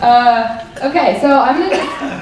Uh, 0.00 0.64
okay, 0.84 1.18
so 1.20 1.40
I'm 1.40 1.58
gonna. 1.58 1.74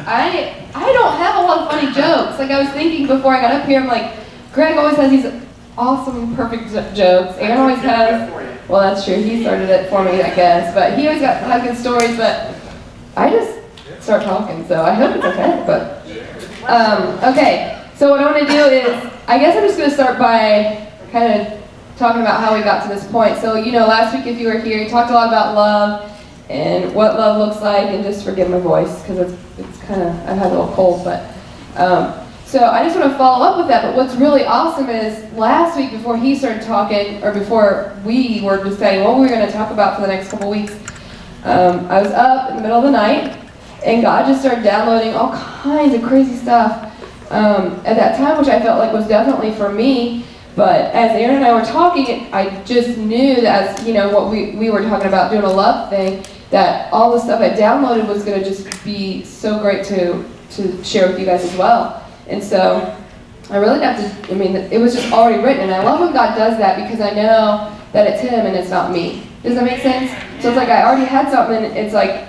I 0.09 0.67
I 0.75 0.93
don't 0.93 1.17
have 1.17 1.37
a 1.37 1.41
lot 1.41 1.59
of 1.61 1.71
funny 1.71 1.93
jokes. 1.93 2.38
Like 2.38 2.51
I 2.51 2.62
was 2.62 2.71
thinking 2.71 3.06
before 3.06 3.35
I 3.35 3.41
got 3.41 3.53
up 3.53 3.67
here, 3.67 3.80
I'm 3.80 3.87
like, 3.87 4.14
Greg 4.53 4.79
always 4.79 4.96
has 4.96 5.11
these 5.11 5.43
awesome, 5.77 6.35
perfect 6.37 6.71
jokes. 6.97 7.37
Aaron 7.39 7.59
always 7.59 7.79
has. 7.81 8.31
Well, 8.69 8.81
that's 8.81 9.04
true. 9.04 9.17
He 9.17 9.43
started 9.43 9.69
it 9.69 9.91
for 9.91 10.04
me, 10.04 10.23
I 10.23 10.35
guess. 10.35 10.75
But 10.75 10.99
he 10.99 11.07
always 11.07 11.21
got 11.21 11.43
has 11.43 11.62
good 11.62 11.77
stories. 11.77 12.16
But 12.16 12.54
I 13.14 13.29
just 13.30 13.59
start 14.02 14.22
talking, 14.22 14.66
so 14.66 14.82
I 14.82 14.95
hope 14.95 15.16
it's 15.16 15.24
okay. 15.24 15.62
But 15.66 16.06
um, 16.70 17.32
okay, 17.32 17.86
so 17.95 18.11
what 18.11 18.20
I 18.20 18.32
want 18.32 18.46
to 18.46 18.52
do 18.52 18.64
is, 18.64 19.12
I 19.27 19.38
guess 19.38 19.54
I'm 19.54 19.64
just 19.64 19.77
going 19.77 19.90
to 19.90 19.95
start 19.95 20.18
by 20.18 20.90
kind 21.12 21.43
of 21.43 21.62
talking 21.98 22.22
about 22.22 22.40
how 22.40 22.56
we 22.56 22.62
got 22.62 22.82
to 22.84 22.88
this 22.88 23.06
point. 23.11 23.36
So 23.38 23.56
you 23.56 23.72
know, 23.72 23.86
last 23.86 24.16
week 24.16 24.27
if 24.27 24.40
you 24.40 24.48
were 24.48 24.58
here, 24.61 24.79
you 24.79 24.88
talked 24.88 25.11
a 25.11 25.14
lot 25.14 25.29
about 25.29 25.54
love 25.54 26.16
and 26.49 26.95
what 26.95 27.15
love 27.15 27.39
looks 27.47 27.63
like, 27.63 27.89
and 27.89 28.05
just 28.05 28.25
forgive 28.25 28.50
my 28.50 28.59
voice 28.59 29.03
because 29.03 29.32
it's 29.32 29.59
it's 29.59 29.79
kind 29.82 30.03
of 30.03 30.09
I've 30.29 30.39
had 30.39 30.46
a 30.46 30.50
little 30.50 30.73
cold, 30.75 31.04
but. 31.04 31.32
Um, 31.77 32.27
so 32.47 32.64
I 32.64 32.84
just 32.84 32.97
want 32.97 33.11
to 33.11 33.19
follow 33.19 33.45
up 33.45 33.59
with 33.59 33.67
that. 33.69 33.83
But 33.83 33.97
what's 33.97 34.14
really 34.14 34.45
awesome 34.45 34.89
is 34.89 35.33
last 35.33 35.77
week 35.77 35.91
before 35.91 36.17
he 36.17 36.37
started 36.37 36.62
talking, 36.62 37.23
or 37.25 37.34
before 37.34 37.92
we 38.05 38.41
were 38.41 38.62
deciding 38.62 39.03
what 39.03 39.17
we 39.17 39.23
were 39.23 39.28
going 39.28 39.45
to 39.45 39.53
talk 39.53 39.73
about 39.73 39.97
for 39.97 40.03
the 40.03 40.06
next 40.06 40.31
couple 40.31 40.48
weeks, 40.48 40.73
um, 41.42 41.87
I 41.87 42.01
was 42.01 42.12
up 42.12 42.51
in 42.51 42.56
the 42.56 42.62
middle 42.62 42.78
of 42.78 42.84
the 42.84 42.92
night, 42.92 43.37
and 43.84 44.01
God 44.01 44.27
just 44.27 44.42
started 44.42 44.62
downloading 44.62 45.15
all 45.15 45.33
kinds 45.33 45.92
of 45.95 46.03
crazy 46.03 46.37
stuff 46.37 46.84
um, 47.33 47.83
at 47.84 47.97
that 47.97 48.17
time, 48.17 48.39
which 48.39 48.48
I 48.48 48.61
felt 48.61 48.78
like 48.78 48.92
was 48.92 49.09
definitely 49.09 49.53
for 49.53 49.73
me. 49.73 50.25
But 50.55 50.95
as 50.95 51.11
Aaron 51.12 51.37
and 51.37 51.45
I 51.45 51.53
were 51.53 51.67
talking, 51.67 52.33
I 52.33 52.62
just 52.65 52.97
knew 52.97 53.41
that 53.42 53.78
as 53.78 53.87
you 53.87 53.92
know 53.92 54.09
what 54.09 54.31
we, 54.31 54.53
we 54.53 54.70
were 54.70 54.83
talking 54.83 55.09
about 55.09 55.31
doing 55.31 55.42
a 55.42 55.53
love 55.53 55.91
thing, 55.91 56.25
that 56.50 56.92
all 56.92 57.12
the 57.12 57.20
stuff 57.20 57.41
I 57.41 57.50
downloaded 57.50 58.06
was 58.09 58.25
going 58.25 58.42
to 58.42 58.45
just 58.45 58.84
be 58.84 59.25
so 59.25 59.59
great 59.59 59.84
to 59.87 60.25
to 60.51 60.84
share 60.84 61.09
with 61.09 61.19
you 61.19 61.27
guys 61.27 61.45
as 61.45 61.57
well. 61.57 62.05
And 62.29 62.43
so 62.43 62.97
I 63.51 63.57
really 63.59 63.81
have 63.81 63.98
to, 63.98 64.33
I 64.33 64.37
mean, 64.37 64.57
it 64.57 64.81
was 64.81 64.95
just 64.95 65.12
already 65.12 65.43
written. 65.43 65.65
And 65.65 65.73
I 65.73 65.83
love 65.83 66.01
when 66.01 66.12
God 66.12 66.37
does 66.37 66.59
that 66.59 66.83
because 66.83 67.01
I 67.01 67.11
know 67.11 67.77
that 67.93 68.07
it's 68.07 68.20
Him 68.20 68.47
and 68.47 68.57
it's 68.57 68.70
not 68.70 68.93
me. 68.93 69.27
Does 69.43 69.55
that 69.55 69.65
make 69.65 69.81
sense? 69.81 70.11
So 70.43 70.48
it's 70.48 70.57
like 70.57 70.69
I 70.69 70.85
already 70.85 71.07
had 71.07 71.31
something, 71.31 71.65
it's 71.77 71.95
like, 71.95 72.29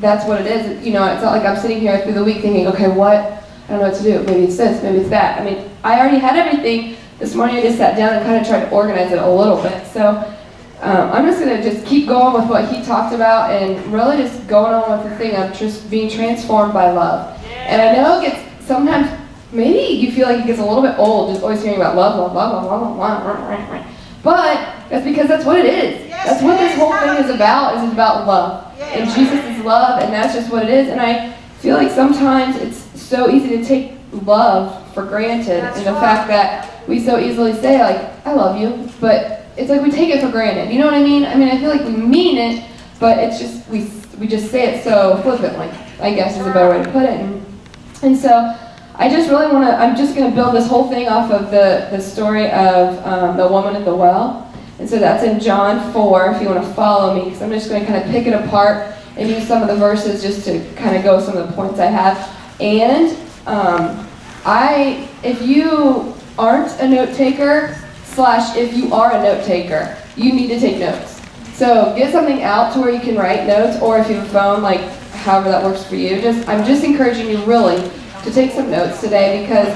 that's 0.00 0.26
what 0.26 0.40
it 0.40 0.46
is. 0.46 0.86
You 0.86 0.92
know, 0.92 1.04
it's 1.12 1.22
not 1.22 1.32
like 1.32 1.46
I'm 1.46 1.56
sitting 1.56 1.80
here 1.80 2.00
through 2.02 2.14
the 2.14 2.24
week 2.24 2.40
thinking, 2.42 2.66
okay, 2.68 2.88
what? 2.88 3.18
I 3.18 3.42
don't 3.68 3.80
know 3.80 3.88
what 3.88 3.96
to 3.98 4.02
do. 4.02 4.22
Maybe 4.24 4.44
it's 4.44 4.56
this, 4.56 4.82
maybe 4.82 4.98
it's 4.98 5.10
that. 5.10 5.40
I 5.40 5.44
mean, 5.44 5.70
I 5.84 6.00
already 6.00 6.18
had 6.18 6.36
everything. 6.36 6.96
This 7.18 7.34
morning 7.34 7.56
I 7.56 7.62
just 7.62 7.78
sat 7.78 7.96
down 7.96 8.14
and 8.14 8.24
kind 8.24 8.40
of 8.40 8.46
tried 8.46 8.64
to 8.64 8.70
organize 8.70 9.12
it 9.12 9.18
a 9.18 9.28
little 9.28 9.60
bit. 9.60 9.86
So 9.88 10.34
um, 10.80 11.10
I'm 11.10 11.24
just 11.24 11.40
going 11.40 11.56
to 11.56 11.62
just 11.62 11.84
keep 11.86 12.06
going 12.06 12.34
with 12.34 12.48
what 12.48 12.72
he 12.72 12.82
talked 12.84 13.14
about 13.14 13.50
and 13.50 13.84
really 13.92 14.16
just 14.16 14.46
going 14.46 14.72
on 14.72 14.98
with 14.98 15.10
the 15.10 15.16
thing 15.16 15.34
of 15.36 15.56
just 15.56 15.90
being 15.90 16.08
transformed 16.10 16.72
by 16.72 16.90
love. 16.90 17.36
And 17.44 17.82
I 17.82 17.94
know 17.94 18.20
it 18.20 18.30
gets 18.30 18.66
sometimes 18.66 19.10
maybe 19.52 19.94
you 19.94 20.12
feel 20.12 20.28
like 20.28 20.40
it 20.40 20.46
gets 20.46 20.60
a 20.60 20.64
little 20.64 20.82
bit 20.82 20.96
old 20.98 21.32
just 21.32 21.42
always 21.42 21.62
hearing 21.62 21.76
about 21.76 21.96
love, 21.96 22.16
love, 22.16 22.34
love, 22.34 22.64
love, 22.64 22.82
love, 22.82 22.98
love, 22.98 23.50
love, 23.50 23.70
love. 23.70 23.86
But 24.22 24.88
that's 24.88 25.04
because 25.04 25.28
that's 25.28 25.44
what 25.44 25.58
it 25.58 25.66
is. 25.66 26.10
That's 26.10 26.42
what 26.42 26.58
this 26.58 26.76
whole 26.76 26.92
thing 26.92 27.24
is 27.24 27.34
about, 27.34 27.76
is 27.76 27.84
it's 27.84 27.92
about 27.92 28.26
love. 28.26 28.78
And 28.80 29.10
Jesus 29.10 29.44
is 29.44 29.64
love, 29.64 30.02
and 30.02 30.12
that's 30.12 30.34
just 30.34 30.50
what 30.50 30.64
it 30.64 30.70
is. 30.70 30.88
And 30.88 31.00
I 31.00 31.32
feel 31.60 31.76
like 31.76 31.90
sometimes 31.90 32.56
it's 32.56 32.78
so 33.00 33.30
easy 33.30 33.56
to 33.56 33.64
take 33.64 33.92
love 34.12 34.92
for 34.92 35.04
granted 35.04 35.64
and 35.64 35.86
the 35.86 35.94
fact 35.94 36.28
that 36.28 36.88
we 36.88 37.00
so 37.00 37.18
easily 37.18 37.52
say, 37.54 37.80
like, 37.80 38.26
I 38.26 38.32
love 38.32 38.58
you, 38.58 38.90
but 39.00 39.46
it's 39.58 39.68
like 39.68 39.82
we 39.82 39.90
take 39.90 40.14
it 40.14 40.20
for 40.20 40.30
granted. 40.30 40.72
You 40.72 40.78
know 40.78 40.86
what 40.86 40.94
I 40.94 41.02
mean? 41.02 41.24
I 41.24 41.34
mean, 41.34 41.48
I 41.48 41.58
feel 41.58 41.70
like 41.70 41.82
we 41.82 41.90
mean 41.90 42.38
it, 42.38 42.64
but 43.00 43.18
it's 43.18 43.38
just, 43.38 43.68
we, 43.68 43.90
we 44.18 44.28
just 44.28 44.50
say 44.50 44.74
it 44.74 44.84
so 44.84 45.20
flippantly, 45.22 45.68
I 46.00 46.14
guess 46.14 46.38
is 46.38 46.46
a 46.46 46.52
better 46.52 46.70
way 46.70 46.82
to 46.82 46.90
put 46.92 47.02
it. 47.02 47.20
And, 47.20 47.44
and 48.02 48.16
so, 48.16 48.56
I 49.00 49.08
just 49.08 49.30
really 49.30 49.46
want 49.46 49.64
to, 49.64 49.76
I'm 49.76 49.96
just 49.96 50.16
going 50.16 50.28
to 50.28 50.34
build 50.34 50.56
this 50.56 50.66
whole 50.66 50.88
thing 50.88 51.08
off 51.08 51.30
of 51.30 51.52
the, 51.52 51.86
the 51.92 52.00
story 52.00 52.50
of 52.50 52.98
um, 53.06 53.36
the 53.36 53.46
woman 53.46 53.76
at 53.76 53.84
the 53.84 53.94
well. 53.94 54.52
And 54.80 54.90
so 54.90 54.98
that's 54.98 55.22
in 55.22 55.38
John 55.38 55.92
4, 55.92 56.32
if 56.32 56.42
you 56.42 56.48
want 56.48 56.64
to 56.64 56.74
follow 56.74 57.14
me, 57.14 57.24
because 57.24 57.40
I'm 57.40 57.50
just 57.50 57.68
going 57.68 57.80
to 57.80 57.86
kind 57.86 58.02
of 58.02 58.10
pick 58.10 58.26
it 58.26 58.32
apart 58.32 58.92
and 59.16 59.28
use 59.28 59.46
some 59.46 59.62
of 59.62 59.68
the 59.68 59.76
verses 59.76 60.20
just 60.20 60.44
to 60.46 60.68
kind 60.74 60.96
of 60.96 61.04
go 61.04 61.20
some 61.20 61.36
of 61.36 61.46
the 61.46 61.52
points 61.54 61.78
I 61.78 61.86
have. 61.86 62.16
And 62.60 63.16
um, 63.46 64.08
I, 64.44 65.08
if 65.22 65.42
you 65.42 66.12
aren't 66.36 66.72
a 66.80 66.88
note 66.88 67.14
taker, 67.14 67.76
slash 68.18 68.56
if 68.56 68.76
you 68.76 68.92
are 68.92 69.12
a 69.12 69.22
note 69.22 69.44
taker, 69.44 69.96
you 70.16 70.32
need 70.32 70.48
to 70.48 70.58
take 70.58 70.78
notes. 70.78 71.22
So 71.54 71.94
get 71.96 72.10
something 72.10 72.42
out 72.42 72.72
to 72.72 72.80
where 72.80 72.90
you 72.90 72.98
can 72.98 73.16
write 73.16 73.46
notes, 73.46 73.80
or 73.80 73.96
if 73.96 74.08
you 74.10 74.16
have 74.16 74.26
a 74.26 74.30
phone, 74.30 74.60
like 74.60 74.80
however 75.22 75.50
that 75.50 75.62
works 75.62 75.84
for 75.84 75.94
you. 75.94 76.20
Just 76.20 76.48
I'm 76.48 76.66
just 76.66 76.82
encouraging 76.82 77.28
you 77.30 77.38
really 77.44 77.80
to 78.24 78.32
take 78.32 78.50
some 78.50 78.72
notes 78.72 79.00
today 79.00 79.42
because 79.42 79.68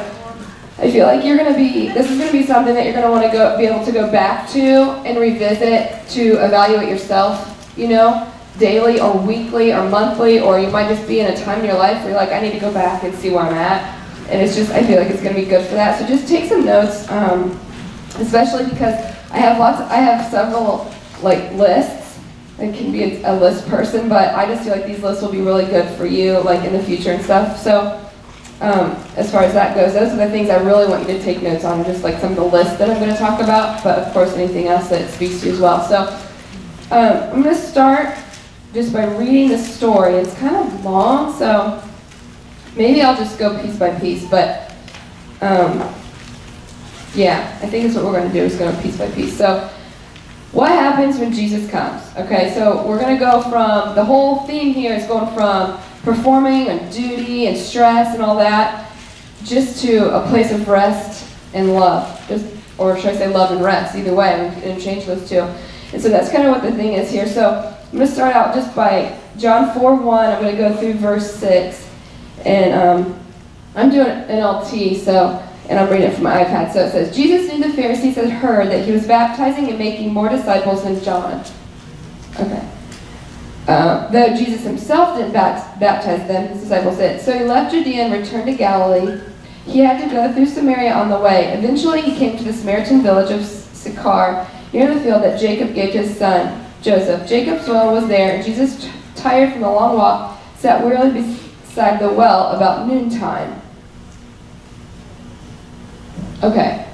I 0.78 0.90
feel 0.90 1.06
like 1.06 1.24
you're 1.24 1.38
to 1.38 1.54
be, 1.54 1.90
this 1.90 2.10
is 2.10 2.18
to 2.18 2.32
be 2.32 2.44
something 2.44 2.74
that 2.74 2.84
you're 2.84 3.00
to 3.00 3.08
want 3.08 3.24
to 3.24 3.30
go, 3.30 3.56
be 3.56 3.66
able 3.66 3.84
to 3.84 3.92
go 3.92 4.10
back 4.10 4.50
to 4.50 4.58
and 5.06 5.16
revisit 5.18 6.08
to 6.08 6.44
evaluate 6.44 6.88
yourself, 6.88 7.72
you 7.76 7.86
know, 7.86 8.28
daily 8.58 8.98
or 8.98 9.16
weekly 9.16 9.72
or 9.72 9.88
monthly, 9.88 10.40
or 10.40 10.58
you 10.58 10.68
might 10.68 10.88
just 10.88 11.06
be 11.06 11.20
in 11.20 11.32
a 11.32 11.36
time 11.36 11.60
in 11.60 11.66
your 11.66 11.78
life 11.78 11.98
where 11.98 12.08
you're 12.08 12.16
like, 12.16 12.30
I 12.30 12.40
need 12.40 12.52
to 12.52 12.58
go 12.58 12.72
back 12.74 13.04
and 13.04 13.14
see 13.14 13.30
where 13.30 13.44
I'm 13.44 13.54
at. 13.54 13.98
And 14.30 14.42
it's 14.42 14.56
just, 14.56 14.72
I 14.72 14.84
feel 14.84 14.98
like 14.98 15.10
it's 15.10 15.22
going 15.22 15.36
to 15.36 15.40
be 15.40 15.46
good 15.46 15.64
for 15.64 15.74
that. 15.74 16.00
So 16.00 16.06
just 16.08 16.26
take 16.26 16.48
some 16.48 16.64
notes, 16.64 17.08
um, 17.08 17.60
especially 18.18 18.64
because 18.64 18.94
I 19.30 19.38
have 19.38 19.58
lots, 19.58 19.80
I 19.80 19.96
have 19.96 20.30
several 20.30 20.92
like 21.22 21.52
lists. 21.52 22.18
I 22.58 22.70
can 22.70 22.92
be 22.92 23.02
a, 23.02 23.32
a 23.32 23.34
list 23.34 23.66
person, 23.68 24.08
but 24.08 24.34
I 24.34 24.46
just 24.46 24.62
feel 24.64 24.72
like 24.72 24.86
these 24.86 25.02
lists 25.02 25.22
will 25.22 25.32
be 25.32 25.40
really 25.40 25.64
good 25.64 25.88
for 25.96 26.06
you, 26.06 26.38
like 26.40 26.64
in 26.64 26.72
the 26.72 26.82
future 26.82 27.10
and 27.10 27.22
stuff. 27.24 27.58
So 27.58 27.98
um, 28.60 28.92
as 29.16 29.32
far 29.32 29.42
as 29.42 29.52
that 29.54 29.74
goes, 29.74 29.94
those 29.94 30.12
are 30.12 30.16
the 30.16 30.30
things 30.30 30.48
I 30.48 30.62
really 30.62 30.86
want 30.86 31.08
you 31.08 31.16
to 31.16 31.22
take 31.22 31.42
notes 31.42 31.64
on, 31.64 31.84
just 31.84 32.04
like 32.04 32.20
some 32.20 32.30
of 32.30 32.36
the 32.36 32.44
lists 32.44 32.76
that 32.76 32.88
I'm 32.88 32.98
going 32.98 33.10
to 33.10 33.16
talk 33.16 33.40
about, 33.40 33.82
but 33.82 33.98
of 33.98 34.12
course 34.12 34.34
anything 34.34 34.68
else 34.68 34.88
that 34.90 35.10
speaks 35.10 35.40
to 35.40 35.46
you 35.46 35.54
as 35.54 35.60
well. 35.60 35.82
So 35.88 36.02
um, 36.94 37.32
I'm 37.32 37.42
going 37.42 37.54
to 37.54 37.60
start 37.60 38.16
just 38.72 38.92
by 38.92 39.06
reading 39.16 39.48
the 39.48 39.58
story. 39.58 40.14
It's 40.14 40.34
kind 40.38 40.54
of 40.54 40.84
long, 40.84 41.36
so 41.36 41.82
maybe 42.76 43.02
I'll 43.02 43.16
just 43.16 43.38
go 43.38 43.60
piece 43.60 43.76
by 43.76 43.98
piece, 43.98 44.28
but 44.28 44.72
um, 45.40 45.80
yeah, 47.14 47.58
I 47.62 47.66
think 47.66 47.84
that's 47.84 47.96
what 47.96 48.04
we're 48.04 48.18
going 48.18 48.28
to 48.28 48.32
do 48.32 48.44
is 48.44 48.56
go 48.56 48.74
piece 48.80 48.96
by 48.96 49.10
piece. 49.10 49.36
So 49.36 49.68
what 50.52 50.70
happens 50.70 51.18
when 51.18 51.32
Jesus 51.32 51.70
comes? 51.70 52.02
Okay, 52.16 52.52
so 52.54 52.86
we're 52.86 53.00
going 53.00 53.14
to 53.14 53.20
go 53.20 53.42
from, 53.42 53.94
the 53.94 54.04
whole 54.04 54.46
theme 54.46 54.74
here 54.74 54.94
is 54.94 55.06
going 55.06 55.34
from 55.34 55.80
performing 56.02 56.68
and 56.68 56.92
duty 56.92 57.46
and 57.46 57.56
stress 57.56 58.14
and 58.14 58.22
all 58.22 58.36
that, 58.36 58.90
just 59.44 59.82
to 59.82 60.14
a 60.14 60.28
place 60.28 60.52
of 60.52 60.68
rest 60.68 61.26
and 61.54 61.74
love. 61.74 62.22
Just, 62.28 62.46
or 62.78 62.98
should 62.98 63.10
I 63.10 63.16
say 63.16 63.28
love 63.28 63.50
and 63.50 63.62
rest? 63.62 63.94
Either 63.94 64.14
way, 64.14 64.52
we 64.54 64.60
can 64.60 64.80
change 64.80 65.06
those 65.06 65.28
two. 65.28 65.40
And 65.92 66.00
so 66.00 66.08
that's 66.08 66.30
kind 66.30 66.44
of 66.44 66.50
what 66.50 66.62
the 66.62 66.72
thing 66.72 66.94
is 66.94 67.10
here. 67.10 67.26
So 67.26 67.74
I'm 67.92 67.96
going 67.96 68.06
to 68.06 68.12
start 68.12 68.34
out 68.34 68.54
just 68.54 68.74
by 68.74 69.18
John 69.38 69.78
4 69.78 69.96
1. 69.96 70.30
I'm 70.30 70.42
going 70.42 70.56
to 70.56 70.60
go 70.60 70.76
through 70.76 70.94
verse 70.94 71.34
6. 71.36 71.88
And 72.44 72.74
um, 72.74 73.20
I'm 73.74 73.90
doing 73.90 74.06
NLT, 74.06 74.96
so, 74.96 75.42
and 75.68 75.78
I'm 75.78 75.88
reading 75.90 76.08
it 76.08 76.14
from 76.14 76.24
my 76.24 76.44
iPad. 76.44 76.72
So 76.72 76.84
it 76.84 76.90
says, 76.90 77.14
Jesus 77.14 77.50
knew 77.50 77.62
the 77.62 77.72
Pharisees 77.72 78.16
had 78.16 78.30
heard 78.30 78.68
that 78.68 78.84
he 78.84 78.92
was 78.92 79.06
baptizing 79.06 79.68
and 79.68 79.78
making 79.78 80.12
more 80.12 80.28
disciples 80.28 80.84
than 80.84 81.02
John. 81.02 81.44
Okay. 82.38 82.68
Uh, 83.68 84.10
though 84.10 84.34
Jesus 84.34 84.64
himself 84.64 85.16
didn't 85.16 85.32
baptize 85.32 86.26
them, 86.26 86.48
his 86.48 86.62
disciples 86.62 86.96
did. 86.96 87.20
So 87.20 87.38
he 87.38 87.44
left 87.44 87.72
Judea 87.72 88.04
and 88.04 88.12
returned 88.12 88.46
to 88.46 88.54
Galilee. 88.54 89.20
He 89.66 89.78
had 89.78 90.02
to 90.02 90.12
go 90.12 90.32
through 90.32 90.46
Samaria 90.46 90.92
on 90.92 91.08
the 91.08 91.18
way. 91.20 91.52
Eventually 91.52 92.00
he 92.00 92.16
came 92.16 92.36
to 92.36 92.44
the 92.44 92.52
Samaritan 92.52 93.02
village 93.02 93.30
of 93.30 93.44
Sychar, 93.46 94.48
near 94.72 94.92
the 94.92 95.00
field 95.00 95.22
that 95.22 95.40
Jacob 95.40 95.74
gave 95.74 95.92
to 95.92 95.98
his 95.98 96.18
son, 96.18 96.66
Joseph. 96.82 97.28
Jacob's 97.28 97.68
well 97.68 97.92
was 97.92 98.08
there, 98.08 98.34
and 98.34 98.44
Jesus, 98.44 98.90
tired 99.14 99.52
from 99.52 99.60
the 99.60 99.70
long 99.70 99.96
walk, 99.96 100.40
sat 100.56 100.84
wearily 100.84 101.12
beside 101.12 102.00
the 102.00 102.12
well 102.12 102.48
about 102.56 102.88
noontime. 102.88 103.61
Okay. 106.42 106.88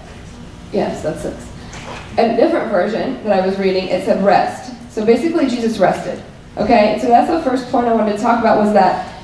Yes, 0.73 1.03
that's 1.03 1.23
six. 1.23 1.51
A 2.19 2.37
different 2.37 2.71
version 2.71 3.23
that 3.25 3.43
I 3.43 3.47
was 3.47 3.59
reading, 3.59 3.89
it 3.89 4.05
said 4.05 4.25
rest. 4.25 4.75
So 4.93 5.05
basically 5.05 5.49
Jesus 5.49 5.79
rested. 5.79 6.23
Okay, 6.57 6.99
so 7.01 7.07
that's 7.07 7.31
the 7.31 7.49
first 7.49 7.71
point 7.71 7.87
I 7.87 7.95
wanted 7.95 8.17
to 8.17 8.23
talk 8.23 8.41
about 8.41 8.59
was 8.59 8.73
that 8.73 9.23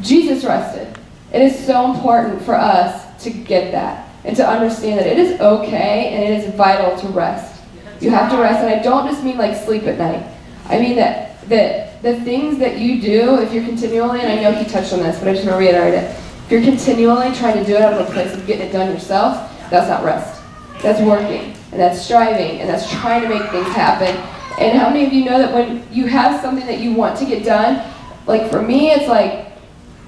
Jesus 0.00 0.44
rested. 0.44 0.98
It 1.32 1.42
is 1.42 1.66
so 1.66 1.92
important 1.92 2.42
for 2.42 2.54
us 2.54 3.22
to 3.22 3.30
get 3.30 3.70
that 3.72 4.08
and 4.24 4.34
to 4.36 4.46
understand 4.46 4.98
that 4.98 5.06
it 5.06 5.18
is 5.18 5.40
okay 5.40 6.08
and 6.08 6.24
it 6.24 6.42
is 6.42 6.54
vital 6.54 6.98
to 7.00 7.08
rest. 7.08 7.62
You 8.00 8.10
have 8.10 8.30
to 8.32 8.38
rest, 8.38 8.60
and 8.64 8.68
I 8.68 8.82
don't 8.82 9.06
just 9.06 9.22
mean 9.22 9.36
like 9.36 9.54
sleep 9.62 9.82
at 9.82 9.98
night. 9.98 10.26
I 10.66 10.78
mean 10.78 10.96
that 10.96 11.46
that 11.50 12.02
the 12.02 12.18
things 12.22 12.58
that 12.58 12.78
you 12.78 13.00
do, 13.00 13.40
if 13.40 13.52
you're 13.52 13.64
continually, 13.64 14.20
and 14.20 14.32
I 14.32 14.42
know 14.42 14.52
he 14.52 14.64
touched 14.64 14.94
on 14.94 15.00
this, 15.00 15.18
but 15.18 15.28
I 15.28 15.34
just 15.34 15.44
want 15.44 15.56
to 15.56 15.58
reiterate 15.58 15.94
it. 15.94 16.18
If 16.46 16.50
you're 16.50 16.62
continually 16.62 17.34
trying 17.34 17.58
to 17.58 17.64
do 17.64 17.74
it 17.76 17.82
out 17.82 17.92
of 17.92 18.08
a 18.08 18.10
place 18.10 18.32
of 18.32 18.46
getting 18.46 18.68
it 18.68 18.72
done 18.72 18.90
yourself, 18.90 19.49
that's 19.70 19.88
not 19.88 20.04
rest. 20.04 20.42
That's 20.82 21.00
working, 21.00 21.54
and 21.72 21.80
that's 21.80 22.00
striving, 22.00 22.60
and 22.60 22.68
that's 22.68 22.90
trying 22.90 23.22
to 23.22 23.28
make 23.28 23.50
things 23.50 23.68
happen. 23.68 24.16
And 24.58 24.78
how 24.78 24.90
many 24.90 25.06
of 25.06 25.12
you 25.12 25.24
know 25.24 25.38
that 25.38 25.54
when 25.54 25.86
you 25.92 26.06
have 26.06 26.40
something 26.40 26.66
that 26.66 26.80
you 26.80 26.92
want 26.92 27.18
to 27.18 27.26
get 27.26 27.44
done, 27.44 27.90
like 28.26 28.50
for 28.50 28.60
me, 28.62 28.90
it's 28.90 29.08
like, 29.08 29.52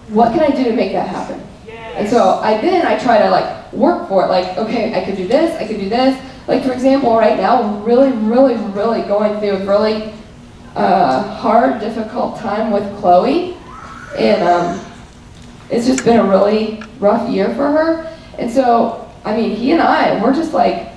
what 0.08 0.32
can 0.32 0.40
I 0.40 0.54
do 0.54 0.64
to 0.64 0.72
make 0.72 0.92
that 0.92 1.08
happen? 1.08 1.40
And 1.94 2.08
so 2.08 2.38
I 2.38 2.60
then 2.60 2.86
I 2.86 2.98
try 2.98 3.18
to 3.18 3.30
like 3.30 3.72
work 3.72 4.08
for 4.08 4.24
it. 4.24 4.28
Like, 4.28 4.56
okay, 4.56 4.94
I 4.94 5.04
could 5.04 5.16
do 5.16 5.28
this, 5.28 5.54
I 5.60 5.66
could 5.66 5.78
do 5.78 5.88
this. 5.88 6.18
Like 6.48 6.64
for 6.64 6.72
example, 6.72 7.14
right 7.16 7.36
now 7.36 7.62
we're 7.62 7.84
really, 7.84 8.12
really, 8.12 8.56
really 8.72 9.02
going 9.02 9.38
through 9.40 9.50
a 9.50 9.66
really 9.66 10.12
uh, 10.74 11.22
hard, 11.36 11.80
difficult 11.80 12.38
time 12.38 12.70
with 12.70 12.84
Chloe, 12.98 13.56
and 14.18 14.42
um, 14.42 14.80
it's 15.70 15.86
just 15.86 16.04
been 16.04 16.18
a 16.18 16.24
really 16.24 16.82
rough 16.98 17.28
year 17.30 17.48
for 17.54 17.70
her. 17.70 18.16
And 18.38 18.50
so, 18.50 19.11
I 19.24 19.36
mean, 19.36 19.56
he 19.56 19.72
and 19.72 19.80
I, 19.80 20.22
we're 20.22 20.34
just 20.34 20.52
like, 20.52 20.88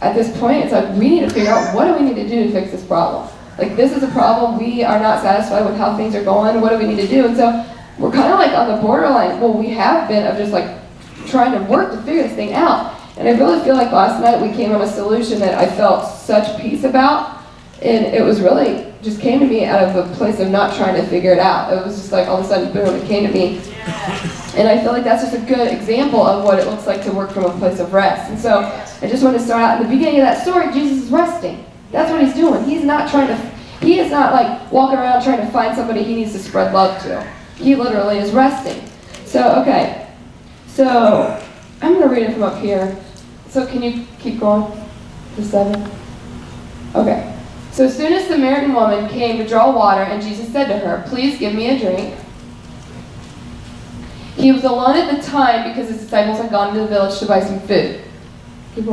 at 0.00 0.14
this 0.14 0.36
point, 0.38 0.64
it's 0.64 0.72
like 0.72 0.88
we 0.96 1.08
need 1.08 1.20
to 1.20 1.30
figure 1.30 1.50
out 1.50 1.74
what 1.74 1.86
do 1.86 1.94
we 1.94 2.10
need 2.10 2.16
to 2.16 2.28
do 2.28 2.44
to 2.44 2.52
fix 2.52 2.72
this 2.72 2.84
problem. 2.84 3.28
Like 3.58 3.76
this 3.76 3.92
is 3.92 4.02
a 4.02 4.08
problem. 4.08 4.58
We 4.58 4.82
are 4.82 4.98
not 4.98 5.22
satisfied 5.22 5.64
with 5.64 5.76
how 5.76 5.96
things 5.96 6.14
are 6.14 6.24
going. 6.24 6.60
What 6.60 6.70
do 6.70 6.78
we 6.78 6.86
need 6.86 7.00
to 7.00 7.06
do? 7.06 7.26
And 7.26 7.36
so 7.36 7.66
we're 7.98 8.10
kind 8.10 8.32
of 8.32 8.38
like 8.38 8.52
on 8.52 8.74
the 8.74 8.82
borderline. 8.82 9.40
Well, 9.40 9.52
we 9.52 9.68
have 9.70 10.08
been 10.08 10.26
of 10.26 10.36
just 10.36 10.52
like 10.52 10.78
trying 11.26 11.52
to 11.52 11.70
work 11.70 11.92
to 11.92 12.02
figure 12.02 12.22
this 12.22 12.34
thing 12.34 12.52
out. 12.52 12.98
And 13.16 13.28
I 13.28 13.32
really 13.32 13.62
feel 13.62 13.76
like 13.76 13.92
last 13.92 14.20
night 14.20 14.40
we 14.40 14.54
came 14.56 14.72
on 14.72 14.80
a 14.80 14.86
solution 14.86 15.38
that 15.40 15.54
I 15.54 15.66
felt 15.76 16.08
such 16.08 16.60
peace 16.60 16.84
about. 16.84 17.42
And 17.82 18.06
it 18.06 18.22
was 18.22 18.40
really 18.40 18.91
just 19.02 19.20
came 19.20 19.40
to 19.40 19.46
me 19.46 19.64
out 19.64 19.82
of 19.82 19.96
a 19.96 20.14
place 20.14 20.38
of 20.38 20.48
not 20.48 20.76
trying 20.76 20.94
to 20.94 21.06
figure 21.08 21.32
it 21.32 21.40
out. 21.40 21.72
It 21.72 21.84
was 21.84 21.96
just 21.96 22.12
like 22.12 22.28
all 22.28 22.38
of 22.38 22.44
a 22.44 22.48
sudden, 22.48 22.72
boom, 22.72 22.94
it 22.94 23.06
came 23.06 23.26
to 23.26 23.32
me. 23.32 23.58
And 24.56 24.68
I 24.68 24.80
feel 24.82 24.92
like 24.92 25.02
that's 25.02 25.22
just 25.22 25.34
a 25.34 25.46
good 25.46 25.72
example 25.72 26.22
of 26.24 26.44
what 26.44 26.58
it 26.58 26.66
looks 26.66 26.86
like 26.86 27.02
to 27.04 27.12
work 27.12 27.32
from 27.32 27.44
a 27.44 27.58
place 27.58 27.80
of 27.80 27.92
rest. 27.92 28.30
And 28.30 28.38
so 28.38 28.60
I 29.00 29.08
just 29.08 29.24
want 29.24 29.36
to 29.36 29.42
start 29.42 29.62
out 29.62 29.80
in 29.80 29.88
the 29.88 29.94
beginning 29.94 30.20
of 30.20 30.26
that 30.26 30.42
story, 30.42 30.72
Jesus 30.72 31.04
is 31.04 31.10
resting. 31.10 31.64
That's 31.90 32.10
what 32.10 32.22
he's 32.22 32.34
doing. 32.34 32.64
He's 32.64 32.84
not 32.84 33.10
trying 33.10 33.26
to, 33.28 33.36
he 33.84 33.98
is 33.98 34.10
not 34.10 34.32
like 34.32 34.70
walking 34.70 34.98
around 34.98 35.22
trying 35.22 35.44
to 35.44 35.50
find 35.50 35.74
somebody 35.74 36.04
he 36.04 36.14
needs 36.14 36.32
to 36.32 36.38
spread 36.38 36.72
love 36.72 37.02
to. 37.02 37.26
He 37.56 37.74
literally 37.74 38.18
is 38.18 38.30
resting. 38.30 38.88
So, 39.24 39.60
okay. 39.62 40.10
So, 40.68 41.42
I'm 41.80 41.94
going 41.94 42.08
to 42.08 42.14
read 42.14 42.30
it 42.30 42.32
from 42.34 42.44
up 42.44 42.62
here. 42.62 42.96
So, 43.48 43.66
can 43.66 43.82
you 43.82 44.06
keep 44.18 44.38
going 44.40 44.72
to 45.36 45.44
7? 45.44 45.90
Okay. 46.94 47.31
So, 47.72 47.86
as 47.86 47.96
soon 47.96 48.12
as 48.12 48.28
the 48.28 48.34
Samaritan 48.34 48.74
woman 48.74 49.08
came 49.08 49.38
to 49.38 49.48
draw 49.48 49.74
water, 49.74 50.02
and 50.02 50.22
Jesus 50.22 50.52
said 50.52 50.66
to 50.66 50.78
her, 50.78 51.04
Please 51.08 51.38
give 51.38 51.54
me 51.54 51.70
a 51.70 51.78
drink. 51.78 52.14
He 54.36 54.52
was 54.52 54.64
alone 54.64 54.96
at 54.96 55.16
the 55.16 55.22
time 55.22 55.70
because 55.70 55.88
his 55.88 56.02
disciples 56.02 56.38
had 56.38 56.50
gone 56.50 56.74
to 56.74 56.80
the 56.80 56.86
village 56.86 57.18
to 57.20 57.26
buy 57.26 57.40
some 57.40 57.60
food. 57.60 58.02
Keep. 58.74 58.86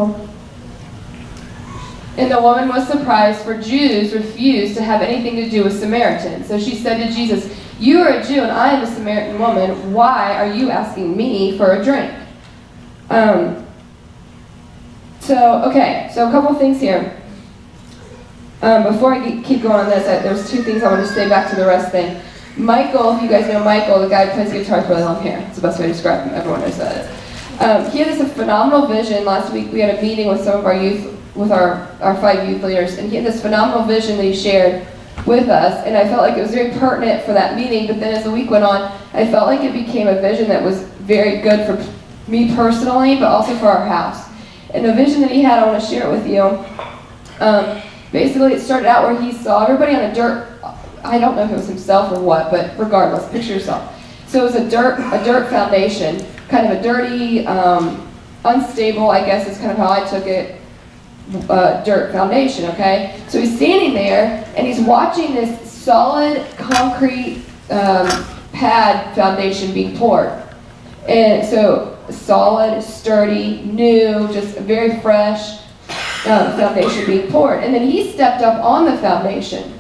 And 2.18 2.32
the 2.32 2.42
woman 2.42 2.70
was 2.70 2.88
surprised, 2.88 3.42
for 3.42 3.60
Jews 3.62 4.14
refused 4.14 4.76
to 4.76 4.84
have 4.84 5.02
anything 5.02 5.36
to 5.38 5.50
do 5.50 5.64
with 5.64 5.78
Samaritans. 5.78 6.48
So 6.48 6.58
she 6.58 6.76
said 6.76 7.06
to 7.06 7.14
Jesus, 7.14 7.54
You 7.80 8.00
are 8.00 8.10
a 8.10 8.24
Jew, 8.24 8.42
and 8.42 8.52
I 8.52 8.74
am 8.74 8.84
a 8.84 8.88
Samaritan 8.88 9.40
woman. 9.40 9.94
Why 9.94 10.36
are 10.36 10.54
you 10.54 10.70
asking 10.70 11.18
me 11.18 11.58
for 11.58 11.74
a 11.74 11.84
drink? 11.84 12.14
Um, 13.10 13.66
so, 15.20 15.64
okay, 15.64 16.10
so 16.14 16.28
a 16.28 16.32
couple 16.32 16.54
things 16.56 16.80
here. 16.80 17.19
Um, 18.62 18.84
before 18.84 19.14
I 19.14 19.42
keep 19.42 19.62
going 19.62 19.76
on 19.76 19.90
this, 19.90 20.08
I, 20.08 20.20
there's 20.22 20.52
two 20.52 20.62
things 20.62 20.84
I 20.84 20.92
want 20.92 21.08
to 21.08 21.14
say 21.14 21.30
back 21.30 21.50
to 21.52 21.56
the 21.56 21.66
rest 21.66 21.92
thing. 21.92 22.22
Michael, 22.58 23.16
if 23.16 23.22
you 23.22 23.30
guys 23.30 23.48
know 23.48 23.64
Michael, 23.64 24.00
the 24.02 24.10
guy 24.10 24.26
who 24.26 24.34
plays 24.34 24.52
guitar 24.52 24.82
with 24.82 24.90
really 24.90 25.04
long 25.04 25.24
hair. 25.24 25.40
It's 25.48 25.56
the 25.56 25.62
best 25.62 25.80
way 25.80 25.88
to 25.88 25.94
describe 25.94 26.28
him. 26.28 26.36
Everyone 26.36 26.60
knows 26.60 26.78
that. 26.78 27.10
Um, 27.62 27.90
he 27.92 28.00
had 28.00 28.08
this 28.08 28.34
phenomenal 28.34 28.88
vision. 28.88 29.24
Last 29.24 29.54
week 29.54 29.72
we 29.72 29.80
had 29.80 29.98
a 29.98 30.02
meeting 30.02 30.28
with 30.28 30.44
some 30.44 30.60
of 30.60 30.66
our 30.66 30.76
youth, 30.76 31.18
with 31.36 31.52
our, 31.52 31.90
our 32.02 32.16
five 32.16 32.50
youth 32.50 32.62
leaders, 32.62 32.98
and 32.98 33.10
he 33.10 33.16
had 33.16 33.26
this 33.26 33.42
phenomenal 33.42 33.84
vision 33.84 34.18
that 34.18 34.24
he 34.24 34.36
shared 34.36 34.86
with 35.26 35.50
us, 35.50 35.86
and 35.86 35.98
I 35.98 36.06
felt 36.06 36.22
like 36.22 36.38
it 36.38 36.42
was 36.42 36.52
very 36.52 36.72
pertinent 36.80 37.24
for 37.24 37.34
that 37.34 37.56
meeting, 37.56 37.88
but 37.88 38.00
then 38.00 38.14
as 38.16 38.24
the 38.24 38.32
week 38.32 38.50
went 38.50 38.64
on, 38.64 38.92
I 39.14 39.30
felt 39.30 39.48
like 39.48 39.62
it 39.62 39.74
became 39.74 40.08
a 40.08 40.20
vision 40.22 40.48
that 40.48 40.64
was 40.64 40.84
very 40.84 41.42
good 41.42 41.66
for 41.66 42.32
me 42.32 42.56
personally, 42.56 43.16
but 43.16 43.26
also 43.26 43.56
for 43.56 43.68
our 43.68 43.86
house. 43.86 44.30
And 44.74 44.86
the 44.86 44.94
vision 44.94 45.22
that 45.22 45.32
he 45.32 45.42
had, 45.42 45.60
I 45.60 45.68
want 45.68 45.82
to 45.82 45.88
share 45.88 46.08
it 46.08 46.12
with 46.12 46.28
you. 46.28 46.44
Um, 47.40 47.82
basically, 48.12 48.54
it 48.54 48.62
started 48.62 48.88
out 48.88 49.04
where 49.04 49.22
he 49.22 49.32
saw 49.32 49.64
everybody 49.64 49.96
on 49.96 50.04
a 50.04 50.14
dirt 50.14 50.50
I 51.04 51.18
don't 51.18 51.36
know 51.36 51.44
if 51.44 51.52
it 51.52 51.56
was 51.56 51.68
himself 51.68 52.12
or 52.12 52.22
what, 52.22 52.52
but 52.52 52.78
regardless, 52.78 53.30
picture 53.32 53.54
yourself. 53.54 53.96
So 54.28 54.42
it 54.42 54.44
was 54.44 54.56
a 54.56 54.70
dirt, 54.70 55.00
a 55.00 55.24
dirt 55.24 55.50
foundation, 55.50 56.26
kind 56.48 56.68
of 56.68 56.80
a 56.80 56.84
dirty, 56.84 57.46
um, 57.48 58.08
unstable, 58.44 59.10
I 59.10 59.26
guess 59.26 59.48
is 59.48 59.58
kind 59.58 59.72
of 59.72 59.78
how 59.78 59.90
I 59.90 60.06
took 60.08 60.26
it, 60.28 60.62
uh, 61.50 61.84
dirt 61.84 62.12
foundation, 62.12 62.66
okay? 62.72 63.22
So 63.28 63.40
he's 63.40 63.56
standing 63.56 63.94
there 63.94 64.46
and 64.56 64.68
he's 64.68 64.80
watching 64.80 65.34
this 65.34 65.72
solid 65.72 66.46
concrete 66.58 67.44
um, 67.70 68.08
pad 68.52 69.16
foundation 69.16 69.74
being 69.74 69.98
poured. 69.98 70.32
And 71.08 71.48
so 71.48 71.98
solid, 72.10 72.82
sturdy, 72.84 73.62
new, 73.64 74.28
just 74.32 74.58
very 74.60 75.00
fresh 75.02 75.62
uh, 76.26 76.58
foundation 76.58 77.06
being 77.06 77.32
poured. 77.32 77.64
And 77.64 77.74
then 77.74 77.88
he 77.88 78.12
stepped 78.12 78.42
up 78.42 78.64
on 78.64 78.86
the 78.86 78.98
foundation 78.98 79.80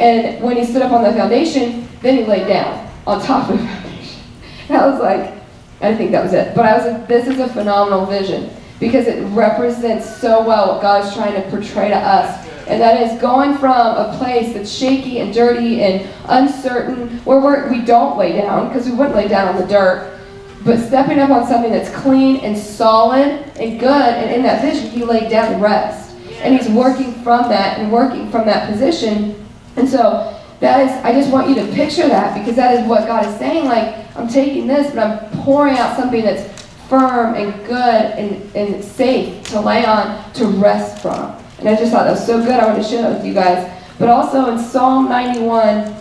and 0.00 0.42
when 0.42 0.56
he 0.56 0.64
stood 0.64 0.80
up 0.80 0.92
on 0.92 1.04
the 1.04 1.12
foundation, 1.12 1.86
then 2.00 2.16
he 2.16 2.24
laid 2.24 2.46
down 2.48 2.90
on 3.06 3.20
top 3.22 3.50
of 3.50 3.58
the 3.58 3.64
foundation. 3.66 4.22
I 4.70 4.86
was 4.86 4.98
like, 4.98 5.34
I 5.82 5.94
think 5.94 6.10
that 6.12 6.24
was 6.24 6.32
it. 6.32 6.54
But 6.54 6.64
I 6.64 6.76
was 6.76 6.86
like, 6.86 7.06
this 7.06 7.28
is 7.28 7.38
a 7.38 7.48
phenomenal 7.48 8.06
vision 8.06 8.50
because 8.78 9.06
it 9.06 9.22
represents 9.34 10.16
so 10.16 10.42
well 10.42 10.72
what 10.72 10.80
God 10.80 11.04
is 11.04 11.12
trying 11.12 11.34
to 11.34 11.50
portray 11.50 11.88
to 11.88 11.96
us. 11.96 12.48
And 12.66 12.80
that 12.80 13.02
is 13.02 13.20
going 13.20 13.58
from 13.58 13.72
a 13.72 14.16
place 14.16 14.54
that's 14.54 14.70
shaky 14.70 15.18
and 15.18 15.34
dirty 15.34 15.82
and 15.82 16.08
uncertain, 16.26 17.18
where 17.24 17.40
we're, 17.40 17.70
we 17.70 17.82
don't 17.82 18.16
lay 18.16 18.40
down, 18.40 18.68
because 18.68 18.86
we 18.86 18.92
wouldn't 18.92 19.16
lay 19.16 19.28
down 19.28 19.48
on 19.48 19.60
the 19.60 19.66
dirt, 19.66 20.19
but 20.64 20.78
stepping 20.78 21.18
up 21.18 21.30
on 21.30 21.46
something 21.46 21.72
that's 21.72 21.90
clean 21.90 22.36
and 22.38 22.56
solid 22.56 23.28
and 23.58 23.80
good. 23.80 23.90
And 23.90 24.30
in 24.30 24.42
that 24.42 24.62
vision, 24.62 24.90
he 24.90 25.04
laid 25.04 25.30
down 25.30 25.60
rest. 25.60 26.14
And 26.42 26.58
he's 26.58 26.68
working 26.70 27.12
from 27.22 27.48
that 27.48 27.78
and 27.78 27.92
working 27.92 28.30
from 28.30 28.46
that 28.46 28.70
position 28.70 29.40
and 29.76 29.88
so 29.88 30.36
that 30.60 30.80
is, 30.80 31.04
I 31.04 31.12
just 31.12 31.30
want 31.30 31.48
you 31.48 31.54
to 31.54 31.66
picture 31.72 32.06
that 32.08 32.38
because 32.38 32.56
that 32.56 32.74
is 32.78 32.86
what 32.86 33.06
God 33.06 33.26
is 33.26 33.34
saying. 33.38 33.64
Like, 33.66 33.96
I'm 34.16 34.28
taking 34.28 34.66
this, 34.66 34.94
but 34.94 34.98
I'm 34.98 35.42
pouring 35.42 35.78
out 35.78 35.96
something 35.96 36.22
that's 36.22 36.62
firm 36.88 37.34
and 37.34 37.54
good 37.66 37.78
and, 37.78 38.56
and 38.56 38.84
safe 38.84 39.42
to 39.44 39.60
lay 39.60 39.84
on, 39.84 40.32
to 40.34 40.46
rest 40.46 41.00
from. 41.00 41.36
And 41.58 41.68
I 41.68 41.76
just 41.76 41.92
thought 41.92 42.04
that 42.04 42.12
was 42.12 42.26
so 42.26 42.42
good. 42.42 42.52
I 42.52 42.66
want 42.66 42.82
to 42.82 42.88
share 42.88 43.02
that 43.02 43.16
with 43.16 43.26
you 43.26 43.34
guys. 43.34 43.70
But 43.98 44.08
also 44.08 44.50
in 44.50 44.58
Psalm 44.58 45.08
91, 45.08 45.94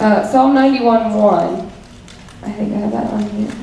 uh, 0.00 0.26
Psalm 0.28 0.54
91 0.54 1.14
1, 1.14 1.72
I 2.42 2.52
think 2.52 2.72
I 2.72 2.76
have 2.78 2.92
that 2.92 3.12
on 3.12 3.22
here. 3.30 3.61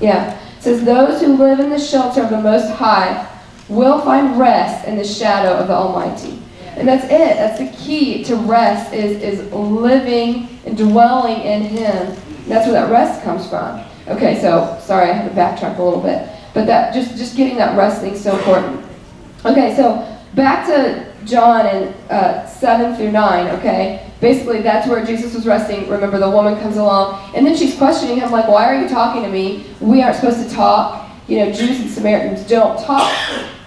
Yeah. 0.00 0.38
It 0.58 0.62
says, 0.62 0.84
Those 0.84 1.20
who 1.20 1.36
live 1.36 1.60
in 1.60 1.70
the 1.70 1.78
shelter 1.78 2.22
of 2.22 2.30
the 2.30 2.40
Most 2.40 2.70
High 2.72 3.28
will 3.68 4.00
find 4.00 4.38
rest 4.38 4.86
in 4.86 4.96
the 4.96 5.04
shadow 5.04 5.52
of 5.52 5.68
the 5.68 5.74
Almighty. 5.74 6.42
And 6.76 6.86
that's 6.86 7.04
it. 7.04 7.08
That's 7.08 7.58
the 7.58 7.84
key 7.84 8.22
to 8.24 8.36
rest 8.36 8.92
is, 8.92 9.22
is 9.22 9.52
living 9.52 10.48
and 10.66 10.76
dwelling 10.76 11.40
in 11.40 11.62
Him. 11.62 12.06
And 12.06 12.46
that's 12.46 12.66
where 12.66 12.80
that 12.80 12.90
rest 12.90 13.22
comes 13.22 13.48
from. 13.48 13.82
Okay, 14.08 14.40
so 14.40 14.78
sorry, 14.82 15.10
I 15.10 15.14
had 15.14 15.28
to 15.28 15.34
backtrack 15.34 15.78
a 15.78 15.82
little 15.82 16.00
bit. 16.00 16.28
But 16.54 16.66
that 16.66 16.94
just, 16.94 17.16
just 17.16 17.36
getting 17.36 17.56
that 17.56 17.76
rest 17.76 18.02
thing 18.02 18.12
is 18.12 18.22
so 18.22 18.36
important. 18.36 18.84
Okay, 19.44 19.74
so 19.74 20.06
back 20.34 20.66
to 20.66 21.12
John 21.24 21.66
and 21.66 21.94
uh, 22.10 22.46
7 22.46 22.94
through 22.96 23.10
9, 23.10 23.58
okay? 23.58 24.05
Basically, 24.20 24.62
that's 24.62 24.88
where 24.88 25.04
Jesus 25.04 25.34
was 25.34 25.46
resting. 25.46 25.88
Remember, 25.88 26.18
the 26.18 26.30
woman 26.30 26.58
comes 26.60 26.76
along, 26.76 27.34
and 27.34 27.46
then 27.46 27.56
she's 27.56 27.76
questioning 27.76 28.18
him, 28.18 28.30
like, 28.30 28.48
why 28.48 28.64
are 28.66 28.80
you 28.80 28.88
talking 28.88 29.22
to 29.22 29.28
me? 29.28 29.66
We 29.80 30.02
aren't 30.02 30.16
supposed 30.16 30.48
to 30.48 30.54
talk. 30.54 31.10
You 31.28 31.40
know, 31.40 31.52
Jews 31.52 31.80
and 31.80 31.90
Samaritans 31.90 32.46
don't 32.48 32.82
talk. 32.82 33.12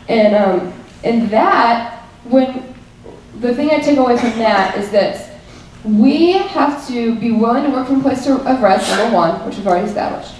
And, 0.08 0.36
um, 0.36 0.74
and 1.03 1.29
that, 1.29 2.03
when 2.24 2.70
the 3.39 3.56
thing 3.56 3.70
I 3.72 3.79
take 3.79 3.98
away 3.98 4.18
from 4.18 4.38
that 4.39 4.77
is 4.77 4.89
this. 4.91 5.27
We 5.84 6.34
have 6.34 6.86
to 6.89 7.15
be 7.15 7.32
willing 7.32 7.63
to 7.63 7.70
work 7.70 7.88
from 7.88 8.01
place 8.01 8.27
of 8.27 8.62
rest, 8.62 8.89
number 8.91 9.15
one, 9.15 9.46
which 9.46 9.56
we've 9.56 9.68
already 9.68 9.88
established. 9.88 10.36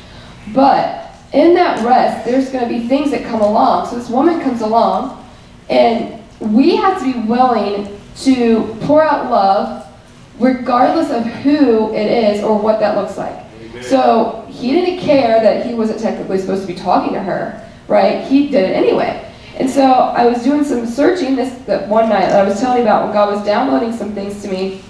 But 0.54 1.14
in 1.32 1.54
that 1.54 1.86
rest, 1.86 2.26
there's 2.26 2.50
going 2.50 2.68
to 2.68 2.70
be 2.70 2.88
things 2.88 3.12
that 3.12 3.24
come 3.24 3.42
along. 3.42 3.88
So 3.88 3.96
this 3.96 4.10
woman 4.10 4.42
comes 4.42 4.62
along, 4.62 5.26
and 5.70 6.22
we 6.40 6.76
have 6.76 7.00
to 7.00 7.14
be 7.14 7.20
willing 7.20 8.00
to 8.18 8.78
pour 8.82 9.02
out 9.02 9.32
love 9.32 9.86
regardless 10.40 11.10
of 11.12 11.26
who 11.26 11.94
it 11.94 12.08
is 12.08 12.44
or 12.44 12.58
what 12.58 12.80
that 12.80 12.96
looks 12.96 13.18
like. 13.18 13.36
Amen. 13.62 13.84
So 13.84 14.46
he 14.50 14.72
didn't 14.72 15.00
care 15.00 15.42
that 15.42 15.66
he 15.66 15.74
wasn't 15.74 16.00
technically 16.00 16.40
supposed 16.40 16.62
to 16.62 16.68
be 16.68 16.76
talking 16.80 17.14
to 17.14 17.20
her, 17.20 17.68
right? 17.88 18.26
He 18.26 18.50
did 18.50 18.70
it 18.70 18.74
anyway. 18.74 19.26
And 19.58 19.70
so 19.70 19.84
I 19.84 20.26
was 20.26 20.44
doing 20.44 20.64
some 20.64 20.86
searching 20.86 21.36
this 21.36 21.54
that 21.66 21.88
one 21.88 22.08
night 22.08 22.28
that 22.28 22.46
I 22.46 22.48
was 22.48 22.60
telling 22.60 22.78
you 22.78 22.84
about 22.84 23.04
when 23.06 23.14
God 23.14 23.36
was 23.36 23.46
downloading 23.46 23.92
some 23.92 24.14
things 24.14 24.42
to 24.44 24.50
me 24.50 24.82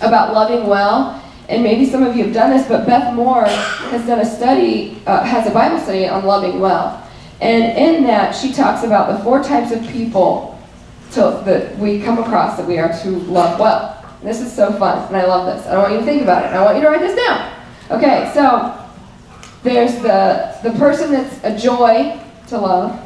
about 0.00 0.34
loving 0.34 0.66
well. 0.66 1.20
And 1.48 1.62
maybe 1.62 1.86
some 1.86 2.02
of 2.02 2.16
you 2.16 2.24
have 2.24 2.34
done 2.34 2.50
this, 2.50 2.66
but 2.66 2.86
Beth 2.86 3.14
Moore 3.14 3.44
has 3.44 4.06
done 4.06 4.20
a 4.20 4.24
study, 4.24 5.00
uh, 5.06 5.22
has 5.22 5.46
a 5.46 5.50
Bible 5.50 5.78
study 5.78 6.08
on 6.08 6.24
loving 6.24 6.60
well. 6.60 7.06
And 7.40 7.76
in 7.76 8.04
that, 8.04 8.32
she 8.32 8.52
talks 8.52 8.84
about 8.84 9.16
the 9.16 9.22
four 9.22 9.42
types 9.42 9.72
of 9.72 9.86
people 9.88 10.58
to, 11.12 11.42
that 11.44 11.76
we 11.78 12.00
come 12.00 12.18
across 12.18 12.56
that 12.56 12.66
we 12.66 12.78
are 12.78 12.92
to 13.02 13.10
love 13.10 13.58
well. 13.60 14.01
This 14.22 14.40
is 14.40 14.52
so 14.52 14.72
fun, 14.72 15.08
and 15.08 15.16
I 15.16 15.26
love 15.26 15.46
this. 15.46 15.66
I 15.66 15.72
don't 15.72 15.82
want 15.82 15.94
you 15.94 15.98
to 16.00 16.04
think 16.04 16.22
about 16.22 16.44
it. 16.44 16.48
I 16.48 16.62
want 16.62 16.76
you 16.76 16.82
to 16.82 16.88
write 16.88 17.00
this 17.00 17.16
down. 17.16 17.52
Okay, 17.90 18.30
so 18.32 18.78
there's 19.62 19.96
the 19.96 20.56
the 20.62 20.70
person 20.78 21.10
that's 21.10 21.42
a 21.42 21.56
joy 21.58 22.20
to 22.48 22.58
love. 22.58 23.00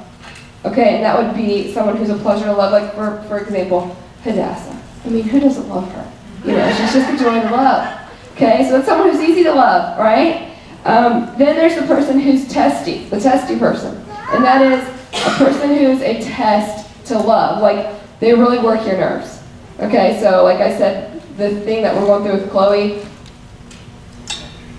Okay, 0.65 0.97
and 0.97 1.05
that 1.05 1.17
would 1.17 1.35
be 1.35 1.73
someone 1.73 1.97
who's 1.97 2.11
a 2.11 2.17
pleasure 2.17 2.45
to 2.45 2.53
love. 2.53 2.73
Like 2.73 2.95
for 2.95 3.23
for 3.29 3.39
example, 3.39 3.97
Hadassah. 4.25 4.79
I 5.05 5.09
mean, 5.09 5.25
who 5.25 5.41
doesn't 5.41 5.69
love 5.69 5.91
her? 5.93 6.13
You 6.45 6.53
know, 6.53 6.69
she's 6.73 6.93
just 6.93 7.15
a 7.15 7.25
joy 7.25 7.41
to 7.41 7.51
love. 7.51 7.99
Okay, 8.33 8.69
so 8.69 8.79
it's 8.79 8.87
someone 8.87 9.11
who's 9.11 9.23
easy 9.23 9.43
to 9.45 9.53
love, 9.53 9.99
right? 9.99 10.55
Um, 10.85 11.35
then 11.39 11.57
there's 11.57 11.75
the 11.75 11.87
person 11.87 12.21
who's 12.21 12.47
testy, 12.47 13.05
the 13.07 13.19
testy 13.19 13.59
person, 13.59 13.97
and 14.29 14.45
that 14.45 14.61
is 14.61 14.87
a 15.27 15.31
person 15.39 15.69
who 15.71 15.87
is 15.87 16.03
a 16.03 16.21
test 16.23 17.07
to 17.07 17.19
love. 17.19 17.63
Like 17.63 17.95
they 18.21 18.35
really 18.35 18.59
work 18.59 18.87
your 18.87 18.99
nerves. 18.99 19.36
Okay, 19.79 20.19
so 20.23 20.43
like 20.43 20.61
I 20.61 20.77
said, 20.77 21.21
the 21.37 21.61
thing 21.61 21.83
that 21.83 21.95
we're 21.95 22.07
going 22.07 22.25
through 22.25 22.41
with 22.41 22.51
Chloe, 22.51 23.05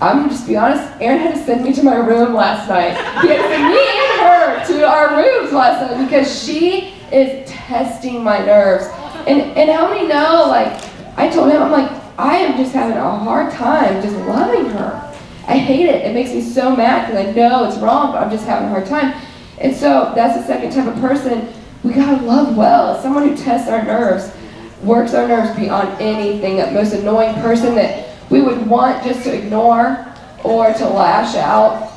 I'm 0.00 0.18
gonna 0.18 0.28
just 0.28 0.48
be 0.48 0.56
honest, 0.56 0.92
Aaron 1.00 1.20
had 1.20 1.36
to 1.36 1.44
send 1.44 1.62
me 1.62 1.72
to 1.74 1.84
my 1.84 1.94
room 1.94 2.34
last 2.34 2.68
night. 2.68 2.96
He 3.22 3.28
had 3.28 3.36
to 3.36 3.48
send 3.48 3.72
me 3.72 3.78
and 3.78 4.20
her 4.20 4.66
to 4.66 4.88
our 4.88 5.16
rooms 5.16 5.52
last 5.52 5.88
night 5.88 6.04
because 6.04 6.42
she 6.42 6.94
is 7.12 7.48
testing 7.48 8.24
my 8.24 8.44
nerves. 8.44 8.86
And 9.28 9.40
and 9.56 9.70
how 9.70 9.88
many 9.88 10.08
know, 10.08 10.46
like, 10.48 10.82
I 11.16 11.28
told 11.28 11.52
him, 11.52 11.62
I'm 11.62 11.70
like, 11.70 11.90
I 12.18 12.38
am 12.38 12.56
just 12.56 12.72
having 12.72 12.96
a 12.96 13.18
hard 13.18 13.52
time 13.52 14.02
just 14.02 14.16
loving 14.26 14.68
her. 14.70 15.14
I 15.46 15.56
hate 15.58 15.86
it. 15.86 16.04
It 16.04 16.12
makes 16.12 16.30
me 16.30 16.42
so 16.42 16.74
mad 16.74 17.06
because 17.06 17.24
I 17.24 17.32
know 17.32 17.68
it's 17.68 17.78
wrong, 17.78 18.10
but 18.10 18.20
I'm 18.20 18.30
just 18.30 18.46
having 18.46 18.66
a 18.66 18.70
hard 18.70 18.86
time. 18.86 19.14
And 19.58 19.74
so 19.74 20.12
that's 20.16 20.36
the 20.36 20.44
second 20.44 20.72
type 20.72 20.92
of 20.92 21.00
person 21.00 21.52
we 21.84 21.92
gotta 21.92 22.20
love 22.24 22.56
well. 22.56 23.00
Someone 23.00 23.28
who 23.28 23.36
tests 23.36 23.68
our 23.68 23.84
nerves, 23.84 24.32
works 24.82 25.14
our 25.14 25.26
nerves 25.26 25.56
beyond 25.58 26.00
anything. 26.00 26.56
That 26.56 26.72
most 26.72 26.92
annoying 26.92 27.34
person 27.40 27.74
that 27.74 28.16
we 28.30 28.40
would 28.40 28.66
want 28.66 29.04
just 29.04 29.24
to 29.24 29.34
ignore 29.34 30.06
or 30.44 30.72
to 30.72 30.88
lash 30.88 31.34
out 31.36 31.92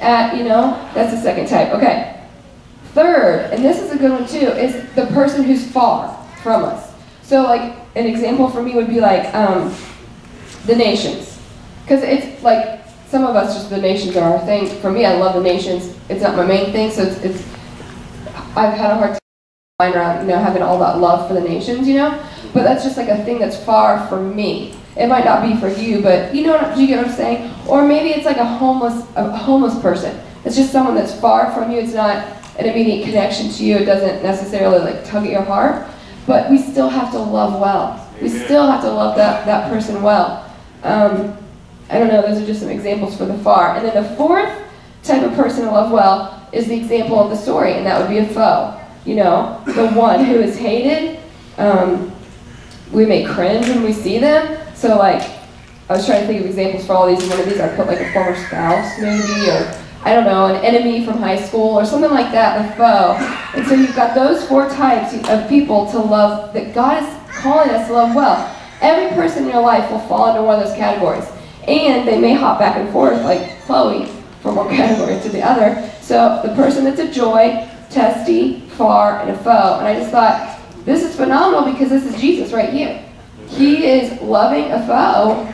at, 0.00 0.36
you 0.36 0.44
know, 0.44 0.72
that's 0.94 1.12
the 1.12 1.20
second 1.20 1.48
type. 1.48 1.72
Okay. 1.72 2.16
Third, 2.92 3.52
and 3.52 3.64
this 3.64 3.80
is 3.80 3.92
a 3.92 3.96
good 3.96 4.10
one 4.10 4.26
too, 4.26 4.48
is 4.48 4.92
the 4.94 5.06
person 5.06 5.44
who's 5.44 5.70
far 5.70 6.16
from 6.42 6.64
us. 6.64 6.92
So 7.22 7.42
like 7.42 7.76
an 7.94 8.06
example 8.06 8.48
for 8.48 8.62
me 8.62 8.74
would 8.74 8.88
be 8.88 9.00
like 9.00 9.32
um, 9.34 9.74
the 10.66 10.74
nations. 10.74 11.40
Because 11.82 12.02
it's 12.02 12.42
like 12.42 12.84
some 13.08 13.24
of 13.24 13.36
us 13.36 13.54
just 13.54 13.70
the 13.70 13.76
nations 13.76 14.16
are 14.16 14.38
our 14.38 14.44
thing. 14.46 14.66
For 14.80 14.90
me, 14.90 15.04
I 15.04 15.16
love 15.16 15.34
the 15.34 15.42
nations. 15.42 15.96
It's 16.08 16.22
not 16.22 16.36
my 16.36 16.46
main 16.46 16.72
thing, 16.72 16.90
so 16.90 17.02
it's, 17.02 17.18
it's 17.22 17.42
I've 18.56 18.76
had 18.76 18.90
a 18.90 18.94
hard 18.96 19.10
time 19.10 19.20
around, 19.88 20.22
you 20.22 20.32
know, 20.32 20.38
having 20.38 20.62
all 20.62 20.78
that 20.78 20.98
love 20.98 21.26
for 21.26 21.34
the 21.34 21.40
nations, 21.40 21.88
you 21.88 21.94
know. 21.94 22.22
But 22.52 22.64
that's 22.64 22.84
just 22.84 22.96
like 22.96 23.08
a 23.08 23.24
thing 23.24 23.38
that's 23.38 23.62
far 23.64 24.06
from 24.08 24.34
me. 24.36 24.74
It 24.96 25.06
might 25.06 25.24
not 25.24 25.42
be 25.42 25.58
for 25.60 25.68
you, 25.68 26.02
but 26.02 26.34
you 26.34 26.42
know, 26.42 26.56
what, 26.56 26.74
do 26.74 26.80
you 26.80 26.86
get 26.86 26.98
what 26.98 27.08
I'm 27.08 27.14
saying? 27.14 27.54
Or 27.66 27.86
maybe 27.86 28.10
it's 28.10 28.26
like 28.26 28.36
a 28.36 28.44
homeless, 28.44 29.06
a 29.16 29.30
homeless 29.36 29.78
person. 29.80 30.20
It's 30.44 30.56
just 30.56 30.72
someone 30.72 30.94
that's 30.94 31.18
far 31.18 31.52
from 31.52 31.70
you. 31.70 31.78
It's 31.78 31.94
not 31.94 32.16
an 32.58 32.66
immediate 32.66 33.04
connection 33.04 33.50
to 33.50 33.64
you. 33.64 33.76
It 33.76 33.84
doesn't 33.84 34.22
necessarily 34.22 34.78
like 34.80 35.04
tug 35.04 35.24
at 35.24 35.30
your 35.30 35.42
heart. 35.42 35.88
But 36.26 36.50
we 36.50 36.58
still 36.58 36.88
have 36.88 37.12
to 37.12 37.18
love 37.18 37.60
well. 37.60 38.08
We 38.20 38.28
still 38.28 38.70
have 38.70 38.82
to 38.82 38.90
love 38.90 39.16
that, 39.16 39.46
that 39.46 39.70
person 39.70 40.02
well. 40.02 40.44
Um, 40.82 41.36
I 41.88 41.98
don't 41.98 42.08
know, 42.08 42.22
those 42.22 42.40
are 42.40 42.46
just 42.46 42.60
some 42.60 42.70
examples 42.70 43.16
for 43.16 43.24
the 43.24 43.36
far. 43.38 43.76
And 43.76 43.86
then 43.86 44.02
the 44.02 44.16
fourth 44.16 44.52
type 45.02 45.22
of 45.22 45.32
person 45.34 45.64
to 45.64 45.70
love 45.70 45.90
well 45.90 46.48
is 46.52 46.66
the 46.68 46.76
example 46.76 47.18
of 47.18 47.30
the 47.30 47.36
story, 47.36 47.74
and 47.74 47.86
that 47.86 48.00
would 48.00 48.10
be 48.10 48.18
a 48.18 48.26
foe. 48.26 48.79
You 49.10 49.16
know, 49.16 49.60
the 49.66 49.88
one 49.88 50.24
who 50.24 50.36
is 50.36 50.56
hated. 50.56 51.18
Um, 51.58 52.12
we 52.92 53.04
may 53.04 53.24
cringe 53.24 53.66
when 53.66 53.82
we 53.82 53.92
see 53.92 54.20
them. 54.20 54.56
So 54.76 54.96
like, 54.98 55.28
I 55.88 55.94
was 55.94 56.06
trying 56.06 56.20
to 56.20 56.26
think 56.28 56.42
of 56.42 56.46
examples 56.46 56.86
for 56.86 56.92
all 56.92 57.08
these, 57.08 57.20
and 57.20 57.28
one 57.28 57.40
of 57.40 57.46
these 57.46 57.58
I 57.58 57.74
put 57.74 57.88
like 57.88 57.98
a 57.98 58.12
former 58.12 58.36
spouse 58.36 59.00
maybe, 59.00 59.50
or 59.50 59.76
I 60.04 60.14
don't 60.14 60.26
know, 60.26 60.54
an 60.54 60.64
enemy 60.64 61.04
from 61.04 61.18
high 61.18 61.40
school, 61.40 61.74
or 61.74 61.84
something 61.84 62.12
like 62.12 62.30
that, 62.30 62.64
a 62.64 62.76
foe. 62.76 63.16
And 63.58 63.66
so 63.66 63.74
you've 63.74 63.96
got 63.96 64.14
those 64.14 64.46
four 64.46 64.68
types 64.68 65.12
of 65.28 65.48
people 65.48 65.90
to 65.90 65.98
love, 65.98 66.54
that 66.54 66.72
God 66.72 67.02
is 67.02 67.40
calling 67.40 67.70
us 67.70 67.88
to 67.88 67.92
love 67.92 68.14
well. 68.14 68.56
Every 68.80 69.12
person 69.16 69.42
in 69.42 69.50
your 69.50 69.62
life 69.62 69.90
will 69.90 70.06
fall 70.06 70.28
into 70.30 70.42
one 70.44 70.60
of 70.60 70.68
those 70.68 70.76
categories. 70.76 71.26
And 71.66 72.06
they 72.06 72.20
may 72.20 72.34
hop 72.34 72.60
back 72.60 72.76
and 72.76 72.88
forth, 72.90 73.20
like 73.22 73.60
Chloe, 73.62 74.06
from 74.40 74.54
one 74.54 74.68
category 74.76 75.20
to 75.20 75.28
the 75.30 75.42
other. 75.42 75.90
So 76.00 76.40
the 76.44 76.54
person 76.54 76.84
that's 76.84 77.00
a 77.00 77.10
joy, 77.10 77.68
testy, 77.90 78.60
far, 78.70 79.20
and 79.20 79.30
a 79.30 79.36
foe. 79.38 79.78
And 79.78 79.86
I 79.86 79.94
just 79.94 80.10
thought, 80.10 80.58
this 80.84 81.02
is 81.02 81.14
phenomenal 81.14 81.72
because 81.72 81.90
this 81.90 82.04
is 82.04 82.20
Jesus 82.20 82.52
right 82.52 82.70
here. 82.70 83.04
He 83.48 83.86
is 83.86 84.20
loving 84.22 84.70
a 84.70 84.86
foe 84.86 85.44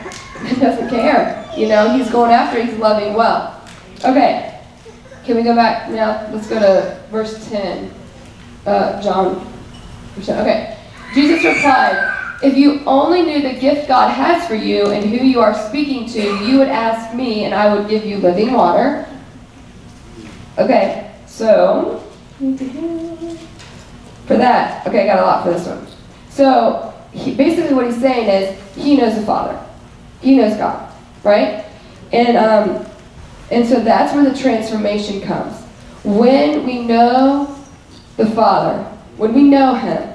and 0.45 0.61
doesn't 0.61 0.89
care. 0.89 1.51
You 1.57 1.67
know, 1.67 1.97
he's 1.97 2.09
going 2.09 2.31
after, 2.31 2.63
he's 2.63 2.77
loving 2.77 3.15
well. 3.15 3.53
Okay, 4.05 4.57
can 5.27 5.35
we 5.35 5.43
go 5.43 5.53
back 5.53 5.89
now? 5.91 6.25
Let's 6.31 6.47
go 6.47 6.57
to 6.57 7.03
verse 7.11 7.49
10. 7.49 7.93
Uh, 8.65 9.01
John. 9.01 9.45
Okay. 10.17 10.77
Jesus 11.13 11.43
replied, 11.43 12.37
If 12.41 12.55
you 12.55 12.81
only 12.85 13.23
knew 13.23 13.41
the 13.41 13.59
gift 13.59 13.89
God 13.89 14.09
has 14.09 14.47
for 14.47 14.55
you 14.55 14.91
and 14.91 15.03
who 15.03 15.25
you 15.25 15.41
are 15.41 15.53
speaking 15.67 16.07
to, 16.11 16.45
you 16.45 16.57
would 16.59 16.69
ask 16.69 17.13
me 17.13 17.43
and 17.43 17.53
I 17.53 17.75
would 17.75 17.89
give 17.89 18.05
you 18.05 18.19
living 18.19 18.53
water. 18.53 19.05
Okay, 20.57 21.13
so, 21.25 22.06
for 24.25 24.37
that, 24.37 24.85
okay, 24.87 25.03
I 25.03 25.05
got 25.07 25.19
a 25.19 25.23
lot 25.23 25.43
for 25.43 25.51
this 25.51 25.67
one. 25.67 25.87
So, 26.29 26.93
he, 27.11 27.33
basically 27.33 27.73
what 27.73 27.85
he's 27.87 27.99
saying 27.99 28.27
is, 28.29 28.75
he 28.75 28.95
knows 28.95 29.15
the 29.15 29.25
Father. 29.25 29.59
He 30.21 30.37
knows 30.37 30.55
God, 30.57 30.91
right? 31.23 31.65
And, 32.11 32.37
um, 32.37 32.85
and 33.49 33.67
so 33.67 33.79
that's 33.79 34.13
where 34.13 34.29
the 34.29 34.37
transformation 34.37 35.21
comes. 35.21 35.55
When 36.03 36.65
we 36.65 36.83
know 36.83 37.57
the 38.17 38.25
Father, 38.27 38.83
when 39.17 39.33
we 39.33 39.43
know 39.43 39.73
Him, 39.73 40.13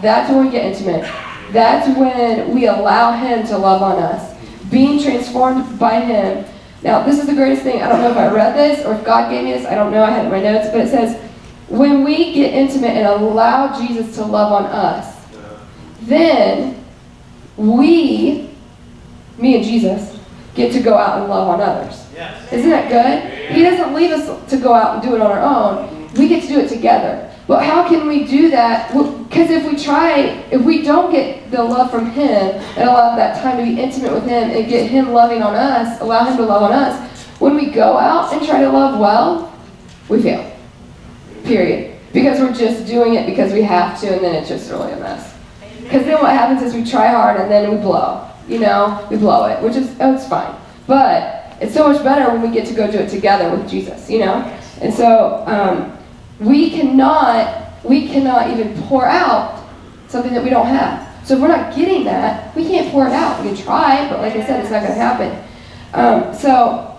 that's 0.00 0.30
when 0.30 0.46
we 0.46 0.50
get 0.50 0.66
intimate. 0.66 1.10
That's 1.52 1.88
when 1.98 2.54
we 2.54 2.66
allow 2.66 3.12
Him 3.12 3.46
to 3.46 3.58
love 3.58 3.82
on 3.82 3.98
us. 4.02 4.34
Being 4.70 5.02
transformed 5.02 5.78
by 5.78 6.00
Him. 6.00 6.44
Now, 6.82 7.02
this 7.02 7.18
is 7.18 7.26
the 7.26 7.34
greatest 7.34 7.62
thing. 7.62 7.82
I 7.82 7.88
don't 7.88 8.00
know 8.00 8.10
if 8.10 8.16
I 8.16 8.28
read 8.28 8.54
this 8.54 8.84
or 8.84 8.94
if 8.94 9.04
God 9.04 9.30
gave 9.30 9.44
me 9.44 9.52
this. 9.52 9.66
I 9.66 9.74
don't 9.74 9.92
know. 9.92 10.02
I 10.02 10.10
had 10.10 10.22
it 10.22 10.24
in 10.26 10.30
my 10.30 10.40
notes. 10.40 10.68
But 10.70 10.82
it 10.82 10.88
says, 10.90 11.23
when 11.68 12.04
we 12.04 12.32
get 12.34 12.52
intimate 12.52 12.90
and 12.90 13.06
allow 13.06 13.78
Jesus 13.78 14.14
to 14.16 14.24
love 14.24 14.52
on 14.52 14.66
us, 14.66 15.16
then 16.02 16.84
we, 17.56 18.50
me 19.38 19.56
and 19.56 19.64
Jesus, 19.64 20.18
get 20.54 20.72
to 20.72 20.80
go 20.80 20.96
out 20.96 21.20
and 21.20 21.28
love 21.28 21.48
on 21.48 21.60
others. 21.60 22.06
Yes. 22.14 22.52
Isn't 22.52 22.70
that 22.70 22.88
good? 22.88 23.54
He 23.56 23.62
doesn't 23.62 23.94
leave 23.94 24.10
us 24.10 24.50
to 24.50 24.56
go 24.56 24.74
out 24.74 24.94
and 24.94 25.02
do 25.02 25.14
it 25.16 25.20
on 25.20 25.30
our 25.30 25.40
own. 25.40 26.12
We 26.14 26.28
get 26.28 26.42
to 26.42 26.48
do 26.48 26.60
it 26.60 26.68
together. 26.68 27.30
But 27.46 27.64
how 27.64 27.86
can 27.88 28.06
we 28.06 28.24
do 28.24 28.50
that? 28.50 28.88
Because 28.88 29.50
if 29.50 29.70
we 29.70 29.76
try, 29.76 30.44
if 30.50 30.62
we 30.62 30.82
don't 30.82 31.10
get 31.12 31.50
the 31.50 31.62
love 31.62 31.90
from 31.90 32.10
Him 32.10 32.28
and 32.28 32.88
allow 32.88 33.16
that 33.16 33.42
time 33.42 33.58
to 33.58 33.64
be 33.64 33.80
intimate 33.80 34.12
with 34.12 34.24
Him 34.24 34.50
and 34.50 34.68
get 34.68 34.90
Him 34.90 35.12
loving 35.12 35.42
on 35.42 35.54
us, 35.54 36.00
allow 36.00 36.24
Him 36.24 36.36
to 36.38 36.44
love 36.44 36.62
on 36.62 36.72
us, 36.72 37.10
when 37.38 37.56
we 37.56 37.66
go 37.66 37.98
out 37.98 38.32
and 38.32 38.46
try 38.46 38.60
to 38.60 38.70
love 38.70 38.98
well, 38.98 39.52
we 40.08 40.22
fail. 40.22 40.53
Period. 41.44 41.96
Because 42.12 42.40
we're 42.40 42.52
just 42.52 42.86
doing 42.86 43.14
it 43.14 43.26
because 43.26 43.52
we 43.52 43.62
have 43.62 44.00
to, 44.00 44.14
and 44.14 44.24
then 44.24 44.34
it's 44.34 44.48
just 44.48 44.70
really 44.70 44.92
a 44.92 44.96
mess. 44.96 45.34
Because 45.82 46.04
then 46.04 46.20
what 46.22 46.32
happens 46.32 46.62
is 46.62 46.74
we 46.74 46.88
try 46.88 47.08
hard 47.08 47.40
and 47.40 47.50
then 47.50 47.70
we 47.70 47.76
blow. 47.76 48.30
You 48.48 48.60
know, 48.60 49.06
we 49.10 49.16
blow 49.16 49.46
it, 49.46 49.62
which 49.62 49.76
is 49.76 49.94
oh, 50.00 50.14
it's 50.14 50.28
fine. 50.28 50.54
But 50.86 51.56
it's 51.60 51.74
so 51.74 51.92
much 51.92 52.02
better 52.02 52.30
when 52.32 52.42
we 52.42 52.54
get 52.54 52.66
to 52.68 52.74
go 52.74 52.90
do 52.90 52.98
it 52.98 53.08
together 53.08 53.54
with 53.54 53.68
Jesus. 53.68 54.08
You 54.08 54.20
know, 54.20 54.58
and 54.80 54.92
so 54.92 55.44
um, 55.46 55.96
we 56.40 56.70
cannot 56.70 57.84
we 57.84 58.08
cannot 58.08 58.50
even 58.50 58.80
pour 58.84 59.06
out 59.06 59.64
something 60.08 60.32
that 60.32 60.42
we 60.42 60.50
don't 60.50 60.66
have. 60.66 61.26
So 61.26 61.34
if 61.34 61.40
we're 61.40 61.48
not 61.48 61.74
getting 61.74 62.04
that, 62.04 62.54
we 62.54 62.64
can't 62.64 62.90
pour 62.92 63.06
it 63.06 63.12
out. 63.12 63.42
We 63.42 63.48
can 63.48 63.56
try, 63.56 64.08
but 64.08 64.20
like 64.20 64.34
I 64.34 64.46
said, 64.46 64.60
it's 64.60 64.70
not 64.70 64.82
going 64.82 64.92
to 64.92 65.00
happen. 65.00 65.44
Um, 65.94 66.34
so 66.34 66.98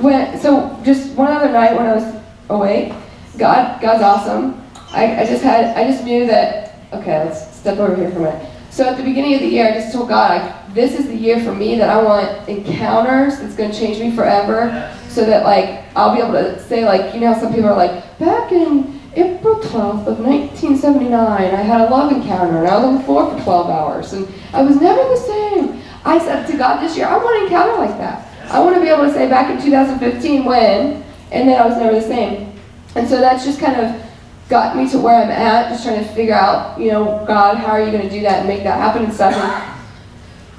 when 0.00 0.38
so 0.40 0.78
just 0.84 1.14
one 1.14 1.30
other 1.30 1.50
night 1.52 1.76
when 1.76 1.86
I 1.86 1.94
was 1.94 2.22
awake, 2.48 2.94
God 3.38 3.80
God's 3.80 4.02
awesome. 4.02 4.62
I, 4.90 5.22
I 5.22 5.26
just 5.26 5.42
had 5.42 5.76
I 5.76 5.90
just 5.90 6.04
knew 6.04 6.26
that 6.26 6.76
okay, 6.92 7.24
let's 7.24 7.56
step 7.56 7.78
over 7.78 7.96
here 7.96 8.10
for 8.10 8.18
a 8.18 8.22
minute. 8.22 8.48
So 8.70 8.88
at 8.88 8.96
the 8.96 9.02
beginning 9.02 9.34
of 9.34 9.40
the 9.40 9.48
year, 9.48 9.68
I 9.68 9.72
just 9.74 9.92
told 9.92 10.08
God, 10.08 10.40
like, 10.40 10.74
this 10.74 10.98
is 10.98 11.06
the 11.06 11.14
year 11.14 11.44
for 11.44 11.54
me 11.54 11.76
that 11.76 11.90
I 11.90 12.02
want 12.02 12.48
encounters 12.48 13.38
that's 13.38 13.54
going 13.54 13.70
to 13.70 13.78
change 13.78 13.98
me 13.98 14.16
forever. 14.16 14.90
So 15.08 15.26
that 15.26 15.44
like 15.44 15.84
I'll 15.94 16.14
be 16.14 16.22
able 16.22 16.32
to 16.32 16.58
say 16.58 16.86
like 16.86 17.14
you 17.14 17.20
know 17.20 17.34
some 17.38 17.52
people 17.52 17.68
are 17.68 17.76
like 17.76 18.18
back 18.18 18.50
in 18.50 18.98
April 19.14 19.56
12th 19.56 20.06
of 20.06 20.20
1979 20.20 21.12
I 21.12 21.48
had 21.54 21.82
a 21.82 21.90
love 21.90 22.10
encounter 22.12 22.56
and 22.56 22.66
I 22.66 22.76
was 22.76 22.84
on 22.86 22.94
the 22.94 23.02
floor 23.02 23.30
for 23.30 23.44
12 23.44 23.68
hours 23.68 24.14
and 24.14 24.26
I 24.54 24.62
was 24.62 24.80
never 24.80 25.06
the 25.06 25.16
same. 25.18 25.82
I 26.06 26.18
said 26.18 26.46
to 26.46 26.56
God 26.56 26.82
this 26.82 26.96
year 26.96 27.06
I 27.08 27.18
want 27.18 27.36
an 27.36 27.44
encounter 27.44 27.76
like 27.76 27.98
that. 27.98 28.26
I 28.50 28.58
want 28.60 28.74
to 28.76 28.80
be 28.80 28.88
able 28.88 29.04
to 29.04 29.12
say 29.12 29.28
back 29.28 29.50
in 29.50 29.62
2015 29.62 30.46
when 30.46 31.04
and 31.30 31.46
then 31.46 31.60
I 31.60 31.66
was 31.66 31.76
never 31.76 32.00
the 32.00 32.06
same. 32.06 32.51
And 32.94 33.08
so 33.08 33.20
that's 33.20 33.44
just 33.44 33.58
kind 33.58 33.80
of 33.80 34.02
got 34.48 34.76
me 34.76 34.88
to 34.90 34.98
where 34.98 35.22
I'm 35.22 35.30
at, 35.30 35.70
just 35.70 35.84
trying 35.84 36.04
to 36.04 36.10
figure 36.12 36.34
out, 36.34 36.78
you 36.78 36.90
know, 36.90 37.24
God, 37.26 37.56
how 37.56 37.68
are 37.68 37.82
you 37.82 37.90
going 37.90 38.06
to 38.06 38.10
do 38.10 38.20
that 38.20 38.40
and 38.40 38.48
make 38.48 38.62
that 38.64 38.76
happen 38.78 39.04
and 39.04 39.12
stuff. 39.12 39.34
And 39.34 39.72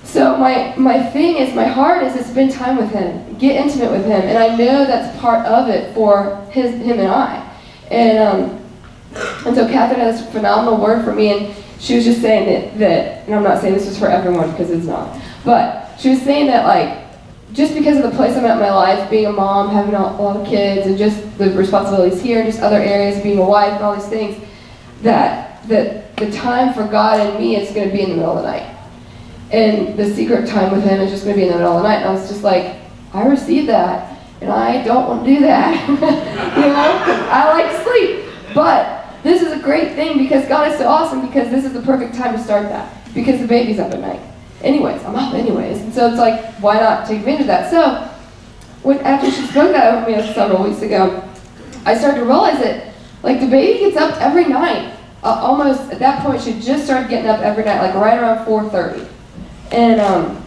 so 0.03 0.37
my 0.37 0.75
my 0.77 1.01
thing 1.11 1.37
is 1.37 1.53
my 1.55 1.65
heart 1.65 2.03
is 2.03 2.13
to 2.13 2.23
spend 2.23 2.51
time 2.51 2.77
with 2.77 2.91
him, 2.91 3.37
get 3.37 3.55
intimate 3.55 3.91
with 3.91 4.05
him, 4.05 4.21
and 4.21 4.37
I 4.37 4.55
know 4.55 4.85
that's 4.85 5.17
part 5.19 5.45
of 5.45 5.69
it 5.69 5.93
for 5.93 6.45
his 6.51 6.71
him 6.71 6.99
and 6.99 7.07
I. 7.07 7.49
And 7.89 8.17
um, 8.17 8.59
and 9.45 9.55
so 9.55 9.67
Catherine 9.67 9.99
had 9.99 10.13
this 10.13 10.29
phenomenal 10.31 10.81
word 10.81 11.03
for 11.03 11.13
me, 11.13 11.29
and 11.29 11.55
she 11.79 11.95
was 11.95 12.03
just 12.03 12.21
saying 12.21 12.45
that 12.47 12.79
that, 12.79 13.25
and 13.25 13.35
I'm 13.35 13.43
not 13.43 13.61
saying 13.61 13.73
this 13.73 13.87
is 13.87 13.97
for 13.97 14.07
everyone 14.07 14.51
because 14.51 14.71
it's 14.71 14.85
not, 14.85 15.19
but 15.45 15.95
she 15.99 16.09
was 16.09 16.21
saying 16.21 16.47
that 16.47 16.65
like 16.65 17.02
just 17.53 17.75
because 17.75 17.97
of 17.97 18.03
the 18.03 18.15
place 18.17 18.35
I'm 18.35 18.45
at 18.45 18.53
in 18.53 18.59
my 18.59 18.73
life, 18.73 19.09
being 19.09 19.27
a 19.27 19.31
mom, 19.31 19.69
having 19.69 19.93
a 19.93 20.17
lot 20.17 20.37
of 20.37 20.47
kids, 20.47 20.87
and 20.87 20.97
just 20.97 21.37
the 21.37 21.51
responsibilities 21.51 22.21
here, 22.21 22.43
just 22.43 22.59
other 22.59 22.79
areas, 22.79 23.21
being 23.21 23.37
a 23.37 23.45
wife, 23.45 23.73
and 23.73 23.83
all 23.83 23.95
these 23.95 24.07
things, 24.07 24.43
that 25.03 25.65
that 25.67 26.17
the 26.17 26.31
time 26.31 26.73
for 26.73 26.85
God 26.87 27.19
and 27.19 27.39
me 27.39 27.55
is 27.55 27.73
going 27.73 27.87
to 27.87 27.93
be 27.95 28.01
in 28.01 28.09
the 28.09 28.15
middle 28.15 28.37
of 28.37 28.43
the 28.43 28.51
night. 28.51 28.69
And 29.51 29.97
the 29.97 30.13
secret 30.13 30.47
time 30.47 30.71
with 30.71 30.83
Him 30.83 30.99
is 30.99 31.11
just 31.11 31.23
going 31.23 31.35
to 31.35 31.41
be 31.41 31.47
in 31.47 31.53
the 31.53 31.57
middle 31.57 31.77
of 31.77 31.83
the 31.83 31.87
night. 31.87 31.97
And 31.97 32.09
I 32.09 32.11
was 32.11 32.27
just 32.27 32.43
like, 32.43 32.77
I 33.13 33.25
received 33.27 33.69
that, 33.69 34.19
and 34.41 34.51
I 34.51 34.83
don't 34.83 35.07
want 35.07 35.25
to 35.25 35.33
do 35.33 35.39
that. 35.41 35.87
you 35.89 35.95
know, 35.95 37.29
I 37.31 37.53
like 37.53 37.83
sleep. 37.83 38.25
But 38.55 39.05
this 39.23 39.41
is 39.41 39.53
a 39.53 39.59
great 39.59 39.93
thing 39.93 40.17
because 40.17 40.47
God 40.47 40.71
is 40.71 40.77
so 40.77 40.87
awesome 40.87 41.25
because 41.25 41.49
this 41.49 41.65
is 41.65 41.73
the 41.73 41.81
perfect 41.81 42.15
time 42.15 42.35
to 42.35 42.43
start 42.43 42.63
that 42.63 42.93
because 43.13 43.39
the 43.39 43.47
baby's 43.47 43.79
up 43.79 43.91
at 43.91 43.99
night. 43.99 44.21
Anyways, 44.63 45.03
I'm 45.03 45.15
up 45.15 45.33
anyways. 45.33 45.81
And 45.81 45.93
so 45.93 46.07
it's 46.07 46.17
like, 46.17 46.41
why 46.61 46.79
not 46.79 47.05
take 47.05 47.19
advantage 47.19 47.41
of 47.41 47.47
that? 47.47 47.69
So 47.69 48.09
when, 48.83 48.99
after 48.99 49.29
she 49.29 49.45
spoke 49.47 49.71
that 49.73 49.93
over 49.93 50.09
me 50.09 50.33
several 50.33 50.63
weeks 50.63 50.81
ago, 50.81 51.23
I 51.85 51.97
started 51.97 52.19
to 52.19 52.25
realize 52.25 52.59
that 52.59 52.93
like 53.23 53.39
the 53.39 53.47
baby 53.47 53.79
gets 53.79 53.97
up 53.97 54.19
every 54.21 54.45
night. 54.45 54.93
Uh, 55.23 55.39
almost 55.41 55.91
at 55.91 55.99
that 55.99 56.21
point, 56.21 56.41
she 56.41 56.59
just 56.59 56.85
started 56.85 57.09
getting 57.09 57.29
up 57.29 57.39
every 57.39 57.63
night, 57.63 57.81
like 57.81 57.95
right 57.95 58.19
around 58.19 58.45
4:30, 58.45 59.07
and 59.71 60.01
um, 60.01 60.43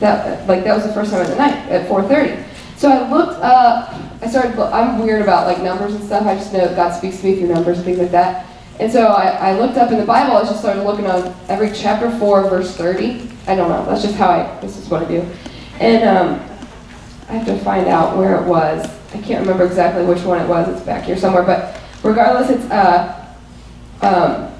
that 0.00 0.48
like 0.48 0.64
that 0.64 0.74
was 0.74 0.84
the 0.84 0.92
first 0.92 1.12
time 1.12 1.22
of 1.22 1.28
the 1.28 1.36
night 1.36 1.56
at 1.68 1.88
4:30. 1.88 2.44
So 2.76 2.90
I 2.90 3.08
looked 3.08 3.40
up. 3.40 3.94
I 4.20 4.28
started. 4.28 4.58
I'm 4.60 4.98
weird 4.98 5.22
about 5.22 5.46
like 5.46 5.62
numbers 5.62 5.94
and 5.94 6.02
stuff. 6.04 6.26
I 6.26 6.34
just 6.34 6.52
know 6.52 6.74
God 6.74 6.90
speaks 6.90 7.20
to 7.20 7.26
me 7.26 7.36
through 7.36 7.54
numbers 7.54 7.78
and 7.78 7.84
things 7.84 7.98
like 7.98 8.10
that. 8.10 8.46
And 8.80 8.90
so 8.90 9.06
I, 9.06 9.50
I 9.50 9.58
looked 9.58 9.76
up 9.78 9.92
in 9.92 9.98
the 9.98 10.04
Bible. 10.04 10.36
I 10.36 10.42
just 10.42 10.60
started 10.60 10.82
looking 10.82 11.06
on 11.06 11.34
every 11.48 11.70
chapter 11.72 12.10
four, 12.18 12.48
verse 12.48 12.76
30. 12.76 13.28
I 13.46 13.54
don't 13.54 13.68
know. 13.68 13.84
That's 13.86 14.02
just 14.02 14.16
how 14.16 14.30
I. 14.30 14.60
This 14.60 14.76
is 14.76 14.88
what 14.88 15.04
I 15.04 15.08
do. 15.08 15.28
And 15.78 16.04
um, 16.08 16.40
I 17.28 17.34
have 17.34 17.46
to 17.46 17.58
find 17.58 17.86
out 17.86 18.16
where 18.16 18.40
it 18.40 18.46
was. 18.46 18.84
I 19.14 19.20
can't 19.20 19.40
remember 19.40 19.64
exactly 19.64 20.04
which 20.04 20.22
one 20.22 20.40
it 20.40 20.48
was. 20.48 20.68
It's 20.68 20.84
back 20.84 21.04
here 21.04 21.16
somewhere. 21.16 21.44
But 21.44 21.80
regardless, 22.02 22.50
it's 22.50 22.64
uh, 22.70 23.32
um, 24.02 24.50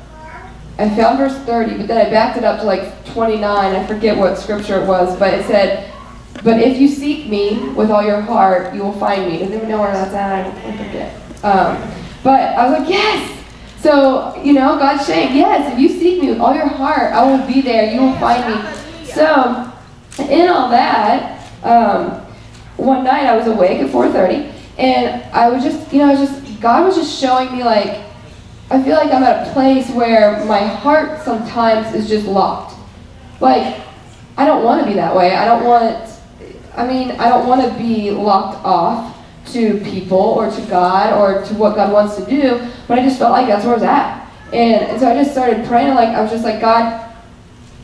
I 0.78 0.88
found 0.96 1.18
verse 1.18 1.36
30, 1.44 1.76
but 1.78 1.88
then 1.88 2.06
I 2.06 2.10
backed 2.10 2.36
it 2.38 2.44
up 2.44 2.60
to 2.60 2.66
like 2.66 3.04
29. 3.06 3.44
I 3.46 3.86
forget 3.86 4.16
what 4.16 4.38
scripture 4.38 4.80
it 4.80 4.86
was, 4.86 5.18
but 5.18 5.34
it 5.34 5.44
said, 5.46 5.92
But 6.42 6.60
if 6.60 6.78
you 6.80 6.88
seek 6.88 7.28
me 7.28 7.68
with 7.70 7.90
all 7.90 8.04
your 8.04 8.20
heart, 8.20 8.74
you 8.74 8.82
will 8.82 8.98
find 8.98 9.30
me. 9.30 9.38
Does 9.38 9.50
anyone 9.50 9.68
know 9.68 9.80
where 9.80 9.92
that's 9.92 10.14
at? 10.14 10.46
I 10.46 10.76
forget. 10.76 11.14
Um, 11.44 12.02
but 12.22 12.40
I 12.40 12.68
was 12.68 12.80
like, 12.80 12.88
Yes! 12.88 13.33
So, 13.84 14.34
you 14.42 14.54
know, 14.54 14.78
God's 14.78 15.04
saying, 15.04 15.36
Yes, 15.36 15.70
if 15.70 15.78
you 15.78 15.90
seek 15.90 16.22
me 16.22 16.30
with 16.30 16.40
all 16.40 16.54
your 16.54 16.66
heart, 16.66 17.12
I 17.12 17.22
will 17.22 17.46
be 17.46 17.60
there. 17.60 17.92
You 17.92 18.00
will 18.00 18.18
find 18.18 18.42
me. 18.48 18.72
So, 19.04 19.70
in 20.26 20.48
all 20.48 20.70
that, 20.70 21.52
um, 21.62 22.12
one 22.78 23.04
night 23.04 23.26
I 23.26 23.36
was 23.36 23.46
awake 23.46 23.80
at 23.80 23.90
4:30, 23.90 24.50
and 24.78 25.22
I 25.34 25.50
was 25.50 25.62
just, 25.62 25.92
you 25.92 25.98
know, 25.98 26.06
I 26.06 26.18
was 26.18 26.30
just, 26.30 26.60
God 26.62 26.86
was 26.86 26.96
just 26.96 27.20
showing 27.20 27.52
me 27.52 27.62
like, 27.62 28.00
I 28.70 28.82
feel 28.82 28.96
like 28.96 29.12
I'm 29.12 29.22
at 29.22 29.48
a 29.48 29.52
place 29.52 29.90
where 29.90 30.42
my 30.46 30.60
heart 30.60 31.20
sometimes 31.20 31.94
is 31.94 32.08
just 32.08 32.24
locked. 32.24 32.74
Like, 33.38 33.82
I 34.38 34.46
don't 34.46 34.64
want 34.64 34.82
to 34.82 34.88
be 34.88 34.94
that 34.94 35.14
way. 35.14 35.36
I 35.36 35.44
don't 35.44 35.62
want, 35.62 36.08
I 36.74 36.86
mean, 36.86 37.10
I 37.20 37.28
don't 37.28 37.46
want 37.46 37.60
to 37.60 37.78
be 37.78 38.12
locked 38.12 38.64
off 38.64 39.13
to 39.46 39.78
people 39.80 40.18
or 40.18 40.50
to 40.50 40.60
God 40.62 41.12
or 41.12 41.44
to 41.46 41.54
what 41.54 41.76
God 41.76 41.92
wants 41.92 42.16
to 42.16 42.24
do, 42.24 42.66
but 42.88 42.98
I 42.98 43.02
just 43.02 43.18
felt 43.18 43.32
like 43.32 43.46
that's 43.46 43.64
where 43.64 43.74
I 43.74 43.76
was 43.76 43.82
at. 43.82 44.30
And, 44.52 44.90
and 44.90 45.00
so 45.00 45.10
I 45.10 45.14
just 45.14 45.32
started 45.32 45.66
praying, 45.66 45.94
like, 45.94 46.10
I 46.10 46.22
was 46.22 46.30
just 46.30 46.44
like, 46.44 46.60
God, 46.60 47.12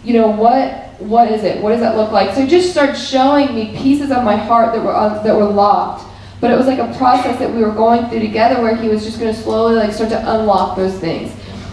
you 0.05 0.15
know, 0.15 0.29
what 0.29 0.91
what 1.01 1.31
is 1.31 1.45
it? 1.45 1.63
What 1.63 1.71
does 1.71 1.81
that 1.81 1.97
look 1.97 2.13
like? 2.13 2.35
So 2.35 2.47
just 2.47 2.71
started 2.71 2.97
showing 2.97 3.55
me 3.55 3.77
pieces 3.77 4.11
of 4.11 4.23
my 4.23 4.37
heart 4.37 4.75
that 4.75 4.85
were 4.85 4.95
uh, 4.95 5.23
that 5.23 5.35
were 5.35 5.45
locked. 5.45 6.07
But 6.41 6.51
it 6.51 6.57
was 6.57 6.67
like 6.67 6.79
a 6.79 6.97
process 6.97 7.39
that 7.39 7.51
we 7.53 7.63
were 7.63 7.73
going 7.73 8.09
through 8.09 8.21
together 8.21 8.63
where 8.63 8.75
he 8.75 8.89
was 8.89 9.05
just 9.05 9.21
going 9.21 9.35
to 9.35 9.39
slowly 9.39 9.75
like 9.75 9.93
start 9.93 10.11
to 10.11 10.19
unlock 10.19 10.77
those 10.77 10.99
things. 10.99 11.33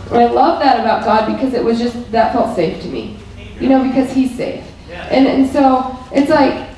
And 0.10 0.18
I 0.18 0.26
love 0.28 0.60
that 0.60 0.80
about 0.80 1.04
God 1.04 1.34
because 1.34 1.54
it 1.54 1.64
was 1.64 1.80
just 1.80 2.12
that 2.12 2.34
felt 2.34 2.56
safe 2.56 2.82
to 2.84 2.88
me. 2.88 3.18
You 3.60 3.70
know, 3.70 3.84
because 3.84 4.12
he's 4.12 4.36
safe. 4.36 4.64
And 4.92 5.28
and 5.28 5.50
so 5.50 5.98
it's 6.12 6.30
like 6.30 6.70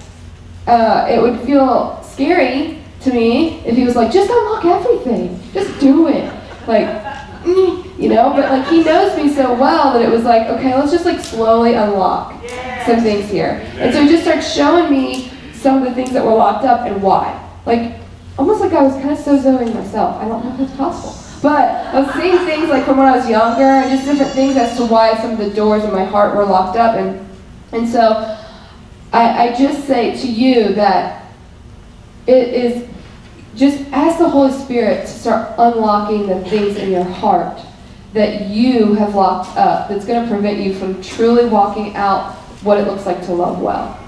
uh, 0.67 1.07
it 1.09 1.21
would 1.21 1.39
feel 1.41 2.01
scary 2.03 2.78
to 3.01 3.13
me 3.13 3.59
if 3.65 3.75
he 3.75 3.83
was 3.83 3.95
like, 3.95 4.11
just 4.11 4.29
unlock 4.29 4.65
everything. 4.65 5.39
Just 5.53 5.79
do 5.79 6.07
it. 6.07 6.33
Like 6.67 6.87
mm, 7.43 7.99
you 7.99 8.09
know, 8.09 8.33
but 8.33 8.49
like 8.51 8.67
he 8.67 8.83
knows 8.83 9.15
me 9.17 9.33
so 9.33 9.53
well 9.53 9.93
that 9.93 10.01
it 10.01 10.09
was 10.09 10.23
like, 10.23 10.47
okay, 10.47 10.75
let's 10.75 10.91
just 10.91 11.05
like 11.05 11.19
slowly 11.19 11.73
unlock 11.73 12.33
some 12.85 13.01
things 13.01 13.29
here. 13.29 13.65
And 13.77 13.93
so 13.93 14.01
he 14.01 14.09
just 14.09 14.23
started 14.23 14.43
showing 14.43 14.91
me 14.91 15.31
some 15.53 15.81
of 15.81 15.89
the 15.89 15.93
things 15.93 16.11
that 16.11 16.23
were 16.23 16.33
locked 16.33 16.65
up 16.65 16.87
and 16.87 17.01
why. 17.01 17.35
Like, 17.65 17.97
almost 18.37 18.61
like 18.61 18.71
I 18.73 18.81
was 18.81 18.93
kind 18.93 19.11
of 19.11 19.17
so-zoing 19.17 19.73
myself. 19.73 20.15
I 20.21 20.27
don't 20.27 20.43
know 20.43 20.53
if 20.53 20.59
that's 20.59 20.77
possible. 20.77 21.15
But 21.41 21.69
I 21.93 22.01
was 22.01 22.13
seeing 22.15 22.37
things 22.45 22.69
like 22.69 22.85
from 22.85 22.97
when 22.97 23.07
I 23.07 23.15
was 23.15 23.29
younger 23.29 23.63
and 23.63 23.89
just 23.89 24.05
different 24.05 24.31
things 24.33 24.57
as 24.57 24.77
to 24.77 24.85
why 24.85 25.15
some 25.17 25.31
of 25.31 25.37
the 25.37 25.49
doors 25.51 25.83
in 25.83 25.91
my 25.91 26.03
heart 26.03 26.35
were 26.35 26.45
locked 26.45 26.77
up. 26.77 26.95
And, 26.95 27.27
and 27.71 27.87
so 27.87 28.37
I, 29.13 29.49
I 29.49 29.55
just 29.57 29.85
say 29.87 30.19
to 30.21 30.27
you 30.27 30.73
that 30.75 31.33
it 32.27 32.49
is 32.53 32.88
just 33.55 33.81
ask 33.91 34.19
the 34.19 34.29
Holy 34.29 34.51
Spirit 34.51 35.01
to 35.01 35.07
start 35.07 35.53
unlocking 35.57 36.27
the 36.27 36.41
things 36.49 36.77
in 36.77 36.91
your 36.91 37.03
heart 37.03 37.59
that 38.13 38.47
you 38.47 38.93
have 38.93 39.15
locked 39.15 39.55
up 39.57 39.89
that's 39.89 40.05
going 40.05 40.23
to 40.23 40.29
prevent 40.29 40.59
you 40.59 40.73
from 40.73 41.01
truly 41.01 41.47
walking 41.47 41.95
out 41.95 42.33
what 42.63 42.77
it 42.77 42.87
looks 42.87 43.05
like 43.05 43.23
to 43.25 43.33
love 43.33 43.61
well. 43.61 43.99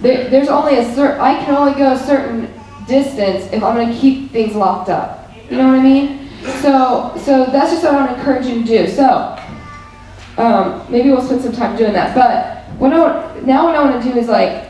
There, 0.00 0.28
there's 0.28 0.48
only 0.48 0.78
a 0.78 0.94
certain, 0.94 1.20
I 1.20 1.42
can 1.44 1.54
only 1.54 1.74
go 1.74 1.92
a 1.92 1.98
certain 1.98 2.52
distance 2.86 3.52
if 3.52 3.62
I'm 3.62 3.74
going 3.74 3.92
to 3.92 3.98
keep 3.98 4.30
things 4.30 4.54
locked 4.54 4.88
up. 4.88 5.30
You 5.50 5.56
know 5.56 5.68
what 5.68 5.78
I 5.78 5.82
mean? 5.82 6.28
So, 6.60 7.14
so 7.24 7.46
that's 7.46 7.72
just 7.72 7.82
what 7.84 7.94
I 7.94 7.96
want 7.96 8.10
to 8.10 8.18
encourage 8.18 8.46
you 8.46 8.62
to 8.62 8.64
do. 8.64 8.90
So, 8.90 9.38
um, 10.36 10.86
maybe 10.90 11.10
we'll 11.10 11.22
spend 11.22 11.42
some 11.42 11.52
time 11.52 11.76
doing 11.76 11.92
that. 11.94 12.14
But 12.14 12.72
what 12.78 12.92
I 12.92 13.40
now 13.40 13.64
what 13.64 13.74
I 13.74 13.82
want 13.82 14.02
to 14.02 14.12
do 14.12 14.18
is 14.18 14.28
like, 14.28 14.67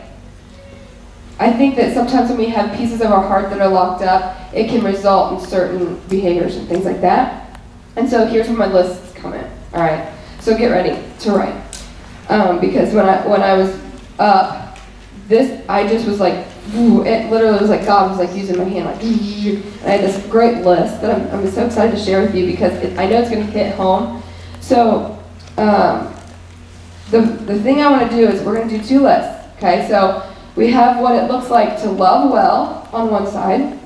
I 1.41 1.53
think 1.53 1.77
that 1.77 1.95
sometimes 1.95 2.31
when 2.31 2.39
we 2.39 2.47
have 2.47 2.77
pieces 2.77 3.01
of 3.01 3.13
our 3.13 3.23
heart 3.23 3.51
that 3.51 3.61
are 3.61 3.69
locked 3.69 4.03
up, 4.03 4.37
it 4.53 4.69
can 4.69 4.83
result 4.85 5.35
in 5.35 5.49
certain 5.49 6.01
behaviors 6.09 6.57
and 6.57 6.69
things 6.69 6.85
like 6.85 7.01
that. 7.01 7.61
And 7.97 8.09
so 8.09 8.27
here's 8.27 8.49
where 8.49 8.57
my 8.57 8.67
list 8.67 9.03
is 9.05 9.13
coming. 9.13 9.45
All 9.73 9.81
right. 9.81 10.13
So 10.41 10.57
get 10.57 10.69
ready 10.69 11.01
to 11.21 11.31
write. 11.33 11.55
Um, 12.29 12.61
because 12.61 12.93
when 12.93 13.07
I 13.07 13.27
when 13.27 13.43
I 13.43 13.55
was 13.55 13.81
up, 14.19 14.79
this 15.29 15.65
I 15.69 15.87
just 15.87 16.07
was 16.07 16.21
like, 16.21 16.47
it 16.73 17.31
literally 17.31 17.59
was 17.59 17.71
like 17.71 17.87
God 17.87 18.11
was 18.11 18.19
like 18.19 18.37
using 18.37 18.59
my 18.59 18.65
hand 18.65 18.87
like, 18.87 19.03
and 19.03 19.65
I 19.85 19.91
had 19.97 20.01
this 20.03 20.27
great 20.27 20.65
list 20.65 21.01
that 21.01 21.15
I'm, 21.15 21.41
I'm 21.41 21.51
so 21.51 21.67
excited 21.67 21.97
to 21.97 22.03
share 22.03 22.23
with 22.23 22.35
you 22.35 22.47
because 22.47 22.73
it, 22.83 22.99
I 22.99 23.07
know 23.07 23.21
it's 23.21 23.31
going 23.31 23.47
to 23.47 23.53
hit 23.53 23.75
home. 23.75 24.23
So 24.61 25.19
um, 25.57 26.15
the 27.11 27.21
the 27.47 27.61
thing 27.63 27.81
I 27.81 27.91
want 27.91 28.11
to 28.11 28.17
do 28.17 28.29
is 28.29 28.43
we're 28.43 28.57
going 28.57 28.69
to 28.69 28.79
do 28.79 28.85
two 28.85 29.01
lists. 29.01 29.47
Okay, 29.57 29.89
so 29.89 30.28
we 30.59 30.73
have 30.73 31.01
what 31.01 31.15
it 31.15 31.31
looks 31.31 31.51
like 31.51 31.81
to 31.83 31.89
love 31.89 32.33
well 32.33 32.89
on 32.93 33.13
one 33.13 33.29
side, 33.29 33.61
and 33.61 33.81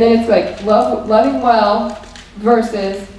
then 0.00 0.20
it's 0.20 0.28
like 0.28 0.62
love, 0.62 1.08
loving 1.08 1.42
well 1.42 2.00
versus 2.36 3.10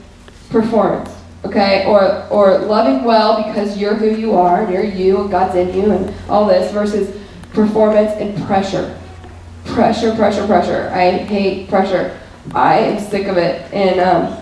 performance, 0.49 1.13
okay? 1.43 1.85
Or, 1.85 2.25
or 2.29 2.59
loving 2.59 3.03
well 3.03 3.43
because 3.43 3.77
you're 3.77 3.93
who 3.93 4.15
you 4.15 4.35
are, 4.35 4.63
and 4.63 4.73
you're 4.73 4.85
you, 4.85 5.19
and 5.19 5.29
God's 5.29 5.55
in 5.55 5.75
you, 5.75 5.91
and 5.91 6.15
all 6.29 6.45
this, 6.45 6.71
versus 6.71 7.13
performance 7.51 8.11
and 8.11 8.41
pressure. 8.47 8.97
Pressure, 9.65 10.15
pressure, 10.15 10.47
pressure. 10.47 10.89
I 10.93 11.11
hate 11.11 11.67
pressure. 11.67 12.17
I 12.55 12.79
am 12.79 12.99
sick 13.01 13.27
of 13.27 13.35
it. 13.35 13.69
And, 13.73 13.99
um, 13.99 14.41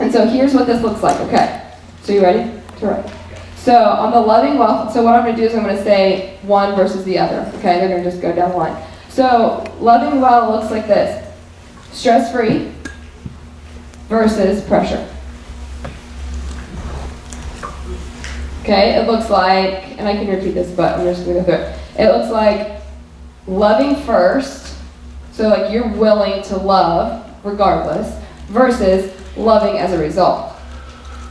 and 0.00 0.12
so 0.12 0.26
here's 0.26 0.52
what 0.52 0.66
this 0.66 0.82
looks 0.82 1.02
like, 1.02 1.18
okay? 1.22 1.72
So 2.02 2.12
you 2.12 2.20
ready 2.20 2.50
to 2.80 2.86
write? 2.86 3.17
So 3.58 3.74
on 3.74 4.12
the 4.12 4.20
loving 4.20 4.56
well, 4.56 4.90
so 4.90 5.02
what 5.02 5.14
I'm 5.14 5.24
going 5.24 5.36
to 5.36 5.42
do 5.42 5.46
is 5.46 5.54
I'm 5.54 5.62
going 5.62 5.76
to 5.76 5.82
say 5.82 6.38
one 6.42 6.74
versus 6.74 7.04
the 7.04 7.18
other. 7.18 7.50
Okay, 7.58 7.78
they're 7.78 7.88
going 7.88 8.02
to 8.02 8.10
just 8.10 8.22
go 8.22 8.34
down 8.34 8.50
the 8.52 8.56
line. 8.56 8.82
So 9.08 9.64
loving 9.80 10.20
well 10.20 10.50
looks 10.52 10.70
like 10.70 10.86
this: 10.86 11.26
stress-free 11.92 12.72
versus 14.08 14.64
pressure. 14.66 15.06
Okay, 18.62 18.94
it 18.96 19.06
looks 19.06 19.28
like, 19.28 19.98
and 19.98 20.06
I 20.06 20.14
can 20.14 20.28
repeat 20.28 20.52
this, 20.52 20.70
but 20.70 20.98
I'm 20.98 21.04
just 21.04 21.24
going 21.24 21.36
to 21.36 21.42
go 21.42 21.56
through 21.56 21.64
it. 21.64 21.78
It 21.98 22.16
looks 22.16 22.30
like 22.30 22.80
loving 23.46 23.96
first, 24.02 24.76
so 25.32 25.48
like 25.48 25.72
you're 25.72 25.88
willing 25.88 26.42
to 26.44 26.56
love 26.56 27.24
regardless, 27.44 28.14
versus 28.48 29.12
loving 29.36 29.78
as 29.78 29.92
a 29.92 29.98
result. 29.98 30.54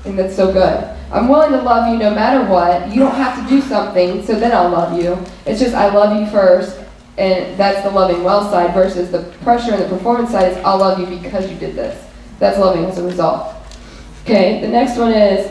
And 0.06 0.18
that's 0.18 0.36
so 0.36 0.52
good. 0.52 0.97
I'm 1.12 1.30
willing 1.30 1.52
to 1.52 1.62
love 1.62 1.92
you 1.92 1.98
no 1.98 2.14
matter 2.14 2.50
what. 2.50 2.90
You 2.90 3.00
don't 3.00 3.16
have 3.16 3.42
to 3.42 3.50
do 3.50 3.62
something, 3.62 4.26
so 4.26 4.38
then 4.38 4.52
I'll 4.52 4.70
love 4.70 5.02
you. 5.02 5.18
It's 5.46 5.60
just 5.60 5.74
I 5.74 5.94
love 5.94 6.20
you 6.20 6.30
first, 6.30 6.78
and 7.18 7.58
that's 7.58 7.82
the 7.84 7.90
loving 7.90 8.24
well 8.24 8.50
side 8.50 8.74
versus 8.74 9.10
the 9.12 9.24
pressure 9.44 9.74
and 9.74 9.84
the 9.84 9.88
performance 9.88 10.32
side 10.32 10.52
is 10.52 10.58
I'll 10.60 10.80
love 10.80 11.00
you 11.00 11.06
because 11.18 11.50
you 11.50 11.58
did 11.58 11.76
this. 11.76 12.06
That's 12.40 12.60
loving 12.60 12.86
as 12.86 12.98
a 12.98 13.04
result. 13.04 13.56
Okay, 14.24 14.60
the 14.60 14.68
next 14.68 14.98
one 14.98 15.14
is 15.14 15.50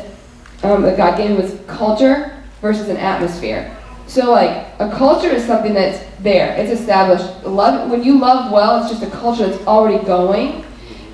um, 0.62 0.82
that 0.82 0.96
God 0.96 1.16
gave 1.16 1.36
was 1.36 1.58
culture 1.66 2.36
versus 2.60 2.88
an 2.88 2.98
atmosphere. 2.98 3.74
So 4.06 4.30
like 4.30 4.68
a 4.78 4.90
culture 4.90 5.28
is 5.30 5.44
something 5.44 5.72
that's 5.74 6.04
there, 6.20 6.54
it's 6.56 6.78
established. 6.78 7.44
Love 7.44 7.90
when 7.90 8.04
you 8.04 8.18
love 8.18 8.52
well, 8.52 8.82
it's 8.82 8.90
just 8.90 9.02
a 9.02 9.16
culture 9.16 9.46
that's 9.46 9.66
already 9.66 10.04
going, 10.04 10.64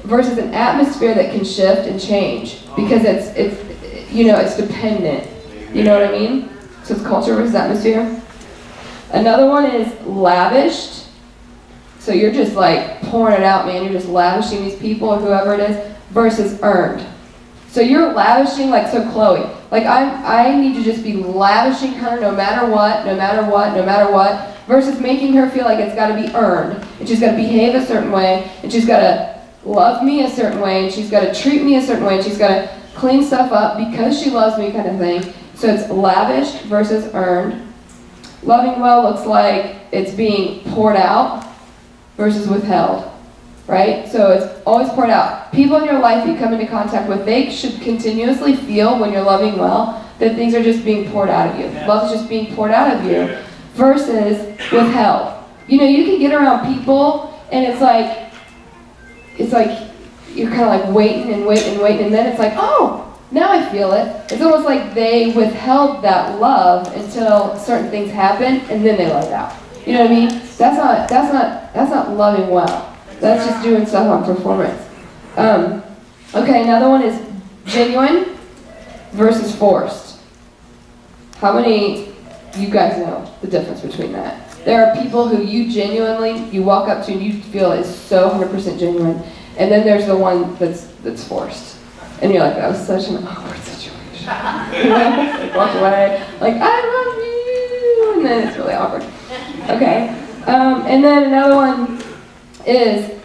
versus 0.04 0.36
an 0.38 0.52
atmosphere 0.52 1.14
that 1.14 1.32
can 1.32 1.44
shift 1.44 1.86
and 1.86 2.00
change 2.00 2.60
because 2.74 3.04
it's 3.04 3.28
it's 3.36 3.71
you 4.12 4.24
know 4.24 4.38
it's 4.38 4.56
dependent. 4.56 5.28
You 5.74 5.84
know 5.84 5.98
what 5.98 6.08
I 6.08 6.12
mean? 6.12 6.50
So 6.84 6.94
it's 6.94 7.02
culture 7.02 7.34
versus 7.34 7.54
atmosphere. 7.54 8.20
Another 9.10 9.46
one 9.46 9.66
is 9.66 9.88
lavished. 10.06 11.06
So 11.98 12.12
you're 12.12 12.32
just 12.32 12.54
like 12.54 13.00
pouring 13.02 13.36
it 13.36 13.42
out, 13.42 13.66
man. 13.66 13.84
You're 13.84 13.92
just 13.92 14.08
lavishing 14.08 14.64
these 14.64 14.78
people 14.78 15.08
or 15.08 15.18
whoever 15.18 15.54
it 15.54 15.60
is 15.60 15.96
versus 16.10 16.58
earned. 16.62 17.06
So 17.68 17.80
you're 17.80 18.12
lavishing 18.12 18.70
like 18.70 18.90
so 18.90 19.08
Chloe. 19.12 19.48
Like 19.70 19.84
I 19.84 20.50
I 20.50 20.60
need 20.60 20.74
to 20.74 20.82
just 20.82 21.02
be 21.02 21.14
lavishing 21.14 21.92
her 21.94 22.20
no 22.20 22.30
matter 22.30 22.70
what, 22.70 23.06
no 23.06 23.16
matter 23.16 23.48
what, 23.48 23.74
no 23.74 23.84
matter 23.84 24.12
what, 24.12 24.56
versus 24.66 25.00
making 25.00 25.32
her 25.34 25.48
feel 25.48 25.64
like 25.64 25.78
it's 25.78 25.94
got 25.94 26.08
to 26.08 26.14
be 26.14 26.28
earned. 26.34 26.86
And 27.00 27.08
she's 27.08 27.20
got 27.20 27.30
to 27.30 27.36
behave 27.36 27.74
a 27.74 27.86
certain 27.86 28.12
way, 28.12 28.50
and 28.62 28.70
she's 28.70 28.84
got 28.84 29.00
to 29.00 29.40
love 29.64 30.04
me 30.04 30.24
a 30.24 30.30
certain 30.30 30.60
way, 30.60 30.84
and 30.84 30.92
she's 30.92 31.10
got 31.10 31.20
to 31.20 31.34
treat 31.34 31.62
me 31.62 31.76
a 31.76 31.82
certain 31.82 32.04
way, 32.04 32.16
and 32.16 32.24
she's 32.24 32.36
got 32.36 32.48
to 32.48 32.81
clean 32.94 33.24
stuff 33.24 33.52
up 33.52 33.78
because 33.78 34.20
she 34.20 34.30
loves 34.30 34.58
me 34.58 34.72
kind 34.72 34.88
of 34.88 34.98
thing. 34.98 35.34
So 35.54 35.68
it's 35.68 35.90
lavished 35.90 36.62
versus 36.64 37.12
earned. 37.14 37.72
Loving 38.42 38.80
well 38.80 39.02
looks 39.02 39.26
like 39.26 39.76
it's 39.92 40.12
being 40.12 40.60
poured 40.72 40.96
out 40.96 41.46
versus 42.16 42.48
withheld 42.48 43.12
right? 43.66 44.08
So 44.08 44.30
it's 44.32 44.62
always 44.66 44.88
poured 44.90 45.10
out. 45.10 45.52
People 45.52 45.76
in 45.76 45.84
your 45.84 45.98
life 45.98 46.26
you 46.26 46.36
come 46.36 46.52
into 46.52 46.66
contact 46.66 47.08
with, 47.08 47.24
they 47.24 47.50
should 47.50 47.80
continuously 47.80 48.56
feel 48.56 48.98
when 48.98 49.12
you're 49.12 49.22
loving 49.22 49.58
well 49.58 50.06
that 50.18 50.36
things 50.36 50.54
are 50.54 50.62
just 50.62 50.84
being 50.84 51.10
poured 51.10 51.28
out 51.28 51.48
of 51.48 51.58
you. 51.58 51.66
Love 51.86 52.06
is 52.06 52.18
just 52.18 52.28
being 52.28 52.54
poured 52.54 52.70
out 52.70 52.94
of 52.94 53.04
you 53.04 53.36
versus 53.74 54.46
withheld. 54.70 55.42
You 55.68 55.78
know, 55.78 55.86
you 55.86 56.04
can 56.04 56.18
get 56.18 56.32
around 56.32 56.74
people 56.74 57.40
and 57.50 57.64
it's 57.64 57.80
like, 57.80 58.32
it's 59.38 59.52
like 59.52 59.91
you're 60.34 60.50
kind 60.50 60.62
of 60.62 60.68
like 60.68 60.94
waiting 60.94 61.32
and 61.32 61.46
waiting 61.46 61.74
and 61.74 61.82
waiting 61.82 62.06
and 62.06 62.14
then 62.14 62.26
it's 62.26 62.38
like, 62.38 62.54
oh, 62.56 63.08
now 63.30 63.50
I 63.50 63.68
feel 63.70 63.92
it. 63.92 64.30
It's 64.30 64.42
almost 64.42 64.64
like 64.64 64.94
they 64.94 65.32
withheld 65.32 66.02
that 66.04 66.38
love 66.38 66.86
until 66.94 67.58
certain 67.58 67.90
things 67.90 68.10
happen 68.10 68.60
and 68.70 68.84
then 68.84 68.96
they 68.96 69.06
let 69.06 69.24
it 69.24 69.32
out. 69.32 69.56
You 69.86 69.94
know 69.94 70.02
what 70.02 70.10
I 70.10 70.14
mean? 70.14 70.28
That's 70.58 70.76
not, 70.76 71.08
that's 71.08 71.32
not, 71.32 71.74
that's 71.74 71.90
not 71.90 72.10
loving 72.10 72.48
well. 72.48 72.96
That's 73.20 73.46
just 73.46 73.62
doing 73.62 73.86
stuff 73.86 74.06
on 74.06 74.24
performance. 74.24 74.80
Um, 75.36 75.82
okay, 76.34 76.62
another 76.62 76.88
one 76.88 77.02
is 77.02 77.20
genuine 77.66 78.36
versus 79.12 79.54
forced. 79.56 80.20
How 81.36 81.52
many 81.52 82.12
you 82.56 82.68
guys 82.68 82.98
know 82.98 83.32
the 83.40 83.48
difference 83.48 83.80
between 83.80 84.12
that? 84.12 84.50
There 84.64 84.84
are 84.84 84.94
people 84.94 85.26
who 85.26 85.42
you 85.42 85.72
genuinely 85.72 86.48
you 86.50 86.62
walk 86.62 86.88
up 86.88 87.04
to 87.06 87.12
and 87.12 87.22
you 87.22 87.42
feel 87.42 87.72
is 87.72 87.92
so 87.92 88.30
100% 88.30 88.78
genuine, 88.78 89.22
and 89.58 89.70
then 89.70 89.84
there's 89.84 90.06
the 90.06 90.16
one 90.16 90.54
that's 90.56 90.84
that's 91.02 91.26
forced, 91.26 91.78
and 92.20 92.32
you're 92.32 92.42
like, 92.42 92.56
that 92.56 92.70
was 92.70 92.86
such 92.86 93.08
an 93.08 93.26
awkward 93.26 93.58
situation. 93.58 94.26
walk 95.56 95.74
away, 95.74 96.24
like 96.40 96.54
I 96.58 96.76
love 96.94 97.16
you, 97.24 98.12
and 98.16 98.26
then 98.26 98.48
it's 98.48 98.56
really 98.56 98.74
awkward. 98.74 99.04
Okay, 99.70 100.08
um, 100.46 100.82
and 100.86 101.02
then 101.02 101.24
another 101.24 101.54
one 101.54 102.02
is 102.66 103.20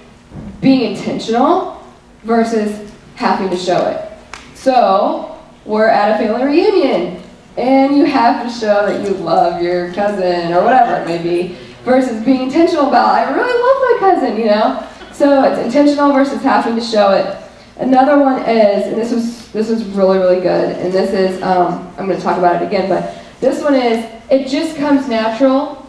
being 0.62 0.96
intentional 0.96 1.84
versus 2.24 2.92
having 3.16 3.50
to 3.50 3.58
show 3.58 3.88
it. 3.88 4.12
So, 4.56 5.38
we're 5.66 5.88
at 5.88 6.20
a 6.20 6.24
family 6.24 6.46
reunion, 6.46 7.22
and 7.58 7.96
you 7.96 8.06
have 8.06 8.46
to 8.46 8.60
show 8.60 8.86
that 8.86 9.08
you 9.08 9.16
love 9.16 9.62
your 9.62 9.94
cousin 9.94 10.54
or 10.54 10.64
whatever 10.64 11.02
it 11.02 11.06
may 11.06 11.22
be, 11.22 11.58
versus 11.84 12.24
being 12.26 12.44
intentional 12.44 12.90
about, 12.90 13.16
I 13.16 13.34
really 13.34 13.48
love 13.48 14.02
my 14.02 14.20
cousin, 14.20 14.38
you 14.38 14.46
know? 14.48 14.88
So, 15.18 15.44
it's 15.44 15.60
intentional 15.60 16.14
versus 16.14 16.42
having 16.44 16.76
to 16.76 16.82
show 16.82 17.12
it. 17.12 17.36
Another 17.78 18.20
one 18.20 18.42
is, 18.42 18.86
and 18.86 18.96
this 18.96 19.12
was 19.12 19.52
this 19.52 19.70
was 19.70 19.84
really 19.86 20.20
really 20.20 20.42
good, 20.42 20.78
and 20.78 20.94
this 20.94 21.12
is 21.12 21.42
um, 21.42 21.92
I'm 21.98 22.06
going 22.06 22.18
to 22.18 22.24
talk 22.24 22.38
about 22.38 22.62
it 22.62 22.66
again, 22.66 22.88
but 22.88 23.18
this 23.40 23.64
one 23.64 23.74
is 23.74 24.06
it 24.30 24.48
just 24.48 24.78
comes 24.78 25.08
natural 25.08 25.86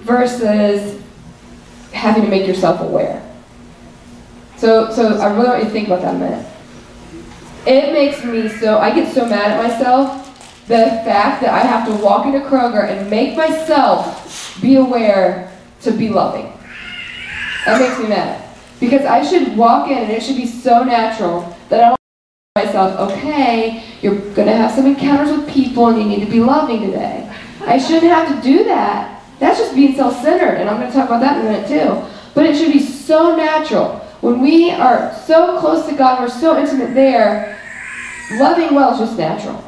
versus 0.00 1.02
having 1.92 2.22
to 2.22 2.28
make 2.28 2.46
yourself 2.46 2.80
aware. 2.80 3.24
So, 4.56 4.92
so 4.92 5.18
I 5.18 5.32
really 5.34 5.48
want 5.48 5.58
you 5.62 5.64
to 5.64 5.70
think 5.70 5.88
about 5.88 6.02
that 6.02 6.14
a 6.14 6.18
minute. 6.18 6.46
It 7.66 7.92
makes 7.92 8.24
me 8.24 8.48
so, 8.48 8.78
I 8.78 8.94
get 8.94 9.12
so 9.12 9.26
mad 9.26 9.52
at 9.52 9.70
myself, 9.70 10.26
the 10.68 10.76
fact 11.04 11.42
that 11.42 11.52
I 11.52 11.60
have 11.60 11.86
to 11.88 12.04
walk 12.04 12.26
into 12.26 12.40
Kroger 12.40 12.88
and 12.88 13.08
make 13.10 13.36
myself 13.36 14.60
be 14.60 14.76
aware 14.76 15.52
to 15.82 15.90
be 15.90 16.08
loving. 16.08 16.52
That 17.64 17.80
makes 17.80 17.98
me 17.98 18.08
mad. 18.08 18.47
Because 18.80 19.04
I 19.04 19.24
should 19.24 19.56
walk 19.56 19.90
in 19.90 19.98
and 19.98 20.10
it 20.10 20.22
should 20.22 20.36
be 20.36 20.46
so 20.46 20.84
natural 20.84 21.56
that 21.68 21.82
I 21.82 21.88
don't 21.88 21.98
tell 22.54 22.64
myself, 22.64 23.10
okay, 23.12 23.84
you're 24.00 24.14
going 24.14 24.46
to 24.46 24.54
have 24.54 24.70
some 24.70 24.86
encounters 24.86 25.36
with 25.36 25.48
people 25.48 25.88
and 25.88 26.00
you 26.00 26.08
need 26.08 26.24
to 26.24 26.30
be 26.30 26.40
loving 26.40 26.82
today. 26.82 27.28
I 27.62 27.78
shouldn't 27.78 28.12
have 28.12 28.34
to 28.34 28.42
do 28.42 28.64
that. 28.64 29.22
That's 29.40 29.58
just 29.58 29.74
being 29.74 29.94
self-centered, 29.94 30.56
and 30.56 30.68
I'm 30.68 30.80
going 30.80 30.90
to 30.90 30.96
talk 30.96 31.08
about 31.08 31.20
that 31.20 31.38
in 31.38 31.46
a 31.46 31.50
minute 31.50 31.68
too. 31.68 32.08
But 32.34 32.46
it 32.46 32.56
should 32.56 32.72
be 32.72 32.80
so 32.80 33.36
natural. 33.36 33.96
When 34.20 34.40
we 34.40 34.70
are 34.70 35.14
so 35.26 35.60
close 35.60 35.86
to 35.86 35.94
God, 35.94 36.20
we're 36.20 36.28
so 36.28 36.58
intimate 36.58 36.94
there, 36.94 37.60
loving 38.32 38.74
well 38.74 38.92
is 38.92 38.98
just 38.98 39.16
natural. 39.16 39.62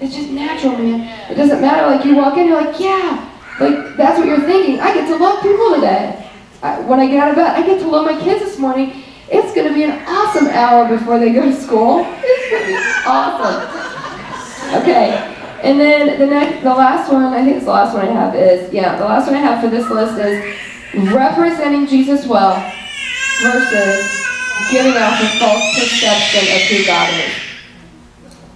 It's 0.00 0.14
just 0.14 0.30
natural, 0.30 0.76
man. 0.76 1.30
It 1.30 1.34
doesn't 1.34 1.60
matter. 1.60 1.86
Like 1.86 2.04
you 2.04 2.14
walk 2.16 2.36
in, 2.36 2.46
you're 2.46 2.60
like, 2.60 2.78
yeah, 2.78 3.32
like 3.58 3.96
that's 3.96 4.18
what 4.18 4.28
you're 4.28 4.40
thinking. 4.40 4.78
I 4.80 4.94
get 4.94 5.06
to 5.08 5.16
love 5.16 5.42
people 5.42 5.74
today. 5.74 6.25
When 6.60 7.00
I 7.00 7.06
get 7.06 7.22
out 7.22 7.30
of 7.30 7.36
bed, 7.36 7.54
I 7.54 7.66
get 7.66 7.80
to 7.80 7.88
love 7.88 8.06
my 8.06 8.18
kids 8.20 8.40
this 8.40 8.58
morning. 8.58 9.02
It's 9.30 9.54
going 9.54 9.68
to 9.68 9.74
be 9.74 9.84
an 9.84 10.04
awesome 10.06 10.46
hour 10.48 10.88
before 10.88 11.18
they 11.18 11.32
go 11.32 11.42
to 11.42 11.54
school. 11.54 12.04
It's 12.06 12.50
going 12.50 12.62
to 12.62 12.68
be 12.68 12.78
awesome. 13.06 14.82
Okay. 14.82 15.34
And 15.62 15.80
then 15.80 16.18
the 16.18 16.26
next, 16.26 16.62
the 16.62 16.74
last 16.74 17.12
one, 17.12 17.24
I 17.32 17.44
think 17.44 17.56
it's 17.56 17.64
the 17.64 17.72
last 17.72 17.94
one 17.94 18.06
I 18.06 18.10
have 18.10 18.34
is, 18.34 18.72
yeah, 18.72 18.96
the 18.96 19.04
last 19.04 19.26
one 19.26 19.34
I 19.34 19.40
have 19.40 19.60
for 19.60 19.68
this 19.68 19.88
list 19.90 20.18
is 20.18 21.12
representing 21.12 21.86
Jesus 21.86 22.26
well 22.26 22.54
versus 23.42 24.26
giving 24.70 24.96
off 24.96 25.20
a 25.20 25.38
false 25.38 25.78
perception 25.78 26.40
of 26.54 26.62
who 26.68 26.86
God 26.86 27.12
is. 27.14 27.32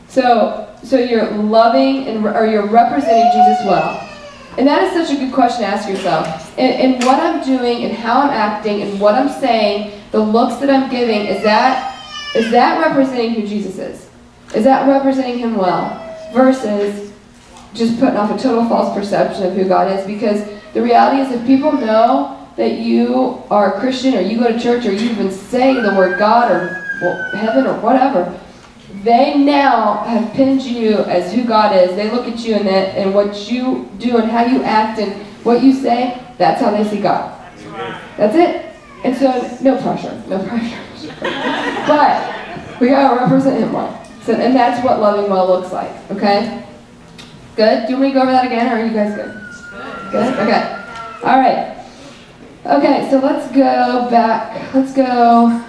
So, 0.09 0.77
so 0.83 0.99
you're 0.99 1.31
loving 1.33 2.07
and 2.09 2.25
or 2.25 2.47
you're 2.47 2.67
representing 2.67 3.31
Jesus 3.33 3.67
well. 3.67 4.10
And 4.59 4.67
that 4.67 4.83
is 4.83 4.93
such 4.93 5.17
a 5.17 5.21
good 5.21 5.33
question 5.33 5.63
to 5.63 5.67
ask 5.67 5.89
yourself. 5.89 6.59
And, 6.59 7.03
what 7.05 7.21
I'm 7.21 7.43
doing 7.45 7.85
and 7.85 7.93
how 7.95 8.21
I'm 8.21 8.31
acting 8.31 8.83
and 8.83 9.01
what 9.01 9.15
I'm 9.15 9.29
saying, 9.41 10.01
the 10.11 10.21
looks 10.21 10.57
that 10.57 10.69
I'm 10.69 10.91
giving, 10.91 11.27
is 11.27 11.43
that 11.45 11.91
is 12.35 12.51
that 12.53 12.81
representing 12.81 13.33
who 13.33 13.47
Jesus 13.47 13.79
is? 13.79 14.09
Is 14.55 14.65
that 14.65 14.87
representing 14.87 15.39
him 15.39 15.57
well? 15.57 15.97
Versus 16.33 17.13
just 17.75 17.99
putting 17.99 18.17
off 18.17 18.31
a 18.31 18.41
total 18.41 18.69
false 18.69 18.95
perception 18.95 19.45
of 19.45 19.55
who 19.55 19.65
God 19.65 19.91
is. 19.91 20.07
Because 20.07 20.45
the 20.73 20.83
reality 20.83 21.23
is 21.23 21.33
if 21.33 21.47
people 21.47 21.73
know 21.73 22.37
that 22.57 22.79
you 22.79 23.43
are 23.51 23.75
a 23.75 23.81
Christian 23.81 24.15
or 24.15 24.21
you 24.21 24.39
go 24.39 24.53
to 24.53 24.61
church 24.61 24.87
or 24.87 24.93
you 24.93 25.11
even 25.11 25.31
say 25.31 25.75
the 25.75 25.95
word 25.95 26.19
God 26.19 26.51
or 26.51 26.87
well, 27.01 27.33
heaven 27.33 27.67
or 27.67 27.81
whatever, 27.81 28.39
they 29.03 29.39
now 29.39 30.03
have 30.05 30.33
pinned 30.35 30.63
you 30.63 30.99
as 30.99 31.33
who 31.33 31.45
God 31.45 31.75
is. 31.75 31.97
They 31.97 32.11
look 32.11 32.27
at 32.27 32.41
you 32.41 32.55
and, 32.55 32.67
that, 32.67 32.97
and 32.97 33.15
what 33.15 33.51
you 33.51 33.89
do 33.99 34.19
and 34.19 34.31
how 34.31 34.45
you 34.45 34.63
act 34.63 35.01
and 35.01 35.27
what 35.45 35.63
you 35.63 35.73
say, 35.73 36.23
that's 36.37 36.61
how 36.61 36.71
they 36.71 36.85
see 36.85 37.01
God. 37.01 37.37
That's 38.17 38.37
it. 38.37 38.67
And 39.05 39.17
so, 39.17 39.59
no 39.63 39.81
pressure, 39.81 40.23
no 40.29 40.45
pressure. 40.47 40.79
but 41.87 42.81
we 42.81 42.89
gotta 42.89 43.21
represent 43.21 43.59
Him 43.59 43.73
well. 43.73 43.97
So, 44.23 44.35
and 44.35 44.55
that's 44.55 44.85
what 44.85 45.01
loving 45.01 45.31
well 45.31 45.49
looks 45.49 45.73
like, 45.73 45.91
okay? 46.11 46.67
Good? 47.57 47.87
Do 47.87 47.93
you 47.93 47.99
want 47.99 48.03
me 48.03 48.09
to 48.09 48.15
go 48.15 48.23
over 48.23 48.33
that 48.33 48.47
again, 48.47 48.67
or 48.69 48.81
are 48.81 48.87
you 48.87 48.93
guys 48.93 49.15
good? 49.15 49.33
Good? 50.13 50.35
Okay. 50.41 50.81
All 51.25 51.39
right. 51.39 51.77
Okay, 52.67 53.09
so 53.11 53.19
let's 53.19 53.51
go 53.53 54.11
back. 54.11 54.75
Let's 54.75 54.93
go. 54.93 55.65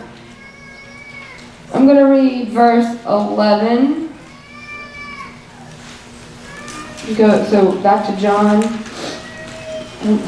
I'm 1.74 1.86
going 1.86 1.98
to 1.98 2.04
read 2.04 2.50
verse 2.50 3.02
11. 3.06 4.10
Go, 7.16 7.44
so 7.46 7.82
back 7.82 8.06
to 8.08 8.22
John. 8.22 8.62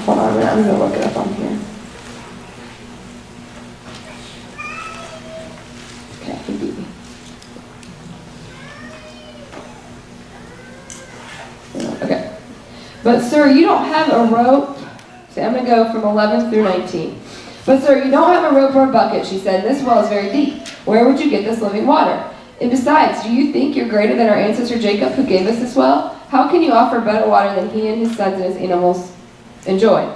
Hold 0.05 0.19
on 0.19 0.33
a 0.33 0.37
minute, 0.37 0.51
I'm 0.51 0.63
going 0.63 0.77
to 0.77 0.85
look 0.85 0.93
it 0.95 1.03
up 1.05 1.17
on 1.17 1.33
here. 1.33 1.59
Okay. 12.03 12.37
But, 13.03 13.21
sir, 13.21 13.49
you 13.49 13.61
don't 13.61 13.85
have 13.85 14.09
a 14.09 14.33
rope. 14.33 14.77
See, 15.29 15.41
I'm 15.41 15.53
going 15.53 15.65
to 15.65 15.71
go 15.71 15.91
from 15.91 16.03
11 16.03 16.49
through 16.51 16.63
19. 16.63 17.22
But, 17.65 17.81
sir, 17.81 18.03
you 18.03 18.11
don't 18.11 18.29
have 18.29 18.51
a 18.51 18.55
rope 18.55 18.75
or 18.75 18.89
a 18.89 18.91
bucket, 18.91 19.25
she 19.25 19.37
said. 19.37 19.63
This 19.63 19.83
well 19.83 20.03
is 20.03 20.09
very 20.09 20.31
deep. 20.31 20.67
Where 20.85 21.07
would 21.07 21.19
you 21.19 21.29
get 21.29 21.45
this 21.45 21.61
living 21.61 21.87
water? 21.87 22.29
And 22.59 22.69
besides, 22.69 23.23
do 23.23 23.33
you 23.33 23.51
think 23.53 23.75
you're 23.75 23.87
greater 23.87 24.15
than 24.15 24.29
our 24.29 24.35
ancestor 24.35 24.79
Jacob 24.79 25.13
who 25.13 25.25
gave 25.25 25.47
us 25.47 25.59
this 25.59 25.75
well? 25.75 26.09
How 26.27 26.49
can 26.49 26.61
you 26.61 26.71
offer 26.71 26.99
better 26.99 27.27
water 27.27 27.55
than 27.55 27.69
he 27.69 27.87
and 27.87 27.99
his 27.99 28.15
sons 28.17 28.35
and 28.35 28.45
his 28.45 28.57
animals 28.57 29.11
enjoy? 29.65 30.11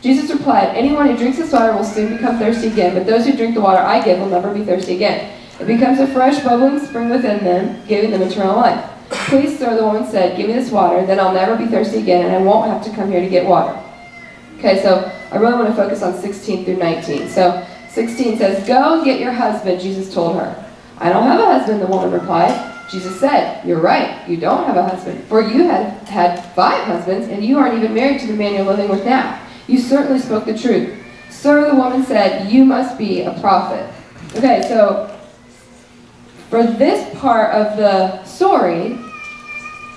Jesus 0.00 0.30
replied, 0.30 0.76
Anyone 0.76 1.08
who 1.08 1.16
drinks 1.16 1.38
this 1.38 1.52
water 1.52 1.72
will 1.72 1.84
soon 1.84 2.16
become 2.16 2.38
thirsty 2.38 2.68
again, 2.68 2.94
but 2.94 3.06
those 3.06 3.26
who 3.26 3.36
drink 3.36 3.54
the 3.54 3.60
water 3.60 3.82
I 3.82 4.02
give 4.04 4.18
will 4.18 4.28
never 4.28 4.52
be 4.54 4.64
thirsty 4.64 4.94
again. 4.94 5.34
It 5.60 5.66
becomes 5.66 5.98
a 5.98 6.06
fresh, 6.06 6.42
bubbling 6.42 6.78
spring 6.84 7.10
within 7.10 7.42
them, 7.42 7.84
giving 7.86 8.10
them 8.10 8.22
eternal 8.22 8.56
life. 8.56 8.88
Please, 9.10 9.58
sir, 9.58 9.76
the 9.76 9.84
woman 9.84 10.06
said, 10.06 10.36
Give 10.36 10.46
me 10.46 10.52
this 10.52 10.70
water, 10.70 11.04
then 11.04 11.18
I'll 11.18 11.34
never 11.34 11.56
be 11.56 11.66
thirsty 11.66 11.98
again, 11.98 12.26
and 12.26 12.34
I 12.34 12.38
won't 12.38 12.70
have 12.70 12.84
to 12.84 12.94
come 12.94 13.10
here 13.10 13.20
to 13.20 13.28
get 13.28 13.46
water. 13.46 13.76
Okay, 14.58 14.82
so 14.82 15.10
I 15.30 15.36
really 15.36 15.54
want 15.54 15.68
to 15.68 15.74
focus 15.74 16.02
on 16.02 16.18
16 16.18 16.64
through 16.64 16.78
19. 16.78 17.28
So 17.28 17.64
16 17.90 18.38
says, 18.38 18.66
Go 18.66 18.96
and 18.96 19.04
get 19.04 19.20
your 19.20 19.32
husband, 19.32 19.80
Jesus 19.80 20.12
told 20.12 20.36
her. 20.36 20.64
I 20.98 21.10
don't 21.10 21.22
have 21.22 21.38
a 21.40 21.46
husband, 21.46 21.80
the 21.80 21.86
woman 21.86 22.10
replied. 22.10 22.74
Jesus 22.90 23.20
said, 23.20 23.64
You're 23.64 23.80
right, 23.80 24.28
you 24.28 24.36
don't 24.36 24.66
have 24.66 24.76
a 24.76 24.82
husband, 24.82 25.22
for 25.28 25.40
you 25.40 25.62
had 25.64 25.92
had 26.08 26.40
five 26.54 26.84
husbands, 26.84 27.28
and 27.28 27.44
you 27.44 27.56
aren't 27.56 27.76
even 27.76 27.94
married 27.94 28.20
to 28.20 28.26
the 28.26 28.32
man 28.32 28.54
you're 28.54 28.64
living 28.64 28.88
with 28.88 29.04
now. 29.04 29.40
You 29.68 29.78
certainly 29.78 30.18
spoke 30.18 30.44
the 30.44 30.58
truth. 30.58 31.04
Sir, 31.30 31.70
the 31.70 31.76
woman 31.76 32.04
said, 32.04 32.50
You 32.50 32.64
must 32.64 32.98
be 32.98 33.22
a 33.22 33.38
prophet. 33.40 33.88
Okay, 34.34 34.62
so 34.62 35.16
for 36.50 36.64
this 36.64 37.16
part 37.20 37.54
of 37.54 37.76
the 37.76 38.24
story, 38.24 38.94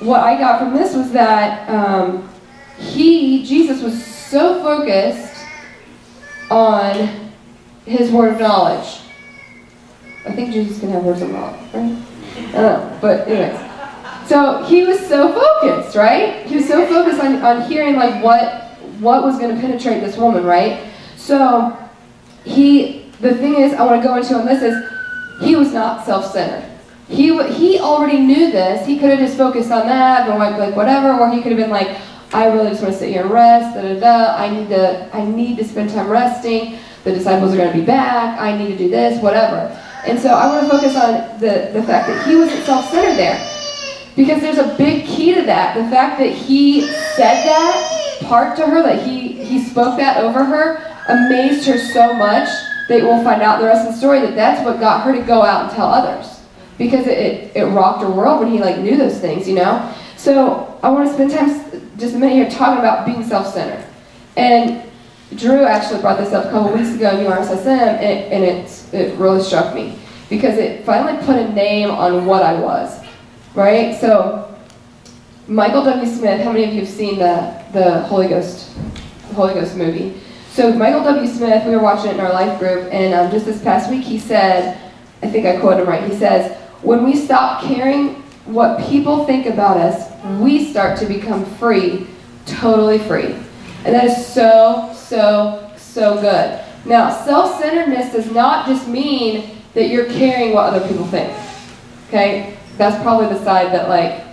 what 0.01 0.19
I 0.19 0.37
got 0.37 0.59
from 0.59 0.73
this 0.75 0.95
was 0.95 1.11
that 1.13 1.67
um, 1.67 2.29
he, 2.77 3.43
Jesus, 3.43 3.81
was 3.81 4.20
so 4.31 4.63
focused 4.63 5.45
on 6.49 7.31
his 7.85 8.09
word 8.11 8.33
of 8.33 8.39
knowledge. 8.39 9.01
I 10.25 10.31
think 10.31 10.53
Jesus 10.53 10.79
can 10.79 10.89
have 10.89 11.03
words 11.03 11.21
of 11.21 11.29
knowledge, 11.31 11.59
right? 11.73 11.97
I 12.37 12.61
know, 12.61 12.97
but 13.01 13.27
anyways. 13.27 13.59
So 14.27 14.63
he 14.63 14.83
was 14.83 15.05
so 15.05 15.33
focused, 15.33 15.97
right? 15.97 16.45
He 16.45 16.55
was 16.55 16.67
so 16.67 16.87
focused 16.87 17.21
on, 17.21 17.41
on 17.43 17.69
hearing 17.69 17.95
like 17.95 18.23
what 18.23 18.61
what 19.01 19.23
was 19.23 19.37
going 19.39 19.53
to 19.53 19.59
penetrate 19.59 20.01
this 20.01 20.15
woman, 20.15 20.45
right? 20.45 20.87
So 21.17 21.77
he, 22.45 23.11
the 23.19 23.33
thing 23.33 23.55
is, 23.55 23.73
I 23.73 23.83
want 23.83 24.01
to 24.01 24.07
go 24.07 24.15
into 24.15 24.35
on 24.35 24.45
this 24.45 24.61
is, 24.61 24.75
he 25.41 25.55
was 25.55 25.73
not 25.73 26.05
self-centered. 26.05 26.69
He, 27.07 27.35
he 27.51 27.79
already 27.79 28.19
knew 28.19 28.51
this. 28.51 28.85
He 28.85 28.99
could 28.99 29.09
have 29.09 29.17
just 29.17 29.37
focused 29.37 29.71
on 29.71 29.87
that, 29.87 30.29
and 30.29 30.37
like, 30.37 30.57
like 30.57 30.75
whatever, 30.75 31.19
or 31.19 31.31
he 31.31 31.41
could 31.41 31.51
have 31.51 31.59
been 31.59 31.71
like, 31.71 31.97
I 32.33 32.47
really 32.47 32.69
just 32.69 32.81
want 32.81 32.93
to 32.93 32.99
sit 32.99 33.09
here 33.09 33.23
and 33.23 33.31
rest, 33.31 33.75
da 33.75 33.81
da 33.81 33.99
da. 33.99 34.35
I 34.37 34.49
need 34.49 34.69
to, 34.69 35.09
I 35.13 35.25
need 35.25 35.57
to 35.57 35.65
spend 35.65 35.89
time 35.89 36.09
resting. 36.09 36.79
The 37.03 37.11
disciples 37.11 37.53
are 37.53 37.57
going 37.57 37.73
to 37.73 37.77
be 37.77 37.85
back. 37.85 38.39
I 38.39 38.57
need 38.57 38.69
to 38.69 38.77
do 38.77 38.89
this, 38.89 39.21
whatever. 39.21 39.77
And 40.05 40.19
so 40.19 40.29
I 40.29 40.47
want 40.47 40.63
to 40.63 40.69
focus 40.71 40.95
on 40.95 41.39
the, 41.39 41.71
the 41.73 41.83
fact 41.83 42.07
that 42.07 42.25
he 42.25 42.35
wasn't 42.35 42.63
self-centered 42.63 43.17
there. 43.17 43.47
Because 44.15 44.41
there's 44.41 44.57
a 44.57 44.75
big 44.77 45.05
key 45.05 45.33
to 45.35 45.41
that. 45.43 45.75
The 45.75 45.89
fact 45.89 46.19
that 46.19 46.31
he 46.31 46.81
said 47.15 47.43
that 47.45 48.19
part 48.23 48.55
to 48.57 48.65
her, 48.65 48.81
that 48.81 49.05
he, 49.05 49.43
he 49.43 49.63
spoke 49.63 49.97
that 49.97 50.17
over 50.17 50.43
her, 50.43 50.77
amazed 51.07 51.67
her 51.67 51.77
so 51.77 52.13
much 52.13 52.47
that 52.87 53.01
we'll 53.01 53.23
find 53.23 53.41
out 53.41 53.59
the 53.59 53.65
rest 53.65 53.87
of 53.87 53.93
the 53.93 53.97
story 53.97 54.19
that 54.21 54.35
that's 54.35 54.63
what 54.65 54.79
got 54.79 55.03
her 55.03 55.13
to 55.13 55.21
go 55.21 55.43
out 55.43 55.65
and 55.65 55.71
tell 55.73 55.87
others. 55.87 56.41
Because 56.77 57.07
it, 57.07 57.17
it, 57.17 57.55
it 57.55 57.65
rocked 57.65 58.01
her 58.03 58.09
world 58.09 58.39
when 58.39 58.51
he 58.51 58.59
like 58.59 58.79
knew 58.79 58.95
those 58.95 59.19
things, 59.19 59.47
you 59.47 59.55
know? 59.55 59.93
So 60.17 60.79
I 60.83 60.89
want 60.89 61.07
to 61.07 61.13
spend 61.13 61.31
time, 61.31 61.80
just 62.01 62.15
a 62.15 62.19
minute 62.19 62.33
here, 62.33 62.49
talking 62.49 62.79
about 62.79 63.05
being 63.05 63.23
self-centered. 63.23 63.85
And 64.35 64.83
Drew 65.35 65.63
actually 65.63 66.01
brought 66.01 66.19
this 66.19 66.33
up 66.33 66.45
a 66.45 66.49
couple 66.49 66.73
weeks 66.73 66.93
ago 66.93 67.17
in 67.17 67.25
URSSM, 67.25 67.67
and, 67.67 68.03
it, 68.03 68.31
and 68.33 68.43
it, 68.43 68.93
it 68.93 69.17
really 69.17 69.41
struck 69.41 69.73
me. 69.73 69.97
Because 70.29 70.57
it 70.57 70.85
finally 70.85 71.23
put 71.25 71.37
a 71.37 71.51
name 71.53 71.89
on 71.89 72.25
what 72.25 72.41
I 72.43 72.59
was 72.59 73.01
right? 73.55 73.99
So 73.99 74.55
Michael 75.47 75.83
W. 75.83 76.09
Smith, 76.09 76.41
how 76.41 76.51
many 76.51 76.65
of 76.65 76.73
you 76.73 76.81
have 76.81 76.89
seen 76.89 77.19
the, 77.19 77.63
the 77.73 78.01
Holy 78.01 78.27
Ghost 78.27 78.75
the 79.29 79.35
Holy 79.35 79.53
Ghost 79.53 79.75
movie? 79.75 80.19
So 80.51 80.73
Michael 80.73 81.03
W. 81.03 81.31
Smith, 81.31 81.65
we 81.65 81.71
were 81.75 81.81
watching 81.81 82.11
it 82.11 82.15
in 82.15 82.19
our 82.19 82.33
life 82.33 82.59
group, 82.59 82.89
and 82.91 83.13
um, 83.13 83.31
just 83.31 83.45
this 83.45 83.61
past 83.63 83.89
week 83.89 84.03
he 84.03 84.19
said, 84.19 84.77
I 85.23 85.29
think 85.29 85.45
I 85.45 85.59
quoted 85.59 85.83
him 85.83 85.89
right, 85.89 86.09
he 86.09 86.17
says, 86.17 86.57
when 86.81 87.03
we 87.03 87.15
stop 87.15 87.63
caring 87.63 88.20
what 88.45 88.79
people 88.87 89.25
think 89.25 89.45
about 89.45 89.77
us, 89.77 90.11
we 90.39 90.65
start 90.71 90.97
to 90.99 91.05
become 91.05 91.45
free, 91.55 92.07
totally 92.45 92.99
free. 92.99 93.35
And 93.85 93.95
that 93.95 94.05
is 94.05 94.27
so, 94.27 94.93
so, 94.95 95.71
so 95.77 96.21
good. 96.21 96.63
Now, 96.85 97.23
self-centeredness 97.25 98.13
does 98.13 98.31
not 98.31 98.67
just 98.67 98.87
mean 98.87 99.57
that 99.73 99.89
you're 99.89 100.05
caring 100.05 100.53
what 100.53 100.73
other 100.73 100.87
people 100.87 101.05
think. 101.05 101.31
Okay? 102.07 102.57
that's 102.81 103.01
probably 103.03 103.27
the 103.27 103.43
side 103.43 103.71
that 103.73 103.89
like 103.89 104.23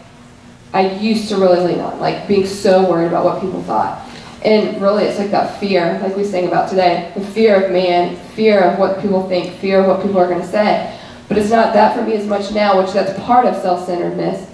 I 0.73 0.91
used 0.99 1.29
to 1.29 1.37
really 1.37 1.61
lean 1.61 1.81
on, 1.81 1.99
like 1.99 2.29
being 2.29 2.47
so 2.47 2.89
worried 2.89 3.09
about 3.09 3.25
what 3.25 3.41
people 3.41 3.63
thought. 3.63 4.07
And 4.45 4.81
really, 4.81 5.05
it's 5.05 5.19
like 5.19 5.31
that 5.33 5.59
fear, 5.59 5.99
like 6.01 6.17
we 6.17 6.25
sang 6.25 6.47
about 6.47 6.71
today, 6.71 7.11
the 7.15 7.21
fear 7.21 7.65
of 7.65 7.73
man, 7.73 8.17
fear 8.35 8.61
of 8.61 8.79
what 8.79 9.01
people 9.01 9.29
think, 9.29 9.57
fear 9.57 9.81
of 9.81 9.87
what 9.87 10.03
people 10.03 10.19
are 10.19 10.29
going 10.29 10.41
to 10.41 10.47
say. 10.47 10.98
But 11.29 11.39
it's 11.39 11.51
not 11.51 11.75
that 11.75 11.95
for 11.95 12.03
me 12.03 12.15
as 12.15 12.27
much 12.27 12.53
now, 12.53 12.81
which 12.83 12.93
that's 12.93 13.19
part 13.25 13.45
of 13.47 13.55
self-centeredness, 13.61 14.51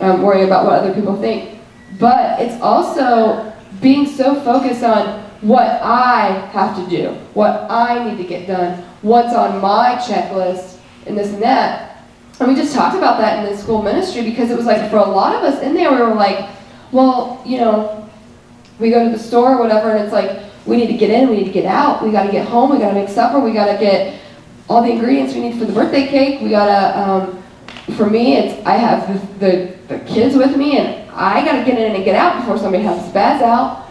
um, 0.00 0.22
worrying 0.22 0.46
about 0.46 0.64
what 0.64 0.74
other 0.74 0.94
people 0.94 1.20
think. 1.20 1.60
But 1.98 2.40
it's 2.40 2.60
also 2.62 3.52
being 3.80 4.06
so 4.06 4.40
focused 4.40 4.82
on 4.82 5.22
what 5.42 5.66
I 5.82 6.48
have 6.52 6.76
to 6.76 6.90
do, 6.90 7.10
what 7.34 7.70
I 7.70 8.08
need 8.08 8.16
to 8.16 8.24
get 8.24 8.46
done, 8.46 8.82
what's 9.02 9.34
on 9.34 9.60
my 9.60 9.96
checklist, 9.96 10.78
and 11.06 11.18
this 11.18 11.32
and 11.34 11.42
that, 11.42 11.94
and 12.40 12.48
we 12.48 12.56
just 12.56 12.74
talked 12.74 12.96
about 12.96 13.18
that 13.18 13.38
in 13.38 13.52
the 13.52 13.56
school 13.56 13.82
ministry 13.82 14.22
because 14.22 14.50
it 14.50 14.56
was 14.56 14.66
like 14.66 14.90
for 14.90 14.96
a 14.96 15.04
lot 15.04 15.36
of 15.36 15.42
us 15.44 15.62
in 15.62 15.74
there, 15.74 15.92
we 15.92 15.98
were 15.98 16.14
like, 16.14 16.50
well, 16.90 17.40
you 17.46 17.58
know, 17.58 18.08
we 18.80 18.90
go 18.90 19.04
to 19.04 19.16
the 19.16 19.22
store 19.22 19.54
or 19.54 19.58
whatever, 19.58 19.90
and 19.90 20.02
it's 20.02 20.12
like, 20.12 20.42
we 20.66 20.76
need 20.76 20.88
to 20.88 20.96
get 20.96 21.10
in, 21.10 21.28
we 21.28 21.36
need 21.36 21.44
to 21.44 21.52
get 21.52 21.64
out, 21.64 22.02
we 22.02 22.10
got 22.10 22.24
to 22.24 22.32
get 22.32 22.48
home, 22.48 22.70
we 22.70 22.78
got 22.78 22.88
to 22.88 22.94
make 22.94 23.08
supper, 23.08 23.38
we 23.38 23.52
got 23.52 23.66
to 23.66 23.78
get 23.78 24.18
all 24.68 24.82
the 24.82 24.90
ingredients 24.90 25.34
we 25.34 25.40
need 25.40 25.58
for 25.58 25.64
the 25.64 25.72
birthday 25.72 26.06
cake, 26.06 26.40
we 26.40 26.50
got 26.50 26.66
to, 26.66 26.98
um, 26.98 27.42
for 27.96 28.08
me, 28.08 28.36
it's, 28.36 28.66
I 28.66 28.76
have 28.76 29.38
the, 29.40 29.46
the, 29.46 29.76
the 29.88 29.98
kids 30.04 30.36
with 30.36 30.56
me, 30.56 30.78
and 30.78 31.10
I 31.10 31.44
got 31.44 31.58
to 31.58 31.64
get 31.64 31.78
in 31.78 31.94
and 31.94 32.04
get 32.04 32.14
out 32.14 32.40
before 32.40 32.58
somebody 32.58 32.82
has 32.84 33.04
to 33.04 33.12
spaz 33.12 33.42
out, 33.42 33.86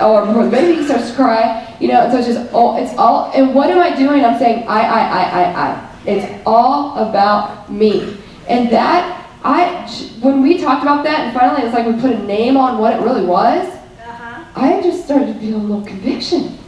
or 0.00 0.26
before 0.26 0.44
the 0.44 0.50
baby 0.50 0.84
starts 0.84 1.10
to 1.10 1.16
cry, 1.16 1.76
you 1.80 1.88
know, 1.88 2.02
and 2.02 2.12
so 2.12 2.18
it's 2.18 2.28
just, 2.28 2.52
all, 2.52 2.76
it's 2.76 2.96
all, 2.96 3.32
and 3.34 3.54
what 3.54 3.70
am 3.70 3.78
I 3.78 3.94
doing? 3.96 4.24
I'm 4.24 4.38
saying, 4.38 4.66
I, 4.68 4.80
I, 4.82 5.00
I, 5.00 5.22
I, 5.22 5.68
I. 5.68 5.90
It's 6.06 6.42
all 6.46 6.96
about 6.98 7.72
me. 7.72 8.18
And 8.48 8.70
that, 8.70 9.28
I, 9.42 9.88
when 10.20 10.42
we 10.42 10.58
talked 10.58 10.82
about 10.82 11.02
that, 11.04 11.20
and 11.20 11.34
finally 11.34 11.62
it's 11.62 11.74
like 11.74 11.86
we 11.86 12.00
put 12.00 12.12
a 12.12 12.22
name 12.24 12.56
on 12.56 12.78
what 12.78 12.94
it 12.94 13.02
really 13.02 13.24
was, 13.26 13.66
uh-huh. 13.66 14.44
I 14.54 14.80
just 14.82 15.04
started 15.04 15.26
to 15.26 15.40
feel 15.40 15.56
a 15.56 15.58
little 15.58 15.84
conviction. 15.84 16.58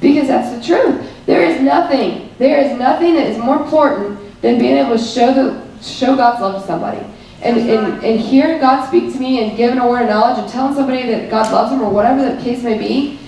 Because 0.00 0.28
that's 0.28 0.54
the 0.54 0.62
truth. 0.62 1.10
There 1.24 1.42
is 1.42 1.62
nothing, 1.62 2.23
there 2.38 2.60
is 2.60 2.78
nothing 2.78 3.14
that 3.14 3.26
is 3.26 3.38
more 3.38 3.62
important 3.62 4.18
than 4.42 4.58
being 4.58 4.76
able 4.76 4.96
to 4.96 5.02
show, 5.02 5.32
the, 5.32 5.82
show 5.82 6.16
God's 6.16 6.40
love 6.40 6.60
to 6.60 6.66
somebody. 6.66 7.04
And, 7.42 7.58
and, 7.58 8.04
and 8.04 8.20
hearing 8.20 8.60
God 8.60 8.86
speak 8.86 9.12
to 9.12 9.18
me 9.18 9.46
and 9.46 9.56
giving 9.56 9.78
a 9.78 9.88
word 9.88 10.02
of 10.02 10.08
knowledge 10.08 10.38
and 10.38 10.48
telling 10.48 10.74
somebody 10.74 11.06
that 11.06 11.30
God 11.30 11.52
loves 11.52 11.70
them 11.70 11.82
or 11.82 11.90
whatever 11.90 12.34
the 12.34 12.42
case 12.42 12.62
may 12.62 12.78
be, 12.78 13.18